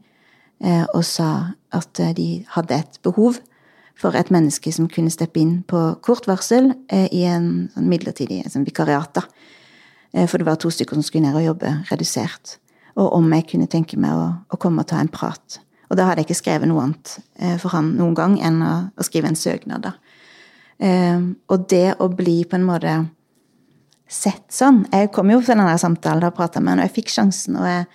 eh, 0.64 0.84
og 0.94 1.04
sa 1.06 1.30
at 1.76 2.00
eh, 2.02 2.14
de 2.16 2.28
hadde 2.56 2.80
et 2.80 2.98
behov 3.04 3.38
for 3.98 4.16
et 4.16 4.30
menneske 4.32 4.72
som 4.72 4.88
kunne 4.90 5.12
steppe 5.12 5.42
inn 5.42 5.58
på 5.68 5.82
kort 6.06 6.28
varsel 6.30 6.70
i 6.86 7.24
en 7.26 7.48
sånn 7.74 7.88
midlertidig 7.90 8.44
sånn 8.46 8.62
vikariat. 8.62 9.10
da. 9.10 9.24
For 10.30 10.38
det 10.38 10.46
var 10.46 10.60
to 10.62 10.70
stykker 10.70 10.94
som 10.94 11.02
skulle 11.02 11.24
ned 11.26 11.34
og 11.34 11.42
jobbe 11.42 11.72
redusert. 11.88 12.60
Og 12.98 13.12
om 13.20 13.32
jeg 13.32 13.46
kunne 13.52 13.68
tenke 13.70 13.98
meg 14.00 14.16
å, 14.16 14.28
å 14.50 14.58
komme 14.60 14.82
og 14.82 14.88
ta 14.90 14.98
en 14.98 15.10
prat. 15.12 15.60
Og 15.88 15.96
da 15.96 16.08
hadde 16.08 16.22
jeg 16.22 16.28
ikke 16.28 16.42
skrevet 16.42 16.68
noe 16.68 16.82
annet 16.84 17.12
eh, 17.38 17.54
for 17.60 17.72
han 17.72 17.92
noen 17.96 18.16
gang 18.18 18.34
enn 18.44 18.58
å, 18.64 18.72
å 18.92 19.06
skrive 19.06 19.30
en 19.30 19.38
søknad. 19.38 19.86
da. 19.86 19.92
Eh, 20.82 21.20
Og 21.48 21.68
det 21.70 21.94
å 22.02 22.10
bli 22.10 22.42
på 22.44 22.58
en 22.58 22.66
måte 22.66 22.96
sett 24.08 24.46
sånn 24.54 24.86
Jeg 24.88 25.10
kom 25.12 25.28
jo 25.28 25.40
fra 25.44 25.52
denne 25.54 25.74
samtalen 25.78 26.24
og 26.24 26.36
prata 26.36 26.62
med 26.62 26.74
han, 26.74 26.82
og 26.82 26.88
jeg 26.88 26.96
fikk 27.02 27.14
sjansen. 27.14 27.58
Og 27.60 27.66
jeg, 27.68 27.86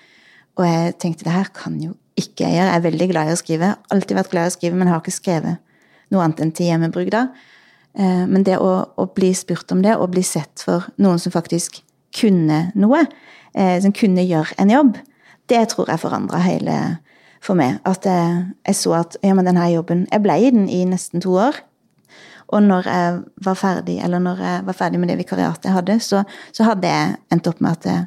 og 0.58 0.66
jeg 0.68 0.96
tenkte 1.02 1.28
det 1.28 1.36
her 1.36 1.52
kan 1.54 1.80
jo 1.82 1.96
ikke 2.20 2.46
jeg 2.46 2.60
gjøre. 2.60 2.70
Jeg 2.70 2.78
er 2.78 2.88
veldig 2.88 3.08
glad 3.10 3.30
i 3.30 3.34
å 3.34 3.40
skrive. 3.40 3.72
Alltid 3.94 4.20
vært 4.20 4.34
glad 4.34 4.46
i 4.46 4.52
å 4.52 4.58
skrive, 4.58 4.78
men 4.78 4.92
har 4.92 5.02
ikke 5.02 5.16
skrevet 5.16 5.58
noe 6.14 6.22
annet 6.22 6.44
enn 6.46 6.52
til 6.54 6.70
hjemmebruk 6.70 7.10
da. 7.14 7.24
Eh, 7.98 8.26
Men 8.30 8.46
det 8.46 8.60
å, 8.62 8.74
å 8.98 9.06
bli 9.16 9.32
spurt 9.38 9.72
om 9.74 9.82
det, 9.82 9.96
og 9.98 10.12
bli 10.14 10.22
sett 10.26 10.62
for 10.62 10.86
noen 11.02 11.20
som 11.22 11.34
faktisk 11.34 11.82
kunne 12.14 12.60
noe, 12.80 13.06
eh, 13.56 13.78
som 13.82 13.94
kunne 13.96 14.26
gjøre 14.26 14.58
en 14.62 14.72
jobb, 14.74 14.98
det 15.52 15.68
tror 15.74 15.92
jeg 15.92 16.02
forandra 16.02 16.40
hele 16.44 16.78
for 17.44 17.60
meg. 17.60 17.80
At 17.88 18.08
jeg, 18.08 18.48
jeg 18.68 18.80
så 18.80 18.96
at 19.02 19.18
ja, 19.24 19.36
men 19.36 19.48
denne 19.48 19.66
jobben 19.74 20.08
Jeg 20.12 20.24
ble 20.24 20.38
i 20.40 20.52
den 20.54 20.68
i 20.72 20.84
nesten 20.88 21.24
to 21.24 21.36
år. 21.36 21.60
Og 22.54 22.62
når 22.64 22.88
jeg 22.88 23.22
var 23.46 23.58
ferdig, 23.58 23.98
eller 24.04 24.22
når 24.22 24.42
jeg 24.46 24.66
var 24.68 24.78
ferdig 24.78 25.00
med 25.02 25.10
det 25.10 25.18
vikariatet 25.18 25.66
jeg 25.66 25.74
hadde, 25.74 26.00
så, 26.00 26.24
så 26.54 26.68
hadde 26.68 26.88
jeg 26.88 27.16
endt 27.34 27.48
opp 27.50 27.64
med 27.64 27.80
at 27.80 27.88
jeg, 27.90 28.06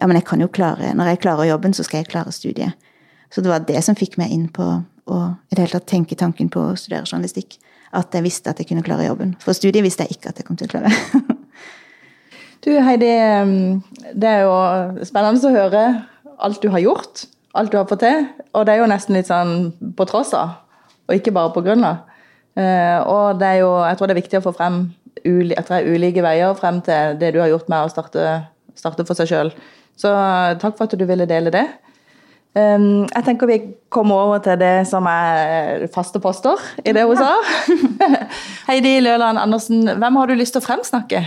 ja, 0.00 0.06
men 0.06 0.16
jeg 0.16 0.26
kan 0.30 0.40
jo 0.40 0.48
klare, 0.48 0.94
når 0.96 1.12
jeg 1.12 1.20
klarer 1.26 1.50
jobben, 1.50 1.74
så 1.76 1.84
skal 1.84 2.00
jeg 2.00 2.08
klare 2.10 2.32
studiet. 2.32 2.72
Så 3.32 3.44
det 3.44 3.52
var 3.52 3.66
det 3.68 3.82
som 3.84 3.96
fikk 3.98 4.16
meg 4.20 4.32
inn 4.32 4.48
på 4.52 4.64
å 5.10 5.18
i 5.50 5.54
det 5.54 5.64
hele 5.64 5.74
tatt 5.74 5.90
tenke 5.90 6.16
tanken 6.16 6.48
på 6.52 6.62
å 6.62 6.78
studere 6.78 7.08
journalistikk. 7.08 7.58
At 7.92 8.14
jeg 8.14 8.24
visste 8.24 8.52
at 8.52 8.60
jeg 8.60 8.70
kunne 8.70 8.84
klare 8.86 9.04
jobben. 9.04 9.34
For 9.42 9.52
studiet 9.56 9.84
visste 9.84 10.06
jeg 10.06 10.16
ikke 10.16 10.32
at 10.32 10.40
jeg 10.40 10.48
kom 10.48 10.56
til 10.56 10.70
å 10.70 10.72
klare. 10.72 10.92
Du 12.62 12.70
Heidi, 12.78 13.10
det 14.14 14.28
er 14.28 14.44
jo 14.44 14.54
spennende 15.02 15.48
å 15.48 15.50
høre 15.50 15.82
alt 16.42 16.62
du 16.62 16.68
har 16.70 16.82
gjort, 16.84 17.24
alt 17.58 17.72
du 17.72 17.78
har 17.80 17.88
fått 17.90 18.04
til. 18.04 18.28
Og 18.54 18.66
det 18.66 18.76
er 18.76 18.82
jo 18.84 18.90
nesten 18.90 19.16
litt 19.18 19.30
sånn 19.30 19.72
på 19.98 20.06
tross 20.06 20.30
av, 20.38 20.60
og 21.08 21.16
ikke 21.16 21.34
bare 21.34 21.50
på 21.56 21.64
grunn 21.66 21.82
av. 21.88 22.04
Eh, 22.54 22.98
Og 23.02 23.40
det 23.40 23.48
er 23.48 23.58
jo, 23.64 23.72
jeg 23.82 23.98
tror 23.98 24.06
det 24.06 24.14
er 24.14 24.22
viktig 24.22 24.38
å 24.38 24.46
få 24.46 24.54
frem 24.54 24.82
etter 25.22 25.68
det 25.68 25.80
er 25.80 25.90
ulike 25.90 26.22
veier 26.24 26.54
frem 26.58 26.80
til 26.82 27.18
det 27.18 27.32
du 27.34 27.40
har 27.42 27.50
gjort 27.50 27.68
med 27.70 27.84
å 27.84 27.90
starte, 27.90 28.30
starte 28.78 29.04
for 29.06 29.18
seg 29.18 29.30
sjøl. 29.30 29.52
Så 29.98 30.14
eh, 30.14 30.54
takk 30.62 30.78
for 30.78 30.86
at 30.86 30.94
du 30.98 31.06
ville 31.06 31.26
dele 31.26 31.50
det. 31.50 31.66
Um, 32.54 33.06
Jeg 33.08 33.24
tenker 33.24 33.48
vi 33.48 33.60
kommer 33.88 34.26
over 34.26 34.42
til 34.44 34.58
det 34.60 34.86
som 34.86 35.06
er 35.08 35.86
faste 35.94 36.20
poster 36.20 36.60
i 36.84 36.92
det 36.94 37.06
hun 37.08 37.16
sa. 37.18 37.32
Heidi 38.68 39.00
Løland 39.00 39.40
Andersen, 39.40 39.86
hvem 39.88 40.20
har 40.20 40.28
du 40.30 40.38
lyst 40.38 40.54
til 40.54 40.62
å 40.62 40.66
fremsnakke? 40.70 41.26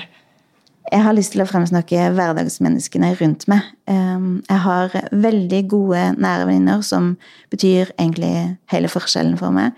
Jeg 0.92 1.02
har 1.02 1.16
lyst 1.18 1.34
til 1.34 1.42
å 1.42 1.48
fremsnakke 1.50 2.10
hverdagsmenneskene 2.14 3.16
rundt 3.20 3.48
meg. 3.50 3.66
Um, 3.90 4.44
Jeg 4.50 4.62
har 4.66 4.94
veldig 5.12 5.62
gode 5.70 6.02
nære 6.22 6.46
venninner 6.46 6.82
som 6.86 7.16
betyr 7.50 7.92
egentlig 7.98 8.58
hele 8.72 8.92
forskjellen 8.92 9.38
for 9.38 9.56
meg. 9.56 9.74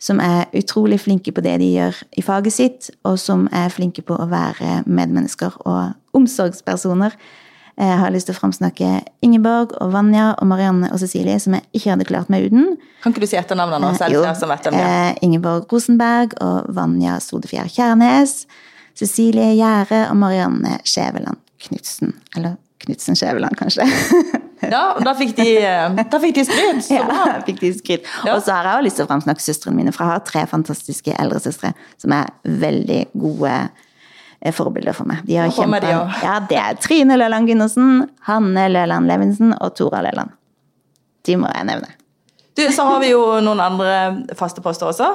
Som 0.00 0.20
er 0.20 0.48
utrolig 0.56 1.00
flinke 1.00 1.32
på 1.32 1.42
det 1.44 1.58
de 1.60 1.72
gjør 1.74 1.96
i 2.16 2.22
faget 2.24 2.52
sitt, 2.52 2.90
og 3.04 3.18
som 3.20 3.48
er 3.52 3.72
flinke 3.72 4.02
på 4.02 4.16
å 4.16 4.28
være 4.28 4.82
medmennesker 4.86 5.60
og 5.68 6.16
omsorgspersoner. 6.16 7.16
Jeg 7.80 7.96
har 7.96 8.12
lyst 8.12 8.28
til 8.28 8.36
å 8.36 8.40
fremsnakke 8.40 8.88
Ingeborg 9.24 9.72
og 9.80 9.92
Vanja 9.94 10.34
og 10.34 10.48
Marianne 10.50 10.90
og 10.92 11.00
Cecilie, 11.00 11.38
som 11.40 11.54
jeg 11.56 11.64
ikke 11.72 11.94
hadde 11.94 12.06
klart 12.08 12.32
meg 12.32 12.50
uten. 12.50 12.74
Kan 13.00 13.14
ikke 13.14 13.24
du 13.24 13.30
si 13.30 13.38
etternavnene 13.40 13.80
nå, 13.80 13.92
selv 13.96 14.18
Jo, 14.18 14.24
eh, 14.76 15.14
Ingeborg 15.24 15.72
Rosenberg 15.72 16.36
og 16.44 16.68
Vanja 16.76 17.16
Sodefjær 17.24 17.70
Kjærnes. 17.72 18.44
Cecilie 18.98 19.54
Gjære 19.58 20.06
og 20.10 20.16
Marianne 20.20 20.78
Skjæveland 20.84 21.40
Knutsen. 21.60 22.14
Eller 22.36 22.56
Knutsen 22.80 23.18
Skjæveland, 23.18 23.56
kanskje. 23.60 23.86
Ja, 24.60 24.92
da 25.00 25.14
fikk 25.16 25.30
de, 25.38 25.46
eh, 25.64 26.00
da 26.12 26.18
fikk 26.20 26.34
de 26.36 26.42
skryt. 26.44 26.82
Så 26.84 26.98
bra. 27.08 27.20
Ja, 27.30 27.36
fikk 27.46 27.62
de 27.62 27.70
skryt. 27.78 28.08
Ja. 28.26 28.34
Og 28.34 28.42
så 28.44 28.52
har 28.52 28.66
jeg 28.68 28.74
også 28.74 28.86
lyst 28.86 28.98
til 29.00 29.06
å 29.06 29.10
framsnakke 29.10 29.44
søstrene 29.44 29.78
mine, 29.78 29.94
for 29.96 30.04
jeg 30.04 30.12
har 30.12 30.26
tre 30.28 30.42
fantastiske 30.50 31.14
eldresøstre 31.16 31.72
som 32.00 32.12
er 32.12 32.28
veldig 32.44 32.98
gode 33.22 33.54
eh, 33.54 34.52
forbilder 34.52 34.96
for 34.96 35.08
meg. 35.08 35.22
De 35.28 35.38
har 35.40 35.52
kjempa 35.56 35.80
de 35.84 35.94
Ja, 35.94 36.34
det 36.50 36.58
er 36.60 36.76
Trine 36.82 37.16
Løland 37.16 37.48
Gundersen, 37.48 38.04
Hanne 38.28 38.66
Løland 38.72 39.08
Levinsen 39.08 39.56
og 39.56 39.72
Tora 39.80 40.02
Løland. 40.04 40.36
De 41.24 41.40
må 41.40 41.48
jeg 41.54 41.68
nevne. 41.72 41.96
Du, 42.58 42.66
så 42.74 42.84
har 42.84 43.00
vi 43.00 43.14
jo 43.14 43.22
noen 43.44 43.60
andre 43.64 44.36
faste 44.36 44.60
poster 44.64 44.90
også. 44.90 45.14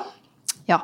Ja. 0.69 0.81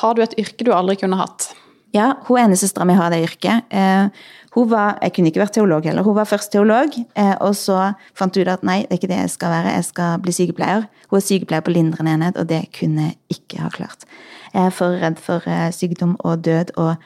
Har 0.00 0.18
du 0.18 0.24
et 0.24 0.34
yrke 0.40 0.66
du 0.66 0.72
aldri 0.74 0.98
kunne 0.98 1.18
hatt? 1.20 1.52
Ja, 1.94 2.14
hun 2.26 2.40
ene 2.40 2.56
søstera 2.58 2.84
mi 2.88 2.96
har 2.98 3.12
det 3.12 3.22
yrket. 3.24 3.68
Eh, 3.70 4.08
hun 4.56 4.70
var, 4.70 4.98
Jeg 5.02 5.12
kunne 5.12 5.28
ikke 5.28 5.40
vært 5.40 5.52
teolog 5.52 5.84
heller. 5.84 6.02
Hun 6.02 6.16
var 6.16 6.24
først 6.24 6.52
teolog, 6.52 6.88
eh, 7.14 7.34
og 7.40 7.54
så 7.54 7.94
fant 8.14 8.34
hun 8.34 8.42
ut 8.42 8.48
at 8.48 8.62
nei, 8.62 8.82
det 8.82 8.90
er 8.90 8.98
ikke 8.98 9.12
det 9.12 9.20
jeg 9.20 9.30
skal 9.30 9.50
være, 9.50 9.74
jeg 9.74 9.84
skal 9.84 10.18
bli 10.18 10.32
sykepleier. 10.32 10.86
Hun 11.10 11.18
er 11.18 11.26
sykepleier 11.26 11.60
på 11.60 11.70
lindrende 11.70 12.14
enhet, 12.14 12.36
og 12.36 12.48
det 12.48 12.62
kunne 12.78 13.10
jeg 13.10 13.16
ikke 13.28 13.60
ha 13.60 13.68
klart. 13.68 14.06
Jeg 14.54 14.66
er 14.66 14.70
for 14.70 14.96
redd 14.96 15.20
for 15.20 15.44
eh, 15.46 15.70
sykdom 15.72 16.16
og 16.20 16.44
død, 16.44 16.72
og 16.76 16.96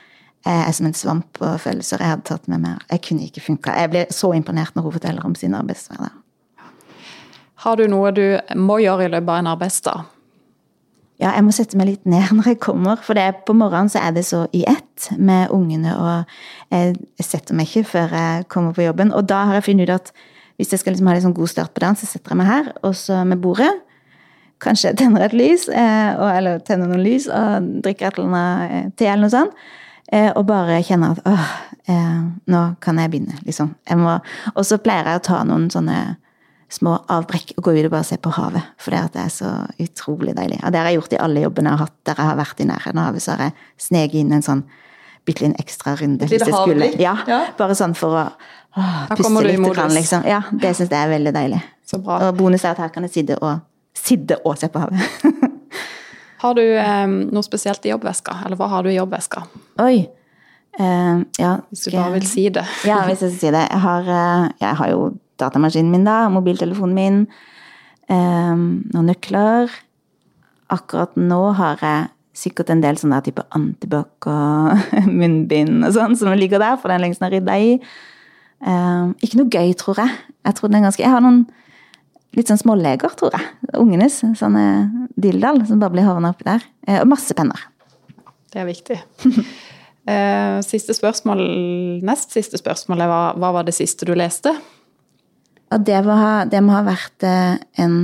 jeg 0.47 0.69
er 0.69 0.73
som 0.73 0.87
en 0.87 0.95
svamp 0.95 1.41
og 1.41 1.61
følelser 1.61 2.01
jeg 2.01 2.15
hadde 2.15 2.29
tatt 2.31 2.49
med 2.49 2.63
meg. 2.63 2.79
Jeg 2.91 3.03
kunne 3.09 3.27
ikke 3.27 3.45
funka. 3.45 3.75
Jeg 3.77 3.91
ble 3.91 4.07
så 4.15 4.33
imponert 4.33 4.75
når 4.75 4.87
hun 4.87 4.93
forteller 4.93 5.27
om 5.27 5.35
sin 5.35 5.55
arbeidshverdag. 5.55 6.17
Har 7.61 7.77
du 7.77 7.85
noe 7.93 8.11
du 8.17 8.39
må 8.57 8.79
gjøre 8.81 9.05
i 9.05 9.13
løpet 9.13 9.29
av 9.29 9.43
en 9.43 9.51
arbeidsdag? 9.53 10.07
Ja, 11.21 11.35
jeg 11.37 11.45
må 11.45 11.53
sette 11.53 11.77
meg 11.77 11.91
litt 11.91 12.09
ned 12.09 12.33
når 12.37 12.55
jeg 12.55 12.61
kommer, 12.65 13.01
for 13.05 13.19
det 13.19 13.45
på 13.49 13.57
morgenen 13.57 13.93
så 13.93 14.01
er 14.03 14.17
det 14.17 14.25
så 14.29 14.47
i 14.57 14.65
ett 14.69 15.11
med 15.21 15.53
ungene, 15.53 15.93
og 15.97 16.73
jeg, 16.73 16.97
setter 17.21 17.57
meg 17.57 17.69
ikke 17.69 17.89
før 17.93 18.17
jeg 18.17 18.47
kommer 18.53 18.77
på 18.77 18.87
jobben. 18.87 19.13
Og 19.17 19.29
da 19.29 19.45
har 19.51 19.59
jeg 19.59 19.69
funnet 19.71 19.91
ut 19.91 19.97
at 19.99 20.13
hvis 20.61 20.75
jeg 20.75 20.83
skal 20.83 20.93
liksom 20.93 21.09
ha 21.09 21.17
en 21.17 21.25
sånn 21.25 21.37
god 21.37 21.49
start 21.53 21.73
på 21.73 21.81
dagen, 21.81 21.97
så 21.97 22.09
setter 22.09 22.33
jeg 22.33 22.41
meg 22.41 22.51
her, 22.51 22.73
og 22.85 22.97
så 22.97 23.23
med 23.29 23.41
bordet. 23.41 23.71
Kanskje 24.61 24.91
jeg 24.91 24.99
tenner 25.01 25.25
et 25.25 25.37
lys, 25.37 25.69
eh, 25.73 26.11
og, 26.19 26.27
eller 26.37 26.61
tenner 26.65 26.89
noen 26.91 27.05
lys, 27.05 27.31
og 27.33 27.69
drikker 27.85 28.11
et 28.11 28.19
eller 28.19 28.29
annet 28.29 28.75
eh, 28.77 28.91
te 28.93 29.09
eller 29.09 29.25
noe 29.25 29.33
sånt. 29.33 29.63
Eh, 30.13 30.29
og 30.35 30.43
bare 30.49 30.81
kjenner 30.85 31.15
at 31.15 31.29
åh, 31.31 31.53
nå 32.51 32.61
kan 32.83 32.99
jeg 33.01 33.11
begynne, 33.13 33.39
liksom. 33.47 33.73
Jeg 33.89 33.99
må, 33.99 34.19
og 34.53 34.67
så 34.67 34.77
pleier 34.83 35.09
jeg 35.09 35.21
å 35.21 35.25
ta 35.31 35.41
noen 35.49 35.71
sånne 35.73 35.97
små 36.71 36.93
avbrekk 37.11 37.57
og 37.57 37.65
gå 37.67 37.73
ut 37.77 37.89
og 37.89 37.95
bare 37.97 38.07
se 38.07 38.17
på 38.23 38.31
havet. 38.37 38.63
For 38.79 38.95
det, 38.95 39.01
det 39.17 39.25
er 39.25 39.33
så 39.35 39.51
utrolig 39.83 40.37
deilig. 40.39 40.61
Og 40.65 40.73
det 40.73 40.81
har 40.81 40.91
jeg 40.91 41.01
gjort 41.01 41.17
i 41.17 41.23
alle 41.25 41.43
jobbene 41.45 41.73
jeg 41.73 41.79
har 41.81 41.87
hatt 41.89 41.97
der 42.07 42.21
jeg 42.23 42.29
har 42.31 42.39
vært 42.39 42.63
i 42.63 42.69
nærheten 42.71 43.01
av 43.03 43.09
havet. 43.11 43.25
Så 43.25 43.35
har 43.35 43.43
jeg 43.49 43.57
sneket 43.89 44.21
inn 44.23 44.37
en 44.37 44.47
sånn 44.47 44.63
bitte 45.27 45.45
liten 45.45 45.57
ekstra 45.61 45.97
runde. 45.99 46.29
Hvis 46.31 46.47
jeg 46.47 46.55
skulle. 46.55 46.93
Ja, 47.01 47.17
Ja. 47.27 47.41
bare 47.59 47.75
sånn 47.79 47.97
for 47.99 48.17
å 48.17 48.25
Da 48.77 49.17
puste 49.17 49.43
litt. 49.43 49.75
Grann, 49.75 49.95
liksom. 49.95 50.25
Ja, 50.27 50.43
det 50.53 50.77
syns 50.77 50.91
jeg 50.91 51.01
er 51.03 51.11
veldig 51.11 51.33
deilig. 51.35 51.61
Så 51.85 51.99
bra. 51.99 52.21
Og 52.29 52.37
bonus 52.39 52.65
er 52.65 52.71
at 52.71 52.79
her 52.79 52.89
kan 52.95 53.03
jeg 53.03 53.11
sitte 53.11 53.39
og, 53.43 53.61
sitte 53.95 54.39
og 54.47 54.57
se 54.59 54.69
på 54.69 54.79
havet. 54.79 55.01
Har 56.41 56.55
du 56.55 56.63
eh, 56.63 57.07
noe 57.07 57.43
spesielt 57.45 57.85
i 57.85 57.91
jobbveska, 57.91 58.39
eller 58.47 58.57
hva 58.57 58.69
har 58.73 58.83
du 58.87 58.89
i 58.89 58.95
jobbveska? 58.97 59.43
Oi. 59.85 60.07
Uh, 60.81 61.27
ja, 61.37 61.59
Hvis 61.69 61.83
du 61.85 61.91
bare 61.91 62.15
vil 62.15 62.27
si 62.31 62.47
det. 62.49 62.63
Ja, 62.87 63.03
hvis 63.05 63.21
jeg 63.21 63.33
skal 63.35 63.41
si 63.41 63.51
det. 63.51 63.65
Jeg 63.67 63.81
har, 63.83 64.07
eh, 64.09 64.47
jeg 64.63 64.77
har 64.79 64.89
jo 64.95 65.01
datamaskinen 65.41 65.91
min, 65.93 66.07
da, 66.07 66.23
mobiltelefonen 66.33 66.97
min, 66.97 67.21
eh, 68.11 68.55
noen 68.95 69.11
nøkler. 69.11 69.73
Akkurat 70.71 71.17
nå 71.19 71.43
har 71.59 71.81
jeg 71.83 72.09
sikkert 72.41 72.71
en 72.73 72.81
del 72.85 72.97
sånne 73.01 73.19
type 73.27 73.43
antibac 73.57 74.29
og 74.31 74.93
munnbind 75.21 75.83
og 75.85 75.97
sånn 75.97 76.15
som 76.17 76.33
ligger 76.39 76.63
der, 76.63 76.79
for 76.81 76.93
den 76.93 77.03
lengst 77.05 77.25
har 77.25 77.33
rydda 77.35 77.57
i. 77.59 77.73
Eh, 78.61 79.09
ikke 79.25 79.41
noe 79.41 79.51
gøy, 79.51 79.75
tror 79.81 80.01
jeg. 80.05 80.15
Jeg 80.47 80.57
tror 80.57 80.71
den 80.71 80.79
er 80.81 80.87
ganske 80.89 81.03
Jeg 81.05 81.13
har 81.13 81.25
noen 81.25 81.43
litt 82.37 82.49
sånn 82.51 82.61
småleger, 82.61 83.13
tror 83.19 83.35
jeg. 83.35 83.49
Ungenes. 83.81 84.21
Sånne 84.39 84.65
dilldall 85.21 85.65
som 85.69 85.83
bare 85.83 85.97
blir 85.97 86.07
havna 86.07 86.31
oppi 86.35 86.47
der. 86.47 86.65
Eh, 86.87 87.01
og 87.03 87.11
masse 87.11 87.35
penner. 87.37 87.67
Det 88.53 88.63
er 88.63 88.71
viktig. 88.71 89.03
Eh, 90.11 90.59
Siste 90.65 90.95
spørsmål, 90.97 91.39
nest 92.09 92.33
siste 92.33 92.59
spørsmål 92.59 93.03
er 93.05 93.11
hva 93.39 93.51
var 93.53 93.67
det 93.69 93.75
siste 93.77 94.09
du 94.09 94.15
leste? 94.17 94.51
Og 95.71 95.87
det, 95.87 96.01
var, 96.07 96.49
det 96.51 96.63
må 96.67 96.75
ha 96.75 96.83
vært 96.87 97.27
eh, 97.27 97.59
en 97.83 97.97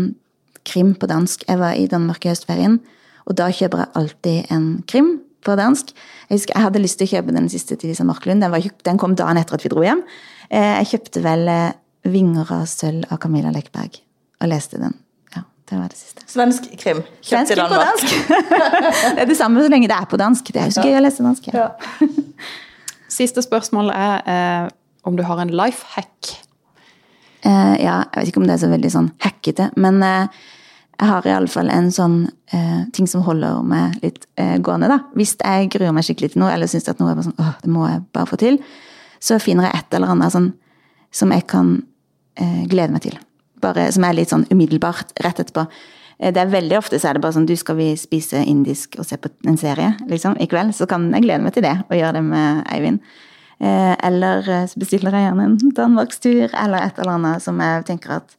krim 0.67 0.95
på 0.99 1.09
dansk. 1.11 1.45
Jeg 1.49 1.61
var 1.61 1.79
i 1.79 1.87
Danmark 1.91 2.25
i 2.27 2.31
høstferien, 2.31 2.79
og 3.27 3.39
da 3.39 3.49
kjøper 3.51 3.83
jeg 3.83 3.95
alltid 4.01 4.53
en 4.55 4.69
krim 4.87 5.17
på 5.47 5.57
dansk. 5.59 5.91
Jeg, 6.29 6.39
husker, 6.39 6.55
jeg 6.55 6.67
hadde 6.67 6.83
lyst 6.83 7.01
til 7.01 7.09
å 7.09 7.13
kjøpe 7.17 7.35
den 7.35 7.49
siste 7.51 7.79
til 7.79 7.91
Lisa 7.91 8.07
Marklund. 8.07 8.43
Den, 8.43 8.55
var, 8.55 8.71
den, 8.89 9.01
kom 9.03 9.17
dagen 9.19 9.41
etter 9.41 9.59
at 9.59 9.67
vi 9.67 9.73
dro 9.73 9.83
hjem. 9.87 10.05
Eh, 10.51 10.73
jeg 10.83 10.93
kjøpte 10.95 11.25
vel 11.27 11.51
eh, 11.51 11.75
'Vinger 12.07 12.53
av 12.55 12.69
sølv' 12.71 13.11
av 13.11 13.19
Camilla 13.19 13.51
Lekberg 13.51 13.99
og 14.39 14.51
leste 14.51 14.79
den. 14.79 14.95
Ja, 15.35 15.43
det 15.67 15.79
var 15.81 15.91
det 15.91 15.99
siste. 15.99 16.23
Svensk 16.31 16.69
krim. 16.79 17.03
Kjøpt 17.19 17.51
i 17.51 17.59
Danmark. 17.59 17.83
På 17.83 17.83
dansk. 17.83 18.15
det 19.17 19.25
er 19.25 19.31
det 19.33 19.39
samme 19.39 19.65
så 19.65 19.73
lenge 19.73 19.91
det 19.91 19.97
er 19.97 20.07
på 20.07 20.21
dansk. 20.21 20.53
Det 20.55 20.63
er 20.63 20.71
jo 20.71 20.77
så 20.79 20.87
gøy 20.87 21.01
å 21.01 21.03
lese 21.03 21.27
dansk. 21.27 21.51
Ja. 21.51 21.73
Siste 23.19 23.43
spørsmål 23.43 23.91
er 23.91 24.31
eh, 24.31 24.69
om 25.03 25.19
du 25.19 25.25
har 25.27 25.43
en 25.43 25.51
life 25.51 25.83
hack. 25.97 26.46
Eh, 27.45 27.75
ja, 27.83 28.01
jeg 28.05 28.21
vet 28.21 28.31
ikke 28.31 28.43
om 28.43 28.47
det 28.49 28.57
er 28.57 28.63
så 28.65 28.71
veldig 28.73 28.93
sånn 28.93 29.09
hackete, 29.25 29.71
men 29.81 29.99
eh, 30.05 30.45
jeg 30.97 31.11
har 31.11 31.29
iallfall 31.29 31.69
en 31.73 31.91
sånn 31.93 32.17
eh, 32.57 32.87
ting 32.97 33.09
som 33.11 33.25
holder 33.27 33.61
meg 33.67 33.99
litt 34.05 34.25
gående, 34.37 34.89
da. 34.89 35.03
Hvis 35.19 35.35
jeg 35.37 35.69
gruer 35.75 35.93
meg 35.93 36.07
skikkelig 36.07 36.33
til 36.33 36.41
noe, 36.41 36.55
eller 36.55 36.71
syns 36.71 36.89
at 36.89 37.03
noe 37.03 37.13
er 37.13 37.19
bare 37.19 37.29
sånn 37.29 37.43
åh, 37.43 37.53
det 37.61 37.73
må 37.73 37.85
jeg 37.91 38.01
bare 38.17 38.31
få 38.31 38.39
til, 38.41 38.57
så 39.21 39.37
finner 39.43 39.69
jeg 39.69 39.83
et 39.83 39.99
eller 39.99 40.15
annet 40.15 40.33
sånn 40.33 40.49
som 41.13 41.33
jeg 41.33 41.45
kan 41.49 41.77
glede 42.69 42.93
meg 42.93 43.01
til. 43.07 43.15
Bare 43.65 43.87
som 43.93 44.05
er 44.05 44.17
litt 44.17 44.29
sånn 44.29 44.45
umiddelbart 44.53 45.15
rett 45.25 45.39
etterpå. 45.41 45.65
Det 46.21 46.41
er 46.41 46.51
Veldig 46.53 46.77
ofte 46.77 46.99
så 47.01 47.09
er 47.09 47.17
det 47.17 47.23
bare 47.25 47.37
sånn 47.37 47.49
du 47.49 47.55
skal 47.57 47.79
vi 47.79 47.87
spise 47.97 48.43
indisk 48.45 48.99
og 49.01 49.09
se 49.09 49.17
på 49.21 49.31
en 49.49 49.57
serie 49.61 49.95
liksom, 50.09 50.37
i 50.41 50.49
kveld. 50.49 50.75
Så 50.77 50.89
kan 50.89 51.09
jeg 51.13 51.25
glede 51.25 51.45
meg 51.45 51.57
til 51.57 51.65
det 51.65 51.73
og 51.87 51.97
gjøre 51.97 52.19
det 52.19 52.25
med 52.29 52.61
Eivind. 52.73 53.01
Eh, 53.57 53.95
eller 54.05 54.49
eh, 54.53 54.67
så 54.69 54.81
bestiller 54.81 55.15
jeg 55.17 55.31
gjerne 55.31 55.45
en 55.49 55.75
danmarkstur 55.77 56.51
eller 56.53 56.83
et 56.85 56.99
eller 57.01 57.15
annet 57.15 57.45
som 57.45 57.61
jeg 57.65 57.87
tenker 57.89 58.19
at 58.19 58.35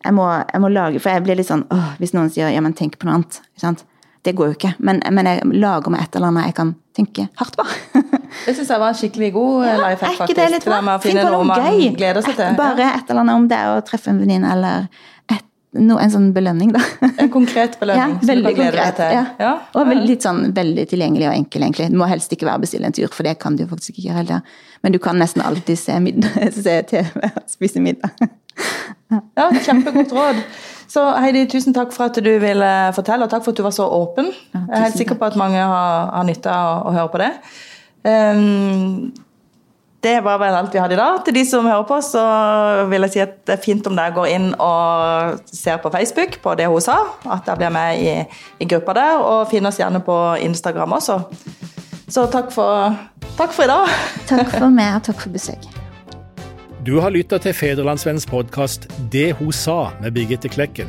jeg 0.00 0.16
må, 0.16 0.24
jeg 0.32 0.60
må 0.64 0.70
lage 0.72 1.00
For 1.02 1.12
jeg 1.12 1.26
blir 1.26 1.36
litt 1.36 1.50
sånn 1.50 1.66
åh, 1.68 1.90
Hvis 2.00 2.14
noen 2.16 2.30
sier 2.32 2.48
ja, 2.48 2.62
men 2.64 2.72
tenk 2.72 2.94
på 2.96 3.04
noe 3.04 3.18
annet. 3.18 3.36
Sant? 3.60 3.84
Det 4.24 4.32
går 4.36 4.48
jo 4.48 4.56
ikke. 4.56 4.70
Men, 4.84 5.02
men, 5.12 5.28
jeg 5.28 5.44
lager 5.60 5.92
meg 5.92 6.06
et 6.06 6.16
eller 6.16 6.32
annet 6.32 6.48
jeg 6.48 6.56
kan 6.56 6.72
tenke 6.96 7.26
hardt 7.40 7.56
på. 7.56 7.64
det 8.46 8.54
syns 8.56 8.72
jeg 8.72 8.80
var 8.80 8.92
en 8.92 8.96
skikkelig 8.96 9.30
god 9.36 9.66
ja, 9.66 9.76
life 9.80 10.04
hack, 10.04 10.18
faktisk. 10.22 10.40
Det 10.40 10.48
litt 10.54 10.66
bra? 10.68 10.96
Finn 11.04 11.20
på 11.20 11.28
noe, 11.32 11.46
noe 11.48 11.60
gøy. 11.68 11.86
gleder 11.96 12.24
seg 12.24 12.36
til. 12.36 12.58
Bare 12.58 12.90
et 12.98 13.12
eller 13.12 13.24
annet 13.24 13.40
om 13.40 13.46
det 13.52 13.60
å 13.70 13.78
treffe 13.84 14.12
en 14.12 14.20
venninne 14.20 14.52
eller 14.56 14.88
no, 15.78 15.98
en 16.02 16.10
sånn 16.10 16.30
belønning, 16.34 16.72
da. 16.74 16.80
En 17.22 17.30
konkret 17.32 17.76
belønning 17.80 18.16
ja, 18.16 18.26
veldig 18.32 18.54
konkret, 18.58 19.02
Ja. 19.14 19.22
ja. 19.38 19.52
Og 19.78 19.92
litt 20.02 20.26
sånn 20.26 20.50
veldig 20.56 20.86
tilgjengelig 20.90 21.28
og 21.28 21.36
enkel, 21.36 21.66
egentlig. 21.66 21.90
Det 21.92 22.00
må 22.00 22.08
helst 22.10 22.34
ikke 22.34 22.48
være 22.48 22.64
bestille 22.64 22.90
en 22.90 22.96
tur, 22.96 23.08
for 23.14 23.28
det 23.28 23.36
kan 23.42 23.58
du 23.58 23.66
faktisk 23.70 23.94
ikke 23.94 24.08
gjøre 24.08 24.18
heller. 24.22 24.58
Men 24.82 24.96
du 24.96 25.00
kan 25.02 25.20
nesten 25.20 25.44
alltid 25.46 25.78
se, 25.78 26.00
middag, 26.02 26.36
se 26.64 26.76
TV 26.90 27.24
og 27.30 27.46
spise 27.50 27.82
middag. 27.84 28.18
ja. 29.38 29.48
kjempegodt 29.62 30.14
råd. 30.16 30.44
Så 30.90 31.04
Heidi, 31.22 31.44
tusen 31.46 31.74
takk 31.76 31.94
for 31.94 32.10
at 32.10 32.18
du 32.18 32.30
ville 32.42 32.70
fortelle, 32.96 33.26
og 33.26 33.30
takk 33.30 33.44
for 33.46 33.54
at 33.54 33.60
du 33.60 33.66
var 33.66 33.74
så 33.76 33.86
åpen. 33.94 34.32
Jeg 34.56 34.66
er 34.66 34.86
helt 34.88 34.98
sikker 34.98 35.20
på 35.20 35.28
at 35.30 35.38
mange 35.38 35.60
har, 35.62 36.10
har 36.16 36.26
nytte 36.26 36.50
av 36.50 36.70
å, 36.80 36.88
å 36.90 36.94
høre 36.98 37.12
på 37.12 37.20
det. 37.22 37.34
Um, 38.10 39.12
det 40.00 40.20
var 40.24 40.38
vel 40.40 40.54
alt 40.56 40.74
vi 40.74 40.80
hadde 40.80 40.96
i 40.96 41.00
dag. 41.00 41.18
Til 41.24 41.36
de 41.36 41.42
som 41.44 41.66
hører 41.68 41.84
på, 41.88 41.98
så 42.04 42.22
vil 42.88 43.04
jeg 43.04 43.12
si 43.12 43.20
at 43.20 43.34
det 43.48 43.56
er 43.58 43.64
fint 43.64 43.86
om 43.90 43.98
dere 43.98 44.14
går 44.16 44.30
inn 44.32 44.46
og 44.56 45.42
ser 45.44 45.76
på 45.82 45.92
Facebook 45.92 46.38
på 46.40 46.54
det 46.56 46.70
hun 46.72 46.80
sa. 46.84 46.96
At 47.26 47.44
dere 47.44 47.60
blir 47.60 47.74
med 47.74 48.00
i, 48.00 48.14
i 48.64 48.68
gruppa 48.70 48.96
der, 48.96 49.20
og 49.20 49.50
finner 49.52 49.68
oss 49.68 49.80
gjerne 49.80 50.00
på 50.06 50.16
Instagram 50.40 50.96
også. 50.96 51.20
Så 52.10 52.24
takk 52.32 52.48
for, 52.54 52.96
takk 53.36 53.52
for 53.52 53.68
i 53.68 53.70
dag. 53.70 53.92
Takk 54.30 54.48
for 54.56 54.72
meg, 54.72 54.96
og 54.96 55.04
takk 55.10 55.20
for 55.20 55.36
besøket. 55.36 55.76
Du 56.80 56.96
har 57.04 57.12
lytta 57.12 57.36
til 57.38 57.52
Federlandsvennens 57.52 58.26
podkast 58.26 58.88
'Det 59.12 59.36
hun 59.36 59.52
sa' 59.52 59.92
med 60.00 60.16
Birgitte 60.16 60.48
Klekken. 60.48 60.88